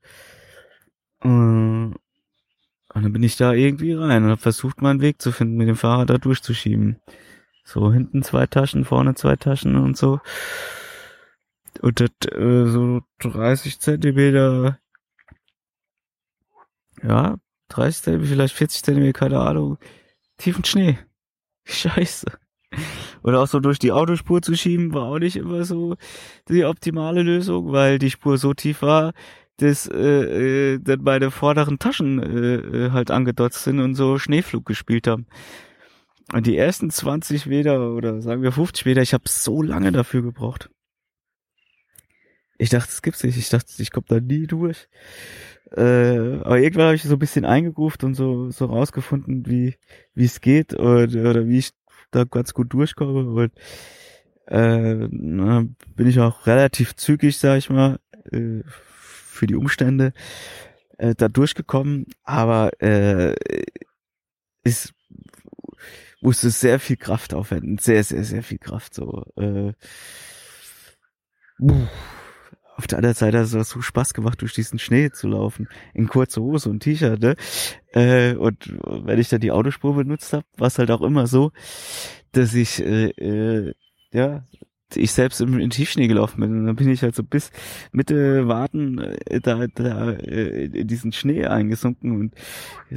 Und 1.20 3.04
dann 3.04 3.12
bin 3.12 3.22
ich 3.22 3.36
da 3.36 3.52
irgendwie 3.52 3.92
rein 3.92 4.24
und 4.24 4.30
habe 4.30 4.40
versucht, 4.40 4.82
meinen 4.82 5.00
Weg 5.00 5.20
zu 5.20 5.32
finden, 5.32 5.56
mit 5.56 5.68
dem 5.68 5.76
Fahrrad 5.76 6.10
da 6.10 6.18
durchzuschieben. 6.18 7.00
So 7.64 7.92
hinten 7.92 8.22
zwei 8.22 8.46
Taschen, 8.46 8.84
vorne 8.84 9.14
zwei 9.14 9.36
Taschen 9.36 9.76
und 9.76 9.96
so. 9.96 10.20
Und 11.80 12.00
das 12.00 12.10
äh, 12.32 12.66
so 12.66 13.02
30 13.20 13.78
Zentimeter, 13.78 14.78
ja, 17.02 17.36
30 17.68 18.02
Zentimeter, 18.02 18.32
vielleicht 18.32 18.54
40 18.54 18.82
Zentimeter, 18.82 19.18
keine 19.18 19.40
Ahnung, 19.40 19.78
tiefen 20.38 20.64
Schnee. 20.64 20.98
Scheiße. 21.64 22.26
Oder 23.22 23.40
auch 23.42 23.46
so 23.46 23.60
durch 23.60 23.78
die 23.78 23.92
Autospur 23.92 24.42
zu 24.42 24.54
schieben, 24.56 24.94
war 24.94 25.04
auch 25.04 25.18
nicht 25.18 25.36
immer 25.36 25.64
so 25.64 25.96
die 26.48 26.64
optimale 26.64 27.22
Lösung, 27.22 27.72
weil 27.72 27.98
die 27.98 28.10
Spur 28.10 28.38
so 28.38 28.54
tief 28.54 28.82
war, 28.82 29.12
dass 29.58 29.88
äh, 29.88 30.74
äh, 30.74 30.78
dann 30.80 31.02
meine 31.02 31.30
vorderen 31.30 31.78
Taschen 31.78 32.22
äh, 32.22 32.56
äh, 32.56 32.90
halt 32.90 33.10
angedotzt 33.10 33.64
sind 33.64 33.80
und 33.80 33.94
so 33.94 34.18
Schneeflug 34.18 34.64
gespielt 34.64 35.06
haben. 35.06 35.26
Und 36.32 36.46
die 36.46 36.56
ersten 36.56 36.90
20 36.90 37.46
Meter 37.46 37.92
oder 37.92 38.20
sagen 38.20 38.42
wir 38.42 38.52
50 38.52 38.86
Meter, 38.86 39.02
ich 39.02 39.14
habe 39.14 39.24
so 39.26 39.62
lange 39.62 39.92
dafür 39.92 40.22
gebraucht. 40.22 40.70
Ich 42.58 42.70
dachte, 42.70 42.90
es 42.90 43.02
gibt's 43.02 43.22
nicht. 43.22 43.38
Ich 43.38 43.48
dachte, 43.48 43.70
ich 43.78 43.90
komme 43.90 44.06
da 44.08 44.20
nie 44.20 44.46
durch. 44.46 44.88
Äh, 45.72 46.40
aber 46.40 46.60
irgendwann 46.60 46.86
habe 46.86 46.96
ich 46.96 47.02
so 47.02 47.14
ein 47.14 47.18
bisschen 47.18 47.44
eingegruft 47.44 48.02
und 48.04 48.14
so 48.14 48.50
so 48.50 48.66
rausgefunden, 48.66 49.46
wie 49.46 49.76
wie 50.14 50.24
es 50.24 50.40
geht 50.40 50.72
und, 50.72 51.14
oder 51.14 51.46
wie 51.46 51.58
ich 51.58 51.72
da 52.10 52.24
ganz 52.24 52.54
gut 52.54 52.72
durchkomme 52.72 53.28
und 53.28 53.52
äh, 54.46 54.94
bin 55.94 56.06
ich 56.06 56.20
auch 56.20 56.46
relativ 56.46 56.96
zügig, 56.96 57.36
sag 57.36 57.58
ich 57.58 57.68
mal, 57.68 57.98
äh, 58.32 58.62
für 59.38 59.46
die 59.46 59.56
Umstände 59.56 60.12
äh, 60.98 61.14
da 61.14 61.28
durchgekommen, 61.28 62.06
aber 62.24 62.70
äh, 62.82 63.34
ist 64.64 64.92
musste 66.20 66.50
sehr 66.50 66.80
viel 66.80 66.96
Kraft 66.96 67.32
aufwenden, 67.32 67.78
sehr 67.78 68.02
sehr 68.04 68.24
sehr 68.24 68.42
viel 68.42 68.58
Kraft 68.58 68.94
so. 68.94 69.24
Äh, 69.36 69.72
auf 72.78 72.86
der 72.86 72.98
anderen 72.98 73.16
Seite 73.16 73.38
hat 73.38 73.52
es 73.52 73.70
so 73.70 73.80
Spaß 73.80 74.14
gemacht, 74.14 74.40
durch 74.40 74.52
diesen 74.52 74.78
Schnee 74.78 75.10
zu 75.10 75.26
laufen. 75.26 75.68
In 75.94 76.06
kurzer 76.06 76.42
Hose 76.42 76.70
und 76.70 76.80
T-Shirt, 76.80 77.20
ne? 77.20 77.34
Äh, 77.92 78.34
und 78.36 78.72
wenn 78.84 79.18
ich 79.18 79.28
dann 79.28 79.40
die 79.40 79.50
Autospur 79.50 79.96
benutzt 79.96 80.32
habe, 80.32 80.44
war 80.56 80.68
es 80.68 80.78
halt 80.78 80.92
auch 80.92 81.02
immer 81.02 81.26
so, 81.26 81.50
dass 82.30 82.54
ich, 82.54 82.80
äh, 82.80 83.08
äh, 83.08 83.74
ja, 84.12 84.46
ich 84.94 85.12
selbst 85.12 85.40
im, 85.40 85.58
im 85.58 85.70
Tiefschnee 85.70 86.08
gelaufen 86.08 86.40
bin. 86.40 86.60
Und 86.60 86.66
dann 86.66 86.76
bin 86.76 86.88
ich 86.88 87.02
halt 87.02 87.14
so 87.14 87.22
bis 87.22 87.50
Mitte 87.92 88.48
Warten 88.48 88.98
äh, 88.98 89.40
da, 89.40 89.66
da 89.66 90.12
äh, 90.12 90.64
in 90.66 90.86
diesen 90.88 91.12
Schnee 91.12 91.46
eingesunken 91.46 92.12
und 92.18 92.34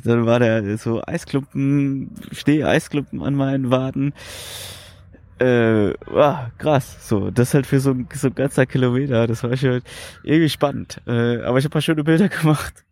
dann 0.05 0.25
war 0.25 0.39
da 0.39 0.77
so 0.77 1.01
Eisklumpen, 1.05 2.11
Schnee-Eisklumpen 2.31 3.21
an 3.21 3.35
meinen 3.35 3.71
Waden 3.71 4.13
äh, 5.41 5.95
wow, 6.05 6.51
krass. 6.59 7.07
So, 7.07 7.31
das 7.31 7.55
halt 7.55 7.65
für 7.65 7.79
so, 7.79 7.95
so 8.13 8.27
ein 8.27 8.35
ganzer 8.35 8.67
Kilometer. 8.67 9.25
Das 9.25 9.43
war 9.43 9.57
schon 9.57 9.81
irgendwie 10.23 10.49
spannend. 10.49 11.01
Äh, 11.07 11.41
aber 11.41 11.57
ich 11.57 11.65
habe 11.65 11.73
paar 11.73 11.81
schöne 11.81 12.03
Bilder 12.03 12.29
gemacht. 12.29 12.85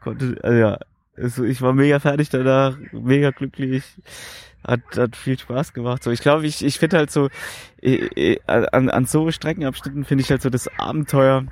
Konnte, 0.00 0.36
also 0.42 0.58
ja, 0.58 0.78
also 1.16 1.44
ich 1.44 1.62
war 1.62 1.72
mega 1.72 2.00
fertig 2.00 2.28
danach, 2.30 2.76
mega 2.92 3.30
glücklich. 3.30 3.84
Hat, 4.68 4.82
hat 4.98 5.16
viel 5.16 5.38
Spaß 5.38 5.72
gemacht. 5.72 6.02
So, 6.02 6.10
ich 6.10 6.20
glaube, 6.20 6.46
ich, 6.46 6.62
ich 6.62 6.78
finde 6.78 6.98
halt 6.98 7.10
so, 7.10 7.30
äh, 7.80 8.34
äh, 8.34 8.40
an, 8.46 8.90
an 8.90 9.06
so 9.06 9.30
Streckenabschnitten 9.30 10.04
finde 10.04 10.22
ich 10.22 10.30
halt 10.30 10.42
so 10.42 10.50
das 10.50 10.68
Abenteuer 10.78 11.46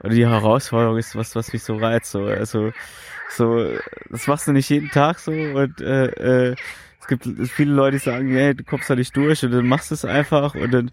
oder 0.00 0.14
die 0.14 0.26
Herausforderung 0.26 0.98
ist 0.98 1.14
was, 1.14 1.36
was 1.36 1.52
mich 1.52 1.62
so 1.62 1.76
reizt. 1.76 2.10
So, 2.10 2.24
also, 2.24 2.72
so, 3.30 3.68
das 4.10 4.26
machst 4.26 4.48
du 4.48 4.52
nicht 4.52 4.68
jeden 4.68 4.90
Tag 4.90 5.20
so 5.20 5.30
und 5.30 5.80
äh, 5.80 6.06
äh, 6.50 6.56
es 7.00 7.06
gibt 7.06 7.24
viele 7.50 7.72
Leute, 7.72 7.98
die 7.98 8.04
sagen, 8.04 8.32
hey, 8.32 8.54
du 8.54 8.64
kommst 8.64 8.90
da 8.90 8.96
nicht 8.96 9.16
durch 9.16 9.44
und 9.44 9.52
dann 9.52 9.66
machst 9.66 9.90
du 9.90 9.94
es 9.94 10.04
einfach 10.04 10.56
und 10.56 10.72
dann 10.72 10.90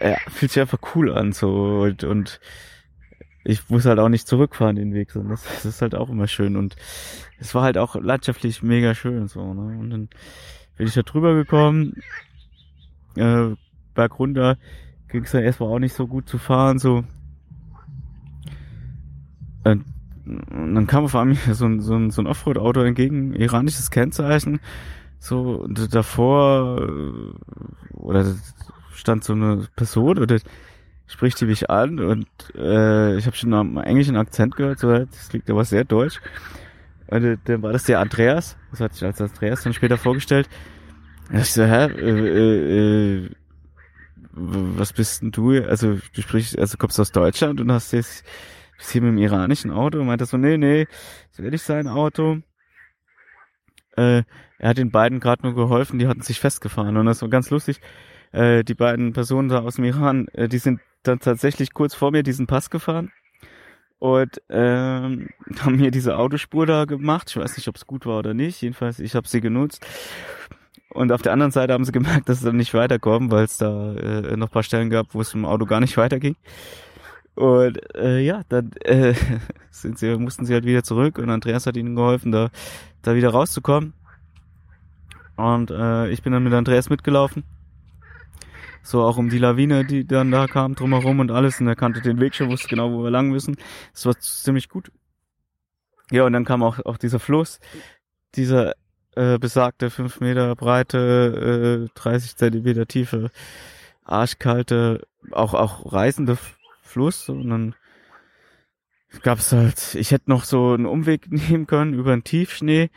ja, 0.00 0.16
fühlt 0.28 0.52
sich 0.52 0.60
einfach 0.60 0.78
cool 0.94 1.12
an 1.12 1.32
so 1.32 1.82
und, 1.82 2.02
und 2.02 2.40
ich 3.46 3.68
muss 3.70 3.84
halt 3.84 3.98
auch 3.98 4.08
nicht 4.08 4.26
zurückfahren 4.26 4.76
den 4.76 4.92
Weg, 4.92 5.12
sondern 5.12 5.32
das, 5.32 5.44
das 5.44 5.64
ist 5.64 5.82
halt 5.82 5.94
auch 5.94 6.10
immer 6.10 6.26
schön 6.26 6.56
und 6.56 6.76
es 7.38 7.54
war 7.54 7.62
halt 7.62 7.78
auch 7.78 7.94
landschaftlich 7.94 8.62
mega 8.62 8.94
schön 8.94 9.28
so, 9.28 9.54
ne? 9.54 9.78
Und 9.78 9.90
dann 9.90 10.08
bin 10.76 10.86
ich 10.86 10.94
da 10.94 11.02
drüber 11.02 11.34
gekommen, 11.34 11.94
äh, 13.14 13.50
berg 13.94 14.18
runter 14.18 14.58
ging 15.08 15.24
es 15.24 15.30
dann 15.30 15.44
erstmal 15.44 15.70
auch 15.70 15.78
nicht 15.78 15.94
so 15.94 16.06
gut 16.06 16.28
zu 16.28 16.38
fahren, 16.38 16.78
so. 16.78 17.04
Und 19.64 19.84
dann 20.24 20.86
kam 20.86 21.04
auf 21.04 21.14
einmal 21.14 21.36
so 21.54 21.66
ein, 21.66 21.80
so 21.80 21.94
ein, 21.94 22.10
so 22.10 22.22
ein 22.22 22.26
Offroad-Auto 22.26 22.80
entgegen, 22.80 23.32
iranisches 23.34 23.90
Kennzeichen. 23.90 24.60
So, 25.18 25.62
und 25.62 25.94
davor, 25.94 26.82
äh, 26.82 27.96
oder 27.96 28.34
stand 28.92 29.24
so 29.24 29.32
eine 29.32 29.66
Person 29.76 30.18
oder 30.18 30.38
spricht 31.06 31.40
die 31.40 31.46
mich 31.46 31.70
an 31.70 32.00
und 32.00 32.26
äh, 32.56 33.16
ich 33.16 33.26
habe 33.26 33.36
schon 33.36 33.54
einen 33.54 33.76
englischen 33.78 34.16
Akzent 34.16 34.56
gehört, 34.56 34.78
so 34.78 34.90
das 34.90 35.28
klingt 35.28 35.48
aber 35.50 35.64
sehr 35.64 35.84
deutsch. 35.84 36.20
Und 37.08 37.24
äh, 37.24 37.36
dann 37.44 37.62
war 37.62 37.72
das 37.72 37.84
der 37.84 38.00
Andreas, 38.00 38.56
das 38.70 38.80
hat 38.80 38.94
sich 38.94 39.04
als 39.04 39.20
Andreas 39.20 39.62
dann 39.62 39.72
später 39.72 39.98
vorgestellt. 39.98 40.48
Und 41.30 41.38
ich 41.38 41.52
so, 41.52 41.64
hä, 41.64 41.86
äh, 41.86 42.00
äh, 42.00 43.24
äh, 43.24 43.30
was 44.32 44.92
bist 44.92 45.22
denn 45.22 45.32
du? 45.32 45.52
Also 45.66 45.98
du 46.14 46.22
sprichst, 46.22 46.58
also 46.58 46.76
kommst 46.76 47.00
aus 47.00 47.12
Deutschland 47.12 47.60
und 47.60 47.72
hast 47.72 47.92
jetzt 47.92 48.24
bist 48.76 48.90
hier 48.90 49.02
mit 49.02 49.10
dem 49.10 49.18
iranischen 49.18 49.70
Auto 49.70 50.00
und 50.00 50.06
meinte 50.06 50.26
so, 50.26 50.36
nee, 50.36 50.58
nee, 50.58 50.86
das 51.30 51.38
will 51.38 51.50
nicht 51.50 51.62
sein 51.62 51.88
Auto. 51.88 52.38
Äh, 53.96 54.24
er 54.58 54.68
hat 54.70 54.78
den 54.78 54.90
beiden 54.90 55.20
gerade 55.20 55.42
nur 55.42 55.54
geholfen, 55.54 55.98
die 55.98 56.06
hatten 56.06 56.22
sich 56.22 56.40
festgefahren 56.40 56.96
und 56.96 57.06
das 57.06 57.22
war 57.22 57.28
ganz 57.28 57.50
lustig. 57.50 57.80
Äh, 58.32 58.64
die 58.64 58.74
beiden 58.74 59.12
Personen 59.12 59.48
da 59.48 59.60
aus 59.60 59.76
dem 59.76 59.84
Iran, 59.84 60.28
äh, 60.28 60.48
die 60.48 60.58
sind 60.58 60.80
dann 61.06 61.20
tatsächlich 61.20 61.72
kurz 61.72 61.94
vor 61.94 62.10
mir 62.10 62.22
diesen 62.22 62.46
Pass 62.46 62.70
gefahren 62.70 63.12
und 63.98 64.40
ähm, 64.48 65.28
haben 65.60 65.76
mir 65.76 65.90
diese 65.90 66.18
Autospur 66.18 66.66
da 66.66 66.84
gemacht. 66.84 67.30
Ich 67.30 67.36
weiß 67.36 67.56
nicht, 67.56 67.68
ob 67.68 67.76
es 67.76 67.86
gut 67.86 68.06
war 68.06 68.18
oder 68.18 68.34
nicht. 68.34 68.60
Jedenfalls, 68.60 68.98
ich 68.98 69.14
habe 69.14 69.28
sie 69.28 69.40
genutzt. 69.40 69.86
Und 70.90 71.12
auf 71.12 71.22
der 71.22 71.32
anderen 71.32 71.52
Seite 71.52 71.72
haben 71.72 71.84
sie 71.84 71.92
gemerkt, 72.00 72.28
dass 72.28 72.40
sie 72.40 72.46
dann 72.46 72.56
nicht 72.56 72.74
weiterkommen, 72.74 73.30
weil 73.30 73.44
es 73.44 73.58
da 73.58 73.94
äh, 73.94 74.36
noch 74.36 74.50
paar 74.50 74.62
Stellen 74.62 74.90
gab, 74.90 75.14
wo 75.14 75.20
es 75.20 75.34
im 75.34 75.44
Auto 75.44 75.66
gar 75.66 75.80
nicht 75.80 75.96
weiterging. 75.96 76.36
Und 77.34 77.78
äh, 77.94 78.20
ja, 78.20 78.42
dann 78.48 78.72
äh, 78.84 79.14
sind 79.70 79.98
sie, 79.98 80.16
mussten 80.16 80.46
sie 80.46 80.54
halt 80.54 80.64
wieder 80.64 80.82
zurück 80.82 81.18
und 81.18 81.28
Andreas 81.28 81.66
hat 81.66 81.76
ihnen 81.76 81.94
geholfen, 81.94 82.32
da, 82.32 82.48
da 83.02 83.14
wieder 83.14 83.28
rauszukommen. 83.28 83.92
Und 85.36 85.70
äh, 85.70 86.08
ich 86.08 86.22
bin 86.22 86.32
dann 86.32 86.44
mit 86.44 86.54
Andreas 86.54 86.88
mitgelaufen. 86.88 87.44
So 88.86 89.02
auch 89.02 89.16
um 89.16 89.30
die 89.30 89.38
Lawine, 89.38 89.84
die 89.84 90.06
dann 90.06 90.30
da 90.30 90.46
kam, 90.46 90.76
drumherum 90.76 91.18
und 91.18 91.32
alles. 91.32 91.60
Und 91.60 91.66
er 91.66 91.74
kannte 91.74 92.00
den 92.02 92.20
Weg 92.20 92.36
schon, 92.36 92.48
wusste 92.48 92.68
genau, 92.68 92.92
wo 92.92 93.02
wir 93.02 93.10
lang 93.10 93.30
müssen. 93.30 93.56
Das 93.92 94.06
war 94.06 94.16
ziemlich 94.20 94.68
gut. 94.68 94.92
Ja, 96.12 96.22
und 96.22 96.32
dann 96.32 96.44
kam 96.44 96.62
auch, 96.62 96.78
auch 96.84 96.96
dieser 96.96 97.18
Fluss, 97.18 97.58
dieser 98.36 98.74
äh, 99.16 99.40
besagte 99.40 99.90
fünf 99.90 100.20
Meter 100.20 100.54
breite, 100.54 101.88
äh, 101.90 101.98
30 101.98 102.36
Zentimeter 102.36 102.86
tiefe, 102.86 103.32
arschkalte, 104.04 105.04
auch, 105.32 105.54
auch 105.54 105.92
reißende 105.92 106.38
Fluss 106.80 107.28
und 107.28 107.50
dann 107.50 107.74
gab's 109.22 109.50
halt, 109.50 109.96
ich 109.96 110.12
hätte 110.12 110.30
noch 110.30 110.44
so 110.44 110.74
einen 110.74 110.86
Umweg 110.86 111.28
nehmen 111.32 111.66
können 111.66 111.94
über 111.94 112.12
einen 112.12 112.22
Tiefschnee, 112.22 112.90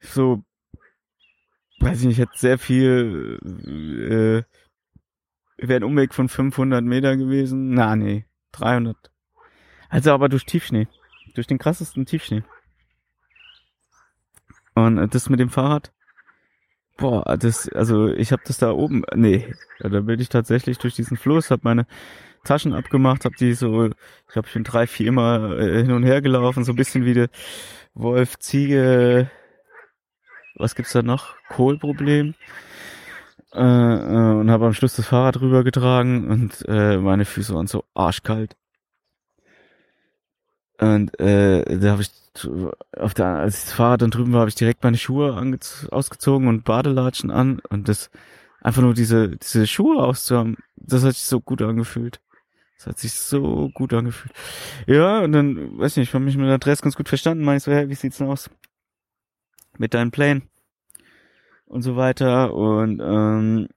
so, 0.00 0.42
weiß 1.80 2.00
ich 2.00 2.06
nicht, 2.06 2.18
ich 2.18 2.24
hätte 2.24 2.38
sehr 2.38 2.58
viel, 2.58 3.38
äh, 4.46 4.61
wäre 5.68 5.80
ein 5.80 5.84
Umweg 5.84 6.14
von 6.14 6.28
500 6.28 6.84
Meter 6.84 7.16
gewesen, 7.16 7.74
na 7.74 7.96
nee, 7.96 8.26
300. 8.52 8.96
Also 9.88 10.12
aber 10.12 10.28
durch 10.28 10.44
Tiefschnee, 10.44 10.88
durch 11.34 11.46
den 11.46 11.58
krassesten 11.58 12.06
Tiefschnee. 12.06 12.42
Und 14.74 15.14
das 15.14 15.28
mit 15.28 15.40
dem 15.40 15.50
Fahrrad, 15.50 15.92
boah, 16.96 17.36
das, 17.36 17.68
also 17.68 18.08
ich 18.08 18.32
habe 18.32 18.42
das 18.46 18.58
da 18.58 18.70
oben, 18.72 19.04
nee, 19.14 19.54
da 19.80 19.88
bin 19.88 20.20
ich 20.20 20.28
tatsächlich 20.28 20.78
durch 20.78 20.94
diesen 20.94 21.16
Fluss, 21.16 21.50
habe 21.50 21.62
meine 21.64 21.86
Taschen 22.44 22.72
abgemacht, 22.72 23.24
habe 23.24 23.36
die 23.36 23.54
so, 23.54 23.86
ich 23.86 23.92
glaube, 24.28 24.48
ich 24.48 24.54
bin 24.54 24.64
drei, 24.64 24.86
vier 24.86 25.08
immer 25.08 25.58
äh, 25.58 25.82
hin 25.82 25.92
und 25.92 26.04
her 26.04 26.22
gelaufen, 26.22 26.64
so 26.64 26.72
ein 26.72 26.76
bisschen 26.76 27.04
wie 27.04 27.14
der 27.14 27.28
Wolf, 27.94 28.38
Ziege, 28.38 29.30
was 30.54 30.74
gibt's 30.74 30.92
da 30.92 31.02
noch? 31.02 31.34
Kohlproblem. 31.48 32.34
Äh, 33.54 33.60
äh, 33.60 34.34
und 34.40 34.50
habe 34.50 34.66
am 34.66 34.72
Schluss 34.72 34.96
das 34.96 35.06
Fahrrad 35.06 35.40
rübergetragen 35.40 36.30
und 36.30 36.64
äh, 36.68 36.96
meine 36.96 37.26
Füße 37.26 37.54
waren 37.54 37.66
so 37.66 37.84
arschkalt. 37.94 38.56
Und 40.80 41.18
äh, 41.20 41.78
da 41.78 41.92
habe 41.92 42.02
ich 42.02 42.10
auf 42.96 43.12
der, 43.12 43.26
als 43.26 43.58
ich 43.58 43.64
das 43.64 43.72
Fahrrad 43.74 44.00
dann 44.02 44.10
drüben 44.10 44.32
war, 44.32 44.40
habe 44.40 44.48
ich 44.48 44.54
direkt 44.54 44.82
meine 44.82 44.96
Schuhe 44.96 45.36
ausgezogen 45.90 46.48
und 46.48 46.64
Badelatschen 46.64 47.30
an 47.30 47.60
und 47.68 47.88
das 47.88 48.10
einfach 48.62 48.80
nur 48.80 48.94
diese 48.94 49.36
diese 49.36 49.66
Schuhe 49.66 50.02
auszuhaben, 50.02 50.56
das 50.76 51.04
hat 51.04 51.14
sich 51.14 51.24
so 51.24 51.40
gut 51.40 51.60
angefühlt. 51.60 52.20
Das 52.78 52.86
hat 52.86 52.98
sich 52.98 53.12
so 53.12 53.68
gut 53.74 53.92
angefühlt. 53.92 54.34
Ja, 54.86 55.20
und 55.20 55.32
dann, 55.32 55.78
weiß 55.78 55.96
nicht, 55.96 56.08
ich 56.08 56.14
habe 56.14 56.24
mich 56.24 56.36
mit 56.36 56.46
der 56.46 56.54
Adresse 56.54 56.82
ganz 56.82 56.96
gut 56.96 57.08
verstanden. 57.08 57.44
Meine 57.44 57.58
ich 57.58 57.62
so, 57.62 57.70
hey, 57.70 57.88
wie 57.88 57.94
sieht's 57.94 58.18
denn 58.18 58.26
aus? 58.28 58.50
Mit 59.78 59.94
deinen 59.94 60.10
Plänen? 60.10 60.51
Und 61.72 61.80
so 61.80 61.96
weiter. 61.96 62.52
Und 62.52 63.00
ähm, 63.02 63.68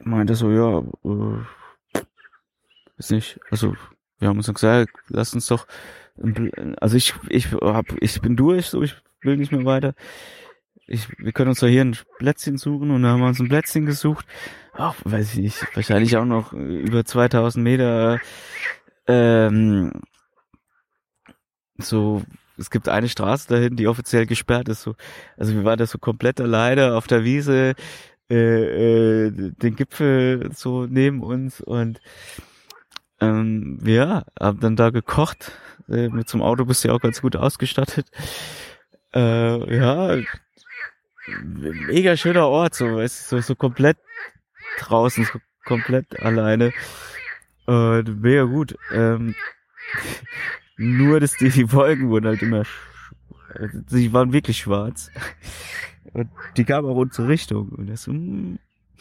meinte 0.00 0.34
so, 0.34 0.50
ja, 0.50 0.80
äh, 0.80 2.00
weiß 2.96 3.10
nicht, 3.10 3.38
also 3.50 3.76
wir 4.18 4.28
haben 4.28 4.38
uns 4.38 4.46
dann 4.46 4.56
gesagt, 4.56 4.90
lass 5.06 5.32
uns 5.32 5.46
doch, 5.46 5.68
also 6.80 6.96
ich, 6.96 7.14
ich 7.28 7.52
hab, 7.52 7.86
ich 8.00 8.20
bin 8.20 8.34
durch, 8.34 8.66
so, 8.66 8.82
ich 8.82 8.96
will 9.22 9.36
nicht 9.36 9.52
mehr 9.52 9.64
weiter. 9.64 9.94
Ich, 10.88 11.08
wir 11.18 11.30
können 11.30 11.50
uns 11.50 11.60
doch 11.60 11.68
hier 11.68 11.82
ein 11.82 11.96
Plätzchen 12.18 12.58
suchen 12.58 12.90
und 12.90 13.02
dann 13.02 13.12
haben 13.12 13.20
wir 13.20 13.28
uns 13.28 13.38
ein 13.38 13.48
Plätzchen 13.48 13.86
gesucht. 13.86 14.26
Ach, 14.72 14.96
weiß 15.04 15.34
ich 15.34 15.38
nicht, 15.38 15.76
wahrscheinlich 15.76 16.16
auch 16.16 16.24
noch 16.24 16.52
über 16.52 17.04
2000 17.04 17.62
Meter, 17.62 18.20
ähm, 19.06 19.92
so, 21.78 22.22
es 22.56 22.70
gibt 22.70 22.88
eine 22.88 23.08
Straße 23.08 23.48
dahin, 23.48 23.76
die 23.76 23.88
offiziell 23.88 24.26
gesperrt 24.26 24.68
ist, 24.68 24.82
so, 24.82 24.94
also 25.36 25.54
wir 25.54 25.64
waren 25.64 25.78
da 25.78 25.86
so 25.86 25.98
komplett 25.98 26.40
alleine 26.40 26.94
auf 26.94 27.06
der 27.06 27.24
Wiese, 27.24 27.74
äh, 28.30 29.26
äh, 29.26 29.30
den 29.30 29.76
Gipfel 29.76 30.50
so 30.54 30.86
neben 30.86 31.22
uns 31.22 31.60
und 31.60 32.00
ähm, 33.20 33.78
ja, 33.84 34.24
hab 34.38 34.60
dann 34.60 34.76
da 34.76 34.90
gekocht. 34.90 35.52
Äh, 35.88 36.08
mit 36.08 36.28
zum 36.28 36.42
Auto 36.42 36.64
bist 36.64 36.82
du 36.82 36.88
ja 36.88 36.94
auch 36.94 37.00
ganz 37.00 37.20
gut 37.20 37.36
ausgestattet. 37.36 38.06
Äh, 39.14 39.76
ja, 39.76 40.16
mega 41.42 42.16
schöner 42.16 42.48
Ort, 42.48 42.74
so, 42.74 42.96
weißt 42.96 43.28
so, 43.28 43.40
so 43.40 43.54
komplett 43.54 43.98
draußen, 44.78 45.24
so 45.24 45.38
komplett 45.64 46.20
alleine. 46.20 46.72
Und 47.66 48.22
mega 48.22 48.44
gut. 48.44 48.76
Ähm, 48.92 49.34
nur, 50.76 51.20
dass 51.20 51.36
die, 51.36 51.50
die 51.50 51.72
Wolken 51.72 52.08
wurden 52.08 52.26
halt 52.26 52.42
immer, 52.42 52.64
sie 53.86 54.12
waren 54.12 54.32
wirklich 54.32 54.58
schwarz. 54.58 55.10
Und 56.12 56.28
die 56.56 56.64
kam 56.64 56.84
auch 56.84 56.96
unsere 56.96 57.28
Richtung. 57.28 57.70
Und 57.70 57.88
das 57.88 58.06
mm, 58.06 58.54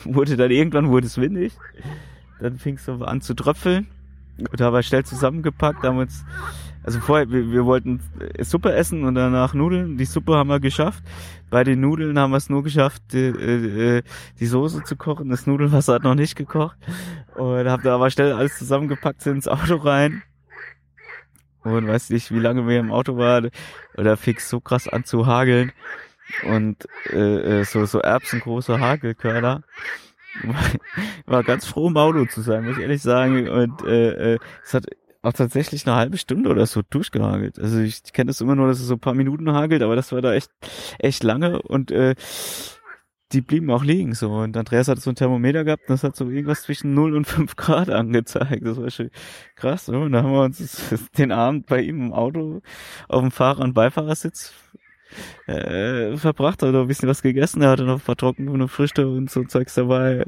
wurde 0.03 0.35
dann 0.35 0.51
irgendwann 0.51 0.89
wurde 0.89 1.07
es 1.07 1.17
windig. 1.17 1.53
Dann 2.39 2.57
fing 2.57 2.75
es 2.75 2.89
an 2.89 3.21
zu 3.21 3.33
tröpfeln. 3.33 3.87
Und 4.37 4.59
da 4.59 4.73
war 4.73 4.81
schnell 4.81 5.05
zusammengepackt, 5.05 5.85
uns, 5.85 6.25
also 6.83 6.99
vorher, 6.99 7.29
wir, 7.29 7.51
wir 7.51 7.65
wollten 7.65 8.01
Suppe 8.41 8.73
essen 8.73 9.03
und 9.03 9.15
danach 9.15 9.53
Nudeln. 9.53 9.97
Die 9.97 10.05
Suppe 10.05 10.35
haben 10.35 10.49
wir 10.49 10.59
geschafft. 10.59 11.03
Bei 11.51 11.63
den 11.63 11.81
Nudeln 11.81 12.17
haben 12.17 12.31
wir 12.31 12.37
es 12.37 12.49
nur 12.49 12.63
geschafft, 12.63 13.03
die, 13.13 13.27
äh, 13.27 14.01
die 14.39 14.45
Soße 14.47 14.83
zu 14.83 14.95
kochen. 14.95 15.29
Das 15.29 15.45
Nudelwasser 15.45 15.93
hat 15.93 16.03
noch 16.03 16.15
nicht 16.15 16.35
gekocht. 16.35 16.77
Und 17.35 17.69
hab 17.69 17.83
da 17.83 17.95
aber 17.95 18.09
schnell 18.09 18.33
alles 18.33 18.57
zusammengepackt, 18.57 19.21
sind 19.21 19.35
ins 19.35 19.47
Auto 19.47 19.75
rein. 19.75 20.23
Und 21.63 21.87
weiß 21.87 22.09
nicht, 22.09 22.31
wie 22.31 22.39
lange 22.39 22.67
wir 22.67 22.79
im 22.79 22.91
Auto 22.91 23.17
waren. 23.17 23.49
Oder 23.97 24.17
fix 24.17 24.49
so 24.49 24.59
krass 24.59 24.87
an 24.87 25.05
zu 25.05 25.27
hageln 25.27 25.71
und 26.43 26.87
äh, 27.11 27.59
äh, 27.59 27.63
so 27.63 27.85
so 27.85 27.99
erbsengroße 27.99 28.79
Hagelkörner. 28.79 29.63
War 31.25 31.43
ganz 31.43 31.65
froh 31.65 31.87
im 31.87 31.97
Auto 31.97 32.25
zu 32.25 32.41
sein, 32.41 32.65
muss 32.65 32.77
ich 32.77 32.81
ehrlich 32.81 33.01
sagen. 33.01 33.47
Und 33.47 33.83
äh, 33.85 34.33
äh, 34.33 34.39
es 34.63 34.73
hat 34.73 34.87
auch 35.21 35.33
tatsächlich 35.33 35.87
eine 35.87 35.95
halbe 35.95 36.17
Stunde 36.17 36.49
oder 36.49 36.65
so 36.65 36.81
durchgehagelt. 36.87 37.57
Also 37.59 37.79
ich, 37.79 38.01
ich 38.05 38.13
kenne 38.13 38.27
das 38.27 38.41
immer 38.41 38.55
nur, 38.55 38.67
dass 38.67 38.79
es 38.79 38.87
so 38.87 38.95
ein 38.95 38.99
paar 38.99 39.13
Minuten 39.13 39.51
hagelt, 39.53 39.81
aber 39.81 39.95
das 39.95 40.11
war 40.11 40.21
da 40.21 40.33
echt 40.33 40.51
echt 40.99 41.23
lange 41.23 41.61
und 41.61 41.91
äh, 41.91 42.15
die 43.33 43.41
blieben 43.41 43.71
auch 43.71 43.83
liegen 43.83 44.13
so. 44.13 44.31
Und 44.31 44.55
Andreas 44.55 44.87
hat 44.87 44.99
so 44.99 45.09
ein 45.09 45.15
Thermometer 45.15 45.63
gehabt 45.63 45.83
und 45.83 45.89
das 45.89 46.03
hat 46.03 46.15
so 46.15 46.29
irgendwas 46.29 46.63
zwischen 46.63 46.93
0 46.93 47.15
und 47.15 47.25
5 47.25 47.55
Grad 47.57 47.89
angezeigt. 47.89 48.65
Das 48.65 48.77
war 48.77 48.89
schon 48.89 49.09
krass. 49.55 49.85
So. 49.85 49.93
Und 49.93 50.11
da 50.13 50.23
haben 50.23 50.31
wir 50.31 50.43
uns 50.43 50.81
den 51.17 51.31
Abend 51.31 51.67
bei 51.67 51.81
ihm 51.81 52.07
im 52.07 52.13
Auto 52.13 52.61
auf 53.07 53.21
dem 53.21 53.31
Fahrer- 53.31 53.63
und 53.63 53.73
Beifahrersitz 53.73 54.53
äh, 55.47 56.17
verbracht, 56.17 56.63
hat 56.63 56.73
ein 56.73 56.87
bisschen 56.87 57.09
was 57.09 57.21
gegessen, 57.21 57.61
er 57.61 57.69
hatte 57.69 57.83
noch 57.83 57.99
ein 57.99 58.05
paar 58.05 58.15
trockene 58.15 58.67
Früchte 58.67 59.07
und 59.07 59.29
so 59.29 59.43
Zeugs 59.43 59.75
dabei. 59.75 60.25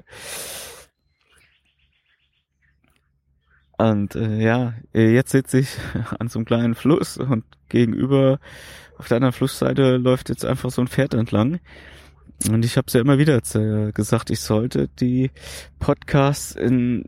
Und 3.78 4.16
äh, 4.16 4.42
ja, 4.42 4.74
jetzt 4.94 5.32
sitze 5.32 5.60
ich 5.60 5.70
an 6.20 6.28
so 6.30 6.40
einem 6.40 6.46
kleinen 6.46 6.76
Fluss 6.76 7.18
und 7.18 7.44
gegenüber 7.70 8.40
auf 8.98 9.08
der 9.10 9.18
anderen 9.18 9.34
Flussseite 9.34 9.98
läuft 9.98 10.30
jetzt 10.30 10.46
einfach 10.46 10.72
so 10.72 10.82
ein 10.82 10.88
Pferd 10.88 11.14
entlang. 11.14 11.60
Und 12.50 12.66
ich 12.66 12.78
habe 12.78 12.86
es 12.88 12.94
ja 12.94 13.02
immer 13.02 13.18
wieder 13.18 13.42
gesagt, 13.92 14.30
ich 14.30 14.42
sollte 14.42 14.90
die 15.00 15.32
Podcasts 15.80 16.52
in 16.52 17.06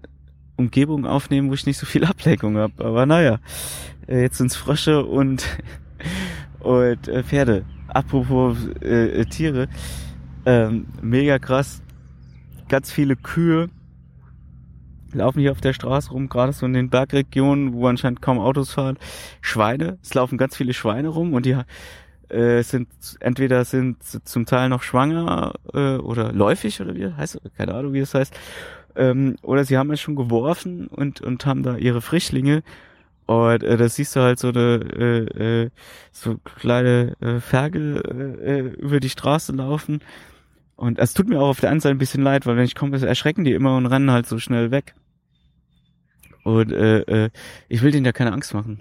Umgebung 0.55 1.05
aufnehmen, 1.05 1.49
wo 1.49 1.53
ich 1.53 1.65
nicht 1.65 1.77
so 1.77 1.85
viel 1.85 2.03
Ablenkung 2.05 2.57
habe. 2.57 2.83
Aber 2.83 3.05
naja, 3.05 3.39
äh, 4.07 4.21
jetzt 4.21 4.37
sind's 4.37 4.55
Frösche 4.55 5.05
und 5.05 5.45
und 6.59 7.07
äh, 7.07 7.23
Pferde. 7.23 7.65
Apropos 7.87 8.57
äh, 8.81 9.21
äh, 9.21 9.25
Tiere, 9.25 9.67
ähm, 10.45 10.87
mega 11.01 11.39
krass. 11.39 11.81
Ganz 12.67 12.91
viele 12.91 13.15
Kühe 13.15 13.69
laufen 15.13 15.39
hier 15.39 15.51
auf 15.51 15.61
der 15.61 15.73
Straße 15.73 16.11
rum, 16.11 16.27
gerade 16.27 16.51
so 16.51 16.65
in 16.65 16.73
den 16.73 16.89
Bergregionen, 16.89 17.73
wo 17.73 17.87
anscheinend 17.87 18.21
kaum 18.21 18.39
Autos 18.39 18.73
fahren. 18.73 18.97
Schweine, 19.41 19.97
es 20.03 20.13
laufen 20.13 20.37
ganz 20.37 20.55
viele 20.57 20.73
Schweine 20.73 21.07
rum 21.07 21.33
und 21.33 21.45
die 21.45 21.57
äh, 22.29 22.61
sind 22.63 22.87
entweder 23.19 23.65
sind 23.65 23.97
zum 24.03 24.45
Teil 24.45 24.69
noch 24.69 24.83
schwanger 24.83 25.53
äh, 25.73 25.97
oder 25.97 26.33
läufig 26.33 26.81
oder 26.81 26.95
wie 26.95 27.11
heißt 27.11 27.39
keine 27.57 27.73
Ahnung 27.73 27.93
wie 27.93 28.01
das 28.01 28.13
heißt 28.13 28.37
ähm, 28.95 29.37
oder 29.41 29.63
sie 29.63 29.77
haben 29.77 29.91
es 29.91 30.01
schon 30.01 30.15
geworfen 30.15 30.87
und 30.87 31.21
und 31.21 31.45
haben 31.45 31.63
da 31.63 31.77
ihre 31.77 32.01
Frischlinge 32.01 32.63
und 33.27 33.61
äh, 33.61 33.75
da 33.75 33.89
siehst 33.89 34.15
du 34.15 34.21
halt 34.21 34.39
so 34.39 34.47
eine 34.47 34.79
äh, 34.97 35.63
äh, 35.63 35.69
so 36.13 36.37
kleine 36.37 37.13
äh, 37.19 37.41
Ferkel 37.41 38.01
äh, 38.41 38.59
äh, 38.59 38.59
über 38.59 39.01
die 39.01 39.09
Straße 39.09 39.51
laufen. 39.51 39.99
Und 40.77 40.97
es 40.97 41.13
tut 41.13 41.27
mir 41.27 41.41
auch 41.41 41.49
auf 41.49 41.59
der 41.59 41.69
einen 41.69 41.81
Seite 41.81 41.95
ein 41.95 41.97
bisschen 41.97 42.23
leid, 42.23 42.45
weil 42.45 42.55
wenn 42.55 42.63
ich 42.63 42.75
komme, 42.75 42.97
erschrecken 43.05 43.43
die 43.43 43.51
immer 43.51 43.75
und 43.75 43.85
rennen 43.85 44.11
halt 44.11 44.27
so 44.27 44.39
schnell 44.39 44.71
weg. 44.71 44.95
Und 46.45 46.71
äh, 46.71 46.99
äh, 46.99 47.29
ich 47.67 47.81
will 47.81 47.91
denen 47.91 48.05
ja 48.05 48.13
keine 48.13 48.31
Angst 48.31 48.53
machen. 48.53 48.79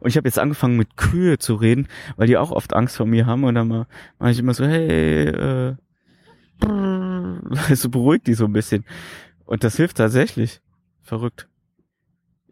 Und 0.00 0.08
ich 0.08 0.16
habe 0.16 0.28
jetzt 0.28 0.38
angefangen 0.38 0.76
mit 0.76 0.96
Kühe 0.96 1.38
zu 1.38 1.54
reden, 1.54 1.88
weil 2.16 2.26
die 2.26 2.36
auch 2.36 2.50
oft 2.50 2.74
Angst 2.74 2.96
vor 2.96 3.06
mir 3.06 3.26
haben. 3.26 3.44
Und 3.44 3.54
dann 3.54 3.68
mache 3.68 3.86
ich 4.30 4.38
immer 4.38 4.54
so, 4.54 4.64
hey, 4.66 5.26
äh, 5.26 5.74
so 7.74 7.88
beruhigt 7.88 8.26
die 8.26 8.34
so 8.34 8.44
ein 8.44 8.52
bisschen. 8.52 8.84
Und 9.44 9.64
das 9.64 9.76
hilft 9.76 9.96
tatsächlich. 9.96 10.60
Verrückt. 11.02 11.48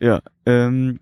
Ja, 0.01 0.21
ähm, 0.47 1.01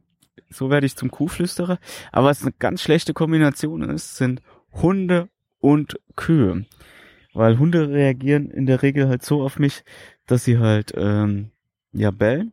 so 0.50 0.70
werde 0.70 0.86
ich 0.86 0.96
zum 0.96 1.10
Kuhflüsterer. 1.10 1.78
Aber 2.12 2.28
was 2.28 2.42
eine 2.42 2.52
ganz 2.52 2.82
schlechte 2.82 3.14
Kombination 3.14 3.82
ist, 3.82 4.16
sind 4.16 4.42
Hunde 4.72 5.28
und 5.58 5.98
Kühe. 6.16 6.64
Weil 7.32 7.58
Hunde 7.58 7.90
reagieren 7.90 8.50
in 8.50 8.66
der 8.66 8.82
Regel 8.82 9.08
halt 9.08 9.24
so 9.24 9.42
auf 9.42 9.58
mich, 9.58 9.84
dass 10.26 10.44
sie 10.44 10.58
halt 10.58 10.92
ähm, 10.96 11.50
ja 11.92 12.10
bellen. 12.10 12.52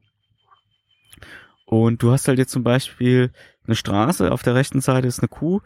Und 1.74 2.04
du 2.04 2.12
hast 2.12 2.28
halt 2.28 2.38
jetzt 2.38 2.52
zum 2.52 2.64
Beispiel 2.64 3.32
eine 3.66 3.76
Straße, 3.76 4.32
auf 4.32 4.44
der 4.44 4.54
rechten 4.54 4.80
Seite 4.80 5.08
ist 5.08 5.22
eine 5.22 5.28
Kuh 5.28 5.62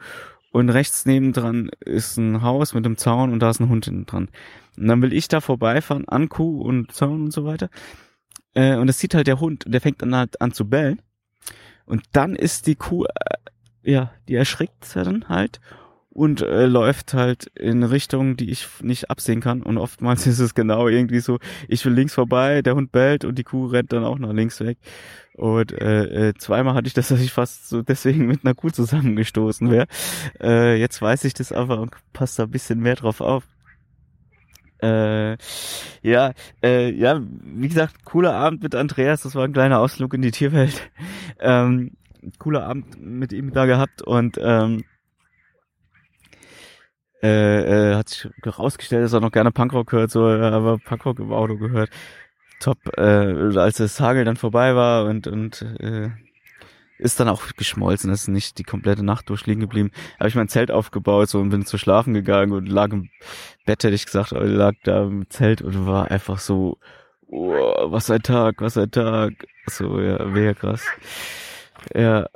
und 0.54 0.70
rechts 0.70 1.06
nebendran 1.06 1.70
ist 1.82 2.16
ein 2.16 2.42
Haus 2.42 2.74
mit 2.74 2.86
einem 2.86 2.96
Zaun 2.96 3.34
und 3.34 3.42
da 3.42 3.50
ist 3.50 3.60
ein 3.60 3.68
Hund 3.68 3.84
hinten 3.84 4.06
dran. 4.06 4.30
Und 4.78 4.88
dann 4.88 5.02
will 5.02 5.12
ich 5.12 5.28
da 5.28 5.42
vorbeifahren 5.42 6.08
an 6.08 6.30
Kuh 6.30 6.62
und 6.62 6.94
Zaun 6.94 7.26
und 7.26 7.34
so 7.34 7.44
weiter. 7.44 7.70
Äh, 8.54 8.78
und 8.78 8.88
das 8.88 9.00
sieht 9.00 9.16
halt 9.16 9.28
der 9.28 9.42
Hund, 9.42 9.66
der 9.68 9.82
fängt 9.82 10.02
dann 10.02 10.16
halt 10.16 10.40
an 10.40 10.54
zu 10.54 10.70
bellen. 10.70 11.02
Und 11.86 12.04
dann 12.14 12.38
ist 12.38 12.68
die 12.68 12.76
Kuh, 12.76 13.04
äh, 13.04 13.92
ja, 13.92 14.14
die 14.30 14.36
erschrickt 14.36 14.96
dann 14.96 15.28
halt 15.28 15.60
und 16.18 16.42
äh, 16.42 16.66
läuft 16.66 17.14
halt 17.14 17.46
in 17.54 17.84
Richtungen, 17.84 18.38
die 18.38 18.50
ich 18.50 18.68
nicht 18.82 19.12
absehen 19.12 19.40
kann. 19.40 19.62
Und 19.62 19.78
oftmals 19.78 20.26
ist 20.28 20.40
es 20.40 20.56
genau 20.56 20.88
irgendwie 20.88 21.20
so, 21.20 21.38
ich 21.68 21.86
will 21.86 21.94
links 21.94 22.16
vorbei, 22.16 22.64
der 22.64 22.74
Hund 22.74 22.92
bellt 22.92 23.24
und 23.24 23.38
die 23.38 23.44
Kuh 23.44 23.68
rennt 23.68 23.94
dann 23.94 24.04
auch 24.04 24.18
nach 24.18 24.34
links 24.34 24.60
weg. 24.60 24.80
Und 25.36 25.72
äh, 25.74 26.30
äh, 26.30 26.34
zweimal 26.34 26.74
hatte 26.74 26.88
ich 26.88 26.96
das, 26.96 27.08
dass 27.10 27.22
ich 27.22 27.32
fast 27.32 27.70
so 27.70 27.84
deswegen 27.84 28.26
mit 28.26 28.44
einer 28.44 28.56
Kuh 28.56 28.72
zusammengestoßen 28.72 29.70
wäre. 29.70 29.86
Äh, 30.42 30.80
jetzt 30.80 31.00
weiß 31.00 31.24
ich 31.26 31.36
das 31.36 31.52
aber 31.52 31.80
und 31.80 31.94
passt 32.14 32.40
da 32.40 32.44
ein 32.44 32.52
bisschen 32.52 32.80
mehr 32.80 32.96
drauf 32.96 33.22
auf. 33.22 33.44
Äh, 34.82 35.38
ja, 36.02 36.34
äh, 36.64 36.90
ja, 36.90 37.22
wie 37.22 37.68
gesagt, 37.68 38.06
cooler 38.06 38.34
Abend 38.34 38.64
mit 38.64 38.74
Andreas, 38.74 39.22
das 39.22 39.36
war 39.36 39.44
ein 39.44 39.54
kleiner 39.54 39.80
Ausflug 39.80 40.16
in 40.16 40.24
die 40.24 40.32
Tierwelt. 40.32 40.90
Ähm, 41.40 41.92
cooler 42.40 42.66
Abend 42.66 43.00
mit 43.00 43.32
ihm 43.32 43.54
da 43.54 43.68
gehabt 43.68 44.02
und 44.02 44.40
ähm, 44.42 44.84
äh, 47.24 47.92
äh, 47.92 47.96
hat 47.96 48.10
sich 48.10 48.30
herausgestellt, 48.44 49.04
dass 49.04 49.14
er 49.14 49.22
noch 49.22 49.32
gerne 49.32 49.52
Punkrock 49.52 49.92
hört, 49.92 50.12
so, 50.12 50.26
aber 50.26 50.78
Punkrock 50.78 51.20
im 51.20 51.32
Auto 51.32 51.58
gehört. 51.58 51.90
Top, 52.60 52.78
äh, 52.98 53.02
als 53.58 53.78
das 53.78 54.00
Hagel 54.00 54.26
dann 54.26 54.36
vorbei 54.36 54.76
war 54.76 55.06
und 55.06 55.28
und 55.28 55.62
äh, 55.80 56.10
ist 56.98 57.20
dann 57.20 57.30
auch 57.30 57.44
geschmolzen, 57.56 58.12
ist 58.12 58.28
nicht 58.28 58.58
die 58.58 58.64
komplette 58.64 59.04
Nacht 59.04 59.30
durchliegen 59.30 59.62
geblieben. 59.62 59.92
Habe 60.20 60.30
ich 60.30 60.36
mein 60.36 60.48
Zelt 60.48 60.72
aufgebaut 60.72 61.30
so 61.30 61.40
und 61.40 61.50
bin 61.50 61.66
zu 61.66 61.78
schlafen 61.78 62.14
gegangen 62.14 62.54
und 62.54 62.68
lag 62.68 62.92
im 62.92 63.10
Bett, 63.66 63.84
hätte 63.84 63.96
ich 63.96 64.06
gesagt, 64.06 64.32
lag 64.32 64.74
da 64.84 65.04
im 65.04 65.30
Zelt 65.30 65.62
und 65.62 65.86
war 65.86 66.10
einfach 66.10 66.40
so, 66.40 66.80
oh, 67.28 67.92
was 67.92 68.10
ein 68.10 68.24
Tag, 68.24 68.62
was 68.62 68.78
ein 68.78 68.92
Tag. 68.92 69.34
So, 69.68 70.00
ja, 70.00 70.24
mega 70.26 70.54
krass. 70.54 70.86
Ja, 71.94 72.28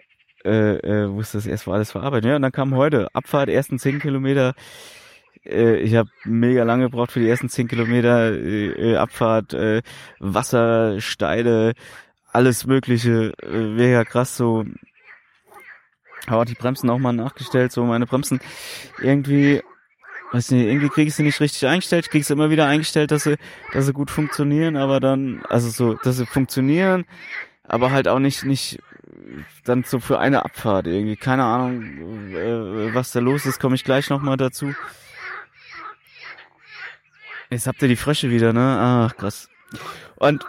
äh, 0.46 0.78
äh, 0.78 1.08
musste 1.08 1.38
das 1.38 1.48
erstmal 1.48 1.78
alles 1.78 1.92
verarbeiten. 1.92 2.30
Ja, 2.30 2.36
und 2.36 2.42
dann 2.42 2.52
kam 2.52 2.76
heute 2.76 3.14
Abfahrt, 3.14 3.50
ersten 3.50 3.80
zehn 3.80 4.00
Kilometer. 4.00 4.54
Äh, 5.46 5.78
ich 5.78 5.96
habe 5.96 6.10
mega 6.26 6.64
lange 6.64 6.86
gebraucht 6.86 7.12
für 7.12 7.20
die 7.20 7.30
ersten 7.30 7.50
zehn 7.50 7.68
Kilometer 7.68 8.32
äh, 8.32 8.94
äh 8.94 8.98
Abfahrt, 8.98 9.54
äh, 9.54 9.82
Wasser, 10.20 11.00
Steine, 11.02 11.74
alles 12.32 12.66
Mögliche, 12.66 13.34
äh, 13.42 13.58
mega 13.58 14.04
krass 14.04 14.38
so. 14.38 14.66
Habe 16.28 16.42
auch 16.42 16.46
die 16.46 16.54
Bremsen 16.54 16.90
auch 16.90 17.00
mal 17.00 17.14
nachgestellt, 17.14 17.72
so 17.72 17.84
meine 17.84 18.06
Bremsen 18.06 18.40
irgendwie, 19.02 19.62
weiß 20.32 20.52
nicht, 20.52 20.68
irgendwie 20.68 20.90
kriege 20.90 21.08
ich 21.08 21.16
sie 21.16 21.24
nicht 21.24 21.40
richtig 21.40 21.68
eingestellt, 21.68 22.06
ich 22.06 22.12
kriege 22.12 22.24
sie 22.24 22.34
immer 22.34 22.52
wieder 22.52 22.68
eingestellt, 22.68 23.10
dass 23.10 23.24
sie, 23.24 23.38
dass 23.74 23.88
sie 23.88 23.94
gut 23.94 24.12
funktionieren, 24.12 24.78
aber 24.78 25.00
dann, 25.00 25.44
also 25.50 25.70
so, 25.70 25.96
dass 25.96 26.18
sie 26.18 26.28
funktionieren, 26.28 27.06
aber 27.64 27.92
halt 27.92 28.08
auch 28.08 28.20
nicht, 28.20 28.46
nicht 28.46 28.80
dann 29.66 29.84
so 29.84 30.00
für 30.00 30.20
eine 30.20 30.46
Abfahrt 30.46 30.88
irgendwie. 30.88 31.16
Keine 31.16 31.44
Ahnung, 31.44 31.84
äh, 32.32 32.94
was 32.94 33.12
da 33.12 33.20
los 33.20 33.46
ist, 33.46 33.60
komme 33.60 33.76
ich 33.76 33.84
gleich 33.84 34.10
nochmal 34.10 34.38
dazu. 34.38 34.74
Jetzt 37.50 37.68
habt 37.68 37.82
ihr 37.82 37.88
die 37.88 37.96
Frösche 37.96 38.30
wieder, 38.30 38.54
ne? 38.54 38.78
Ach, 39.10 39.16
krass. 39.18 39.50
Und 40.16 40.46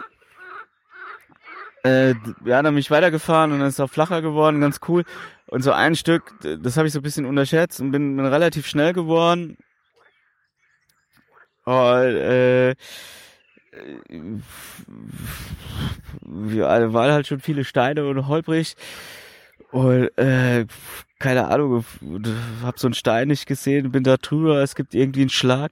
äh, 1.83 2.11
ja, 2.45 2.61
dann 2.61 2.73
bin 2.73 2.77
ich 2.77 2.91
weitergefahren 2.91 3.51
und 3.51 3.59
dann 3.59 3.67
ist 3.67 3.75
es 3.75 3.79
auch 3.81 3.89
flacher 3.89 4.21
geworden, 4.21 4.61
ganz 4.61 4.79
cool. 4.87 5.03
Und 5.47 5.63
so 5.63 5.71
ein 5.73 5.95
Stück, 5.95 6.33
das 6.41 6.77
habe 6.77 6.87
ich 6.87 6.93
so 6.93 6.99
ein 6.99 7.03
bisschen 7.03 7.25
unterschätzt 7.25 7.81
und 7.81 7.91
bin, 7.91 8.15
bin 8.15 8.25
relativ 8.25 8.67
schnell 8.67 8.93
geworden. 8.93 9.57
Und, 11.65 12.15
äh, 12.15 12.75
ja, 16.49 16.93
war 16.93 17.11
halt 17.11 17.27
schon 17.27 17.39
viele 17.39 17.63
Steine 17.63 18.05
und 18.07 18.27
holprig. 18.27 18.75
Und 19.71 20.15
äh, 20.17 20.65
keine 21.19 21.47
Ahnung, 21.47 21.83
hab 22.63 22.79
so 22.79 22.87
einen 22.87 22.93
Stein 22.93 23.29
nicht 23.29 23.47
gesehen, 23.47 23.91
bin 23.91 24.03
da 24.03 24.17
drüber, 24.17 24.61
es 24.61 24.75
gibt 24.75 24.93
irgendwie 24.93 25.21
einen 25.21 25.29
Schlag. 25.29 25.71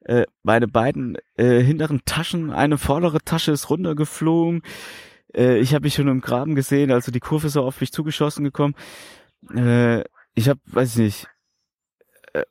Äh, 0.00 0.24
meine 0.42 0.68
beiden 0.68 1.16
äh, 1.36 1.60
hinteren 1.60 2.02
Taschen, 2.04 2.50
eine 2.50 2.78
vordere 2.78 3.20
Tasche 3.20 3.52
ist 3.52 3.70
runtergeflogen. 3.70 4.62
Äh, 5.34 5.58
ich 5.58 5.74
habe 5.74 5.84
mich 5.84 5.94
schon 5.94 6.08
im 6.08 6.20
Graben 6.20 6.54
gesehen, 6.54 6.90
also 6.90 7.10
die 7.10 7.20
Kurve 7.20 7.48
ist 7.48 7.54
so 7.54 7.62
auf 7.64 7.80
mich 7.80 7.92
zugeschossen 7.92 8.44
gekommen. 8.44 8.74
Äh, 9.54 10.04
ich 10.34 10.48
habe, 10.48 10.60
weiß 10.66 10.96
ich 10.96 10.98
nicht, 10.98 11.28
äh, 12.32 12.44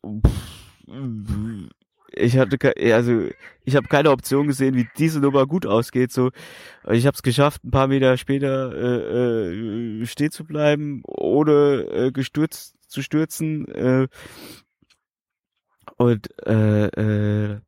ich 2.15 2.37
hatte 2.37 2.57
also 2.93 3.27
ich 3.65 3.75
habe 3.75 3.87
keine 3.87 4.11
Option 4.11 4.47
gesehen, 4.47 4.75
wie 4.75 4.87
diese 4.97 5.19
Nummer 5.19 5.47
gut 5.47 5.65
ausgeht. 5.65 6.11
So, 6.11 6.31
ich 6.89 7.05
habe 7.05 7.15
es 7.15 7.23
geschafft, 7.23 7.63
ein 7.63 7.71
paar 7.71 7.87
Meter 7.87 8.17
später 8.17 8.73
äh, 8.73 10.01
äh, 10.01 10.05
stehen 10.05 10.31
zu 10.31 10.45
bleiben, 10.45 11.01
ohne 11.05 11.87
äh, 11.91 12.11
gestürzt 12.11 12.75
zu 12.87 13.01
stürzen. 13.01 13.67
Äh, 13.69 14.07
und 15.97 16.29
äh, 16.45 16.87
äh, 16.87 17.59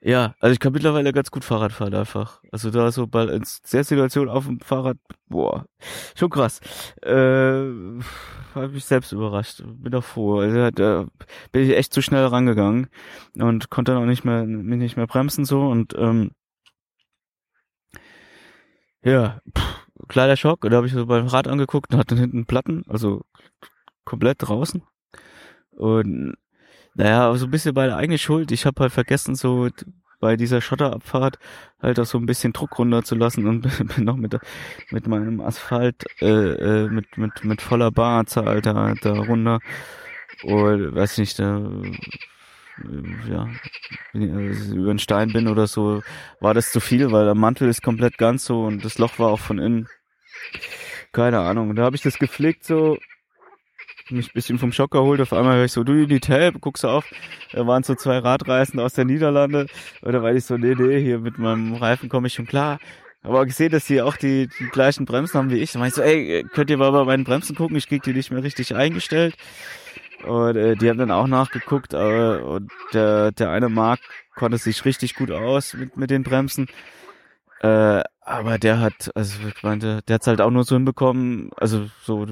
ja, 0.00 0.34
also 0.38 0.52
ich 0.52 0.60
kann 0.60 0.72
mittlerweile 0.72 1.12
ganz 1.12 1.30
gut 1.30 1.44
Fahrrad 1.44 1.72
fahren 1.72 1.94
einfach. 1.94 2.40
Also 2.52 2.70
da 2.70 2.90
so 2.92 3.06
bei 3.06 3.24
in 3.24 3.44
der 3.72 3.84
Situation 3.84 4.28
auf 4.28 4.46
dem 4.46 4.60
Fahrrad, 4.60 4.96
boah, 5.28 5.66
schon 6.16 6.30
krass. 6.30 6.60
Äh, 7.02 7.10
habe 8.54 8.68
mich 8.72 8.84
selbst 8.84 9.12
überrascht. 9.12 9.62
Bin 9.64 9.92
doch 9.92 10.04
froh. 10.04 10.38
Also 10.38 10.70
da 10.70 11.06
bin 11.52 11.62
ich 11.64 11.76
echt 11.76 11.92
zu 11.92 12.02
schnell 12.02 12.26
rangegangen 12.26 12.88
und 13.34 13.70
konnte 13.70 13.92
dann 13.92 14.02
auch 14.02 14.06
nicht 14.06 14.24
mehr 14.24 14.44
mich 14.44 14.78
nicht 14.78 14.96
mehr 14.96 15.06
bremsen 15.06 15.44
so 15.44 15.68
und 15.68 15.94
ähm, 15.98 16.30
ja, 19.02 19.40
pff, 19.56 19.86
kleiner 20.08 20.36
Schock. 20.36 20.64
Und 20.64 20.70
da 20.70 20.78
habe 20.78 20.86
ich 20.86 20.92
so 20.92 21.06
beim 21.06 21.26
Rad 21.26 21.48
angeguckt 21.48 21.92
und 21.92 21.98
hatte 21.98 22.16
hinten 22.16 22.46
Platten, 22.46 22.84
also 22.88 23.22
komplett 24.04 24.38
draußen. 24.40 24.82
Und 25.70 26.36
naja, 26.94 27.34
so 27.36 27.46
ein 27.46 27.50
bisschen 27.50 27.74
meine 27.74 27.96
eigene 27.96 28.18
Schuld. 28.18 28.50
Ich 28.52 28.66
habe 28.66 28.80
halt 28.82 28.92
vergessen, 28.92 29.34
so 29.34 29.68
bei 30.20 30.36
dieser 30.36 30.60
Schotterabfahrt 30.60 31.38
halt 31.80 32.00
auch 32.00 32.04
so 32.04 32.18
ein 32.18 32.26
bisschen 32.26 32.52
Druck 32.52 32.78
runterzulassen 32.78 33.46
und 33.46 33.62
bin 33.96 34.04
noch 34.04 34.16
mit, 34.16 34.36
mit 34.90 35.06
meinem 35.06 35.40
Asphalt 35.40 36.04
äh, 36.20 36.26
äh, 36.26 36.88
mit, 36.88 37.16
mit, 37.16 37.44
mit 37.44 37.62
voller 37.62 37.90
Barzahl 37.90 38.60
da, 38.60 38.94
da 39.00 39.12
runter. 39.12 39.60
Und 40.42 40.94
weiß 40.94 41.18
nicht, 41.18 41.38
da 41.38 41.60
ja, 43.28 43.48
wenn 44.12 44.52
ich 44.52 44.68
über 44.68 44.90
einen 44.90 44.98
Stein 44.98 45.32
bin 45.32 45.48
oder 45.48 45.66
so, 45.66 46.02
war 46.40 46.54
das 46.54 46.70
zu 46.70 46.80
viel, 46.80 47.10
weil 47.10 47.24
der 47.24 47.34
Mantel 47.34 47.68
ist 47.68 47.82
komplett 47.82 48.18
ganz 48.18 48.44
so 48.44 48.64
und 48.64 48.84
das 48.84 48.98
Loch 48.98 49.18
war 49.18 49.30
auch 49.30 49.40
von 49.40 49.58
innen. 49.58 49.88
Keine 51.12 51.40
Ahnung. 51.40 51.74
Da 51.74 51.82
habe 51.82 51.96
ich 51.96 52.02
das 52.02 52.18
gepflegt 52.18 52.64
so 52.64 52.98
mich 54.10 54.28
ein 54.28 54.34
bisschen 54.34 54.58
vom 54.58 54.72
Schock 54.72 54.94
erholt. 54.94 55.20
Auf 55.20 55.32
einmal 55.32 55.56
höre 55.56 55.64
ich 55.64 55.72
so, 55.72 55.84
du 55.84 56.06
die 56.06 56.20
Tab, 56.20 56.60
guckst 56.60 56.84
du 56.84 56.88
auf. 56.88 57.04
Da 57.52 57.66
waren 57.66 57.82
so 57.82 57.94
zwei 57.94 58.18
Radreisende 58.18 58.84
aus 58.84 58.94
der 58.94 59.04
Niederlande. 59.04 59.66
Oder 60.02 60.22
weil 60.22 60.36
ich 60.36 60.44
so, 60.44 60.56
nee, 60.56 60.74
nee, 60.74 61.00
hier 61.00 61.18
mit 61.18 61.38
meinem 61.38 61.74
Reifen 61.74 62.08
komme 62.08 62.26
ich 62.26 62.34
schon 62.34 62.46
klar. 62.46 62.78
Aber 63.22 63.44
gesehen, 63.46 63.72
dass 63.72 63.86
die 63.86 64.00
auch 64.00 64.16
die, 64.16 64.48
die 64.58 64.66
gleichen 64.66 65.04
Bremsen 65.04 65.38
haben 65.38 65.50
wie 65.50 65.58
ich. 65.58 65.72
Da 65.72 65.78
meinte 65.78 65.92
ich 65.92 65.96
so, 65.96 66.02
ey, 66.02 66.44
könnt 66.54 66.70
ihr 66.70 66.78
mal 66.78 66.92
bei 66.92 67.04
meinen 67.04 67.24
Bremsen 67.24 67.56
gucken? 67.56 67.76
Ich 67.76 67.88
krieg 67.88 68.02
die 68.02 68.12
nicht 68.12 68.30
mehr 68.30 68.42
richtig 68.42 68.74
eingestellt. 68.74 69.34
Und 70.24 70.56
äh, 70.56 70.76
die 70.76 70.88
haben 70.88 70.98
dann 70.98 71.10
auch 71.10 71.26
nachgeguckt. 71.26 71.94
Äh, 71.94 72.38
und 72.38 72.70
der, 72.92 73.32
der 73.32 73.50
eine 73.50 73.68
Mark 73.68 74.00
konnte 74.34 74.58
sich 74.58 74.84
richtig 74.84 75.14
gut 75.14 75.30
aus 75.30 75.74
mit, 75.74 75.96
mit 75.96 76.10
den 76.10 76.22
Bremsen. 76.22 76.68
Äh, 77.60 78.02
aber 78.20 78.58
der 78.58 78.80
hat, 78.80 79.10
also 79.14 79.38
ich 79.48 79.62
meinte, 79.62 80.00
der 80.06 80.14
hat's 80.14 80.26
halt 80.26 80.40
auch 80.40 80.50
nur 80.50 80.64
so 80.64 80.76
hinbekommen, 80.76 81.50
also 81.56 81.88
so 82.02 82.26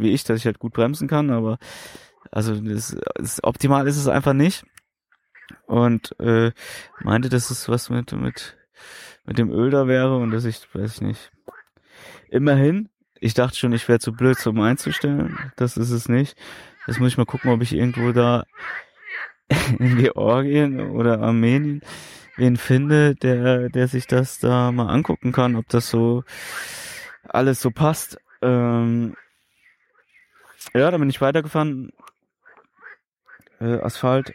wie 0.00 0.10
ich, 0.10 0.24
dass 0.24 0.38
ich 0.38 0.46
halt 0.46 0.58
gut 0.58 0.72
bremsen 0.72 1.08
kann, 1.08 1.30
aber 1.30 1.58
also 2.30 2.54
das, 2.54 2.96
das 3.14 3.42
optimal 3.42 3.86
ist 3.86 3.96
es 3.96 4.08
einfach 4.08 4.32
nicht. 4.32 4.64
Und 5.66 6.18
äh, 6.20 6.52
meinte, 7.00 7.28
dass 7.28 7.50
es 7.50 7.68
was 7.68 7.90
mit 7.90 8.12
mit 8.12 8.56
mit 9.24 9.38
dem 9.38 9.50
Öl 9.50 9.70
da 9.70 9.86
wäre 9.86 10.16
und 10.16 10.30
dass 10.30 10.44
ich, 10.44 10.62
weiß 10.74 10.94
ich 10.94 11.00
nicht. 11.02 11.30
Immerhin, 12.30 12.88
ich 13.20 13.34
dachte 13.34 13.56
schon, 13.56 13.72
ich 13.72 13.88
wäre 13.88 13.98
zu 13.98 14.12
blöd 14.12 14.38
zum 14.38 14.60
einzustellen. 14.60 15.38
Das 15.56 15.76
ist 15.76 15.90
es 15.90 16.08
nicht. 16.08 16.36
Jetzt 16.86 17.00
muss 17.00 17.12
ich 17.12 17.18
mal 17.18 17.26
gucken, 17.26 17.50
ob 17.50 17.62
ich 17.62 17.72
irgendwo 17.72 18.12
da 18.12 18.44
in 19.78 19.98
Georgien 19.98 20.80
oder 20.90 21.20
Armenien 21.20 21.82
wen 22.36 22.56
finde, 22.56 23.14
der, 23.14 23.68
der 23.68 23.88
sich 23.88 24.06
das 24.06 24.38
da 24.38 24.72
mal 24.72 24.88
angucken 24.88 25.32
kann, 25.32 25.56
ob 25.56 25.68
das 25.68 25.90
so 25.90 26.24
alles 27.28 27.60
so 27.60 27.70
passt. 27.70 28.18
Ähm, 28.40 29.14
ja, 30.74 30.90
dann 30.90 31.00
bin 31.00 31.10
ich 31.10 31.20
weitergefahren. 31.20 31.92
Äh, 33.60 33.80
Asphalt 33.80 34.34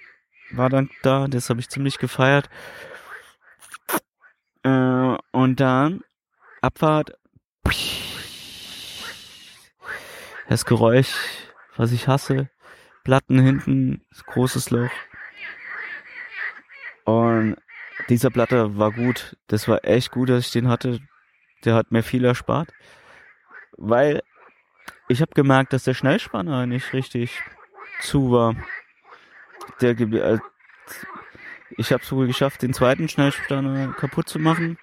war 0.51 0.69
dann 0.69 0.89
da, 1.01 1.27
das 1.27 1.49
habe 1.49 1.59
ich 1.59 1.69
ziemlich 1.69 1.97
gefeiert. 1.97 2.49
Äh, 4.63 5.17
und 5.31 5.59
dann 5.59 6.03
Abfahrt. 6.61 7.17
Das 10.47 10.65
Geräusch, 10.65 11.13
was 11.75 11.91
ich 11.91 12.07
hasse. 12.07 12.49
Platten 13.03 13.39
hinten, 13.39 14.03
großes 14.25 14.71
Loch. 14.71 14.89
Und 17.03 17.57
dieser 18.09 18.31
Platte 18.31 18.77
war 18.77 18.91
gut. 18.91 19.37
Das 19.47 19.67
war 19.67 19.85
echt 19.85 20.11
gut, 20.11 20.29
dass 20.29 20.47
ich 20.47 20.51
den 20.51 20.69
hatte. 20.69 20.99
Der 21.63 21.75
hat 21.75 21.91
mir 21.91 22.01
viel 22.01 22.25
erspart. 22.25 22.71
Weil 23.77 24.23
ich 25.07 25.21
habe 25.21 25.31
gemerkt, 25.33 25.73
dass 25.73 25.83
der 25.83 25.93
Schnellspanner 25.93 26.65
nicht 26.65 26.93
richtig 26.93 27.41
zu 28.01 28.31
war. 28.31 28.55
Der 29.81 29.99
äh, 29.99 30.39
ich 31.77 31.91
habe 31.91 32.03
es 32.03 32.11
wohl 32.11 32.27
geschafft, 32.27 32.61
den 32.61 32.73
zweiten 32.73 33.09
Schnellspanner 33.09 33.93
kaputt 33.93 34.29
zu 34.29 34.39
machen. 34.39 34.77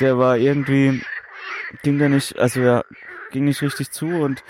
Der 0.00 0.18
war 0.18 0.36
irgendwie 0.36 1.02
ging 1.82 1.98
der 1.98 2.08
nicht, 2.08 2.38
also 2.38 2.60
ja, 2.60 2.84
ging 3.30 3.44
nicht 3.44 3.62
richtig 3.62 3.90
zu 3.90 4.06
und 4.06 4.42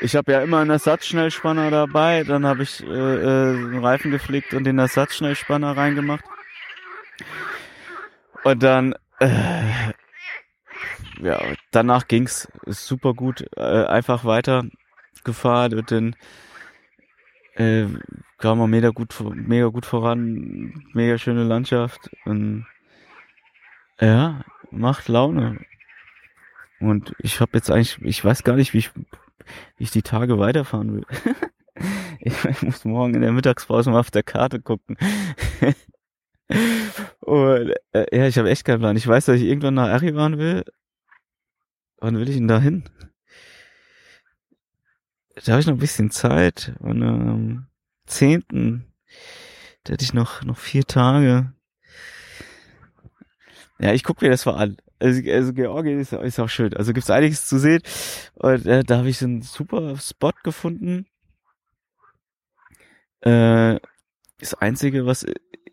ich 0.00 0.14
habe 0.14 0.32
ja 0.32 0.42
immer 0.42 0.58
einen 0.58 0.70
Ersatzschnellspanner 0.70 1.70
dabei. 1.70 2.22
Dann 2.22 2.46
habe 2.46 2.62
ich 2.62 2.82
äh, 2.82 2.86
äh, 2.86 3.56
einen 3.56 3.84
Reifen 3.84 4.10
geflickt 4.10 4.52
und 4.52 4.64
den 4.64 4.78
Ersatzschnellspanner 4.78 5.76
reingemacht. 5.76 6.24
Und 8.44 8.62
dann 8.62 8.94
äh, 9.20 9.62
ja, 11.22 11.40
danach 11.70 12.08
ging's 12.08 12.48
super 12.66 13.14
gut, 13.14 13.46
äh, 13.56 13.84
einfach 13.84 14.24
weiter 14.24 14.64
gefahren 15.24 15.74
und 15.74 15.90
dann 15.90 16.16
äh, 17.54 17.86
kam 18.38 18.58
man 18.58 18.70
mega 18.70 18.90
gut, 18.90 19.14
mega 19.34 19.66
gut 19.68 19.86
voran, 19.86 20.84
mega 20.92 21.18
schöne 21.18 21.44
Landschaft 21.44 22.10
und 22.24 22.66
ja, 24.00 24.44
macht 24.70 25.08
Laune. 25.08 25.58
Und 26.80 27.14
ich 27.18 27.40
habe 27.40 27.52
jetzt 27.54 27.70
eigentlich, 27.70 27.98
ich 28.02 28.22
weiß 28.24 28.42
gar 28.42 28.56
nicht, 28.56 28.74
wie 28.74 28.78
ich, 28.78 28.94
wie 28.94 29.84
ich 29.84 29.90
die 29.90 30.02
Tage 30.02 30.38
weiterfahren 30.38 30.94
will. 30.94 31.06
ich 32.20 32.62
muss 32.62 32.84
morgen 32.84 33.14
in 33.14 33.22
der 33.22 33.32
Mittagspause 33.32 33.90
mal 33.90 34.00
auf 34.00 34.10
der 34.10 34.22
Karte 34.22 34.60
gucken. 34.60 34.96
Und 37.20 37.72
äh, 37.92 38.16
ja, 38.16 38.26
ich 38.26 38.38
habe 38.38 38.50
echt 38.50 38.64
keinen 38.64 38.80
Plan. 38.80 38.96
Ich 38.96 39.06
weiß, 39.06 39.24
dass 39.24 39.36
ich 39.36 39.46
irgendwann 39.46 39.74
nach 39.74 39.88
Erivan 39.88 40.38
will. 40.38 40.64
Wann 41.98 42.18
will 42.18 42.28
ich 42.28 42.36
denn 42.36 42.48
da 42.48 42.60
hin? 42.60 42.84
Da 45.44 45.52
habe 45.52 45.60
ich 45.60 45.66
noch 45.66 45.74
ein 45.74 45.80
bisschen 45.80 46.10
Zeit. 46.10 46.74
Und 46.80 47.02
am 47.02 47.66
10. 48.06 48.84
Da 49.84 49.92
hätte 49.92 50.04
ich 50.04 50.14
noch, 50.14 50.42
noch 50.42 50.58
vier 50.58 50.84
Tage. 50.84 51.52
Ja, 53.78 53.92
ich 53.92 54.04
guck 54.04 54.22
mir 54.22 54.30
das 54.30 54.46
mal 54.46 54.56
an. 54.56 54.76
Also, 54.98 55.20
also 55.30 55.52
Georgien 55.52 56.00
ist, 56.00 56.12
ist 56.12 56.40
auch 56.40 56.48
schön. 56.48 56.74
Also 56.74 56.92
gibt's 56.92 57.10
einiges 57.10 57.46
zu 57.46 57.58
sehen. 57.58 57.82
Und 58.34 58.66
äh, 58.66 58.82
da 58.82 58.98
habe 58.98 59.08
ich 59.08 59.18
so 59.18 59.26
einen 59.26 59.42
super 59.42 59.96
Spot 59.98 60.32
gefunden. 60.42 61.06
Äh, 63.20 63.78
das 64.38 64.54
Einzige, 64.54 65.06
was 65.06 65.24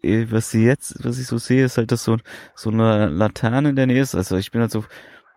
äh, 0.04 0.30
was 0.30 0.52
sie 0.52 0.66
jetzt, 0.66 1.04
was 1.04 1.18
ich 1.18 1.28
so 1.28 1.38
sehe, 1.38 1.66
ist 1.66 1.78
halt, 1.78 1.92
dass 1.92 2.04
so, 2.04 2.18
so 2.56 2.70
eine 2.70 3.08
Laterne 3.08 3.70
in 3.70 3.76
der 3.76 3.88
Nähe 3.88 4.02
ist. 4.02 4.16
Also 4.16 4.38
ich 4.38 4.52
bin 4.52 4.62
halt 4.62 4.72
so 4.72 4.84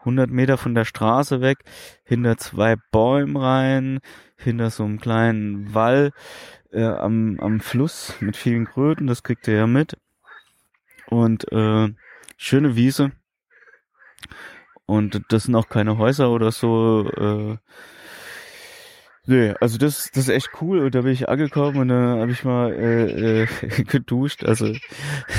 100 0.07 0.31
Meter 0.31 0.57
von 0.57 0.75
der 0.75 0.85
Straße 0.85 1.41
weg, 1.41 1.59
hinter 2.05 2.37
zwei 2.39 2.77
Bäumen 2.93 3.37
rein, 3.37 3.99
hinter 4.37 4.71
so 4.71 4.85
einem 4.85 5.01
kleinen 5.01 5.75
Wall 5.75 6.13
äh, 6.73 6.85
am, 6.85 7.39
am 7.41 7.61
Fluss 7.61 8.15
mit 8.21 8.37
vielen 8.37 8.67
Kröten, 8.67 9.09
das 9.09 9.25
kriegt 9.25 9.49
ihr 9.49 9.57
ja 9.57 9.67
mit. 9.67 9.99
Und 11.09 11.51
äh, 11.53 11.89
schöne 12.37 12.77
Wiese. 12.77 13.13
Und 14.87 15.21
das 15.29 15.45
sind 15.45 15.57
auch 15.57 15.69
keine 15.69 15.99
Häuser 15.99 16.31
oder 16.31 16.53
so. 16.53 17.11
Äh, 17.11 17.57
Nee, 19.29 19.55
also 19.61 19.77
das, 19.77 20.11
das 20.13 20.25
ist 20.25 20.29
echt 20.29 20.51
cool. 20.61 20.79
Und 20.85 20.95
da 20.95 21.03
bin 21.03 21.13
ich 21.13 21.29
angekommen 21.29 21.79
und 21.79 21.89
dann 21.89 22.21
habe 22.21 22.31
ich 22.31 22.45
mal 22.45 22.73
äh, 22.73 23.43
äh, 23.43 23.47
geduscht, 23.85 24.45
also 24.45 24.73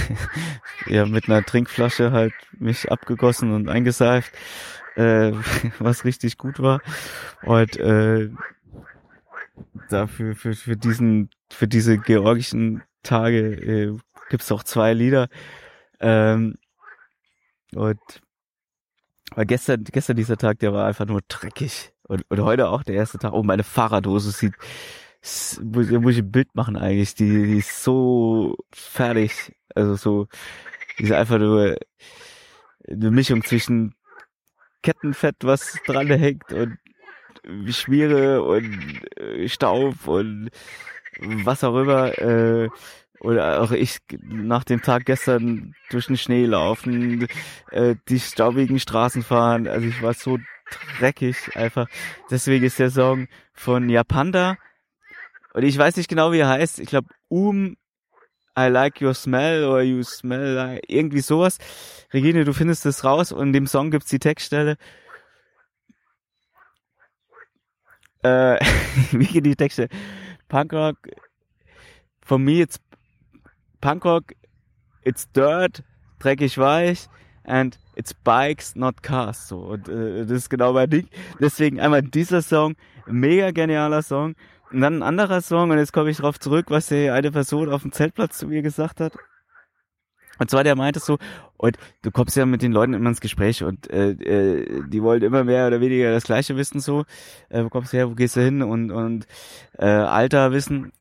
ja 0.88 1.06
mit 1.06 1.30
einer 1.30 1.44
Trinkflasche 1.44 2.12
halt 2.12 2.34
mich 2.60 2.92
abgegossen 2.92 3.54
und 3.54 3.70
eingeseift, 3.70 4.34
äh, 4.96 5.32
was 5.80 6.04
richtig 6.04 6.38
gut 6.38 6.60
war. 6.60 6.82
Und 7.44 7.78
äh, 7.78 8.30
dafür 9.90 10.36
für, 10.36 10.54
für 10.54 10.76
diesen 10.76 11.30
für 11.50 11.68
diese 11.68 11.98
georgischen 11.98 12.84
Tage 13.04 13.54
äh, 13.54 13.98
gibt's 14.30 14.52
auch 14.52 14.64
zwei 14.64 14.94
Lieder. 14.94 15.30
Ähm, 16.02 16.56
und 17.74 18.00
weil 19.34 19.46
gestern 19.46 19.86
gestern 19.86 20.18
dieser 20.18 20.38
Tag 20.38 20.60
der 20.60 20.74
war 20.74 20.88
einfach 20.88 21.06
nur 21.06 21.22
dreckig 21.30 21.94
und, 22.08 22.24
und 22.30 22.42
heute 22.42 22.70
auch 22.70 22.84
der 22.84 22.96
erste 22.96 23.18
Tag. 23.18 23.34
Oh, 23.34 23.44
meine 23.44 23.64
Fahrradhose 23.64 24.32
sieht, 24.32 24.54
muss, 25.62 25.90
muss 25.92 26.14
ich 26.14 26.20
ein 26.20 26.32
Bild 26.32 26.54
machen 26.54 26.78
eigentlich. 26.78 27.16
Die, 27.16 27.48
die 27.48 27.58
ist 27.58 27.84
so 27.84 28.56
fertig. 28.72 29.56
Also 29.76 29.96
so, 29.96 30.28
die 30.98 31.04
ist 31.04 31.12
einfach 31.12 31.38
nur 31.38 31.78
eine 32.88 33.12
Mischung 33.12 33.44
zwischen 33.44 33.94
Kettenfett, 34.82 35.36
was 35.42 35.78
dran 35.86 36.08
hängt 36.08 36.52
und 36.54 36.78
Schmiere 37.70 38.44
und 38.44 39.02
äh, 39.18 39.48
Staub 39.48 40.08
und 40.08 40.50
was 41.20 41.64
auch 41.64 41.78
immer. 41.78 42.18
Äh, 42.18 42.70
oder 43.20 43.62
auch 43.62 43.72
ich 43.72 43.98
nach 44.22 44.64
dem 44.64 44.82
Tag 44.82 45.06
gestern 45.06 45.74
durch 45.90 46.06
den 46.06 46.18
Schnee 46.18 46.46
laufen, 46.46 47.28
äh, 47.72 47.96
die 48.10 48.20
staubigen 48.20 48.80
Straßen 48.80 49.24
fahren. 49.24 49.68
Also 49.68 49.88
ich 49.88 50.02
war 50.02 50.14
so 50.14 50.38
dreckig 51.00 51.56
einfach. 51.56 51.88
Deswegen 52.30 52.66
ist 52.66 52.80
der 52.80 52.92
Song 52.92 53.28
von 53.54 53.90
Japanda. 53.90 54.58
Und 55.54 55.64
ich 55.64 55.78
weiß 55.78 55.98
nicht 55.98 56.10
genau, 56.10 56.32
wie 56.32 56.40
er 56.40 56.50
heißt. 56.50 56.80
Ich 56.80 56.90
glaube, 56.90 57.10
Um 57.30 57.78
I 58.58 58.70
like 58.70 59.02
your 59.02 59.14
smell 59.14 59.66
or 59.66 59.82
you 59.82 60.02
smell 60.04 60.56
like, 60.56 60.84
irgendwie 60.88 61.22
sowas. 61.22 61.60
Regine, 62.12 62.44
du 62.44 62.54
findest 62.54 62.86
das 62.86 63.04
raus 63.04 63.32
und 63.32 63.48
in 63.48 63.54
dem 63.54 63.68
Song 63.68 63.92
gibt's 63.92 64.10
die 64.10 64.18
Textstelle. 64.18 64.78
Äh, 68.24 68.58
wie 69.12 69.28
geht 69.28 69.46
die 69.46 69.56
Textstelle? 69.56 69.90
Punkrock, 70.50 70.98
for 72.24 72.40
me 72.40 72.62
it's 72.62 72.80
Punkrock, 73.80 74.34
it's 75.04 75.32
dirt, 75.32 75.84
dreckig 76.20 76.58
weich 76.58 77.08
and 77.44 77.78
it's 77.98 78.14
bikes, 78.14 78.76
not 78.76 79.02
cars. 79.02 79.48
So, 79.48 79.60
und 79.60 79.90
äh, 79.90 80.22
das 80.26 80.32
ist 80.32 80.50
genau 80.50 80.74
mein 80.74 80.90
Ding. 80.90 81.08
Deswegen 81.40 81.80
einmal 81.80 82.04
dieser 82.04 82.42
Song, 82.42 82.76
mega 83.08 83.52
genialer 83.52 84.04
Song. 84.04 84.36
Und 84.72 84.82
dann 84.82 85.00
ein 85.00 85.04
anderer 85.04 85.42
Song, 85.42 85.72
und 85.72 85.78
jetzt 85.78 85.94
komme 85.94 86.10
ich 86.10 86.18
drauf 86.18 86.40
zurück, 86.40 86.66
was 86.70 86.88
die 86.88 87.10
eine 87.10 87.32
Person 87.32 87.70
auf 87.70 87.82
dem 87.82 87.92
Zeltplatz 87.92 88.38
zu 88.38 88.48
mir 88.48 88.62
gesagt 88.62 89.00
hat. 89.00 89.14
Und 90.40 90.52
zwar 90.52 90.64
der 90.64 90.76
meinte 90.76 91.00
so, 91.00 91.18
und 91.58 91.78
du 92.04 92.12
kommst 92.12 92.38
ja 92.38 92.46
mit 92.46 92.62
den 92.62 92.72
Leuten 92.72 92.94
immer 92.94 93.10
ins 93.10 93.22
Gespräch 93.22 93.64
und 93.64 93.90
äh, 93.90 94.12
äh, 94.12 94.84
die 94.88 95.02
wollen 95.02 95.24
immer 95.24 95.44
mehr 95.44 95.66
oder 95.66 95.82
weniger 95.82 96.12
das 96.12 96.26
Gleiche 96.26 96.56
wissen 96.56 96.80
so. 96.80 97.06
Äh, 97.50 97.64
wo 97.64 97.70
kommst 97.70 97.94
du 97.94 97.98
her, 97.98 98.10
wo 98.10 98.14
gehst 98.14 98.36
du 98.36 98.42
hin 98.42 98.62
und 98.62 98.92
und 98.92 99.26
äh, 99.80 99.86
Alter 99.86 100.52
wissen. 100.52 100.92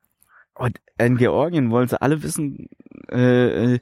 Und 0.56 0.80
in 0.98 1.16
Georgien 1.16 1.70
wollen 1.70 1.88
sie 1.88 2.00
alle 2.00 2.22
wissen, 2.22 2.68
äh, 3.10 3.74
äh 3.74 3.80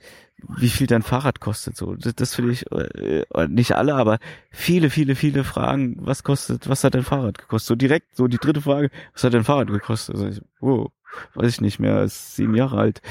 wie 0.59 0.69
viel 0.69 0.87
dein 0.87 1.03
Fahrrad 1.03 1.41
kostet. 1.41 1.77
So, 1.77 1.95
das, 1.95 2.15
das 2.15 2.35
finde 2.35 2.53
ich 2.53 2.71
äh, 2.71 3.25
nicht 3.49 3.73
alle, 3.73 3.95
aber 3.95 4.19
viele, 4.51 4.91
viele, 4.91 5.15
viele 5.15 5.45
Fragen. 5.45 5.97
Was 6.01 6.23
kostet? 6.23 6.69
Was 6.69 6.85
hat 6.85 6.95
dein 6.95 7.03
Fahrrad 7.03 7.39
gekostet? 7.39 7.69
So 7.69 7.75
direkt, 7.77 8.17
so 8.17 8.27
die 8.27 8.37
dritte 8.37 8.61
Frage: 8.61 8.91
Was 9.13 9.25
hat 9.25 9.35
dein 9.35 9.45
Fahrrad 9.45 9.69
gekostet? 9.69 10.17
Also 10.17 10.29
ich, 10.29 10.43
wow, 10.61 10.91
weiß 11.35 11.51
ich 11.51 11.61
nicht 11.61 11.79
mehr. 11.79 12.03
Ist 12.03 12.37
sieben 12.37 12.55
Jahre 12.55 12.79
alt, 12.79 13.03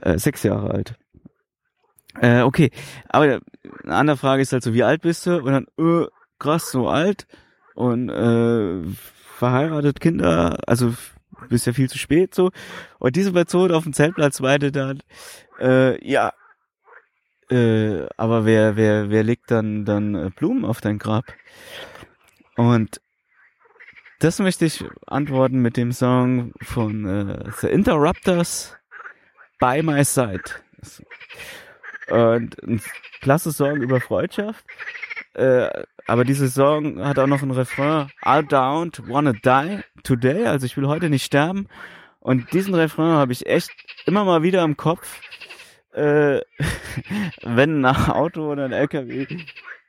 äh, 0.00 0.18
sechs 0.18 0.42
Jahre 0.42 0.70
alt. 0.70 0.94
Äh, 2.20 2.42
okay, 2.42 2.70
aber 3.08 3.40
eine 3.84 3.94
andere 3.94 4.16
Frage 4.16 4.42
ist 4.42 4.52
halt 4.52 4.62
so: 4.62 4.74
Wie 4.74 4.84
alt 4.84 5.02
bist 5.02 5.26
du? 5.26 5.38
Und 5.38 5.52
dann, 5.52 5.66
äh, 5.78 6.06
krass, 6.38 6.70
so 6.70 6.88
alt 6.88 7.26
und 7.74 8.08
äh, 8.08 8.82
verheiratet, 9.36 10.00
Kinder, 10.00 10.58
also 10.66 10.94
bist 11.48 11.66
ja 11.66 11.72
viel 11.72 11.88
zu 11.88 11.98
spät 11.98 12.34
so. 12.34 12.50
Und 12.98 13.16
diese 13.16 13.32
Person 13.32 13.72
auf 13.72 13.84
dem 13.84 13.92
Zeltplatz 13.92 14.40
meinte 14.40 14.72
dann, 14.72 15.02
äh, 15.60 16.04
ja, 16.06 16.32
äh, 17.50 18.06
aber 18.16 18.44
wer, 18.44 18.76
wer, 18.76 19.10
wer 19.10 19.22
legt 19.22 19.50
dann, 19.50 19.84
dann 19.84 20.14
äh, 20.14 20.30
Blumen 20.30 20.64
auf 20.64 20.80
dein 20.80 20.98
Grab? 20.98 21.24
Und 22.56 23.00
das 24.20 24.38
möchte 24.38 24.64
ich 24.64 24.84
antworten 25.06 25.60
mit 25.60 25.76
dem 25.76 25.92
Song 25.92 26.52
von 26.62 27.04
äh, 27.04 27.50
The 27.60 27.68
Interrupters 27.68 28.76
By 29.58 29.82
My 29.82 30.04
Side. 30.04 30.42
Und 32.08 32.62
ein 32.62 32.80
klasse 33.20 33.52
Song 33.52 33.76
über 33.76 34.00
Freundschaft. 34.00 34.64
Äh, 35.34 35.68
aber 36.06 36.24
dieser 36.24 36.48
Song 36.48 37.04
hat 37.04 37.18
auch 37.18 37.26
noch 37.26 37.42
ein 37.42 37.50
Refrain. 37.50 38.08
I 38.24 38.40
don't 38.40 39.08
wanna 39.08 39.32
die 39.32 39.80
today. 40.02 40.46
Also 40.46 40.66
ich 40.66 40.76
will 40.76 40.86
heute 40.86 41.10
nicht 41.10 41.24
sterben. 41.24 41.68
Und 42.20 42.52
diesen 42.52 42.74
Refrain 42.74 43.12
habe 43.12 43.32
ich 43.32 43.46
echt 43.46 43.70
immer 44.06 44.24
mal 44.24 44.42
wieder 44.42 44.62
im 44.62 44.76
Kopf 44.76 45.20
äh, 45.94 46.40
wenn 47.42 47.84
ein 47.84 47.96
Auto 47.96 48.50
oder 48.50 48.64
ein 48.64 48.72
LKW 48.72 49.26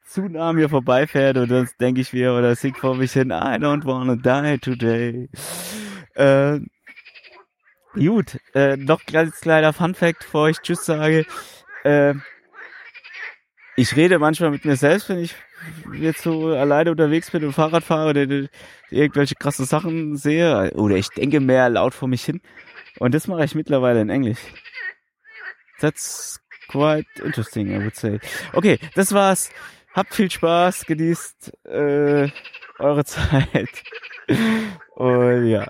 zu 0.06 0.30
nah 0.30 0.54
mir 0.54 0.70
vorbeifährt 0.70 1.38
und 1.38 1.50
das 1.50 1.76
denke 1.78 2.02
ich 2.02 2.14
mir 2.14 2.34
oder 2.34 2.56
sing 2.56 2.76
vor 2.76 2.96
mich 2.96 3.14
hin, 3.14 3.32
I 3.32 3.58
don't 3.58 3.86
wanna 3.86 4.16
die 4.16 4.60
today. 4.60 5.30
Äh, 6.14 6.60
gut, 7.96 8.40
äh, 8.54 8.78
noch 8.78 9.06
ganz 9.06 9.42
kleiner 9.42 9.74
Fun 9.74 9.96
Fact, 9.96 10.20
bevor 10.20 10.50
ich 10.50 10.60
Tschüss 10.60 10.86
sage. 10.86 11.26
Äh, 11.84 12.14
ich 13.76 13.96
rede 13.96 14.20
manchmal 14.20 14.52
mit 14.52 14.66
mir 14.66 14.76
selbst, 14.76 15.10
wenn 15.10 15.20
ich 15.20 15.36
jetzt 15.94 16.22
so 16.22 16.50
alleine 16.50 16.92
unterwegs 16.92 17.32
bin 17.32 17.44
und 17.44 17.54
Fahrrad 17.54 17.84
fahre 17.84 18.10
oder 18.12 18.48
irgendwelche 18.90 19.36
krasse 19.36 19.66
Sachen 19.66 20.16
sehe. 20.16 20.72
Oder 20.76 20.96
ich 20.96 21.10
denke 21.10 21.40
mehr 21.40 21.70
laut 21.70 21.94
vor 21.94 22.08
mich 22.08 22.24
hin. 22.24 22.42
Und 23.00 23.14
das 23.14 23.28
mache 23.28 23.44
ich 23.44 23.56
mittlerweile 23.56 24.02
in 24.02 24.10
Englisch. 24.10 24.40
That's 25.80 26.40
quite 26.70 27.08
interesting, 27.24 27.70
I 27.72 27.84
would 27.84 27.96
say. 27.96 28.20
Okay, 28.54 28.80
das 28.96 29.14
war's. 29.14 29.50
Habt 29.94 30.14
viel 30.14 30.32
Spaß, 30.32 30.86
genießt 30.86 31.54
äh, 31.66 32.30
eure 32.80 33.06
Zeit. 33.06 33.84
Und 34.96 35.48
ja, 35.48 35.68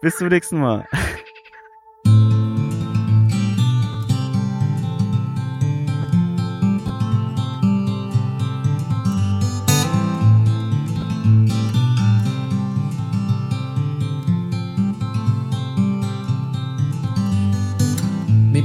bis 0.00 0.16
zum 0.16 0.28
nächsten 0.28 0.58
Mal. 0.58 0.86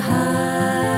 high. 0.00 0.97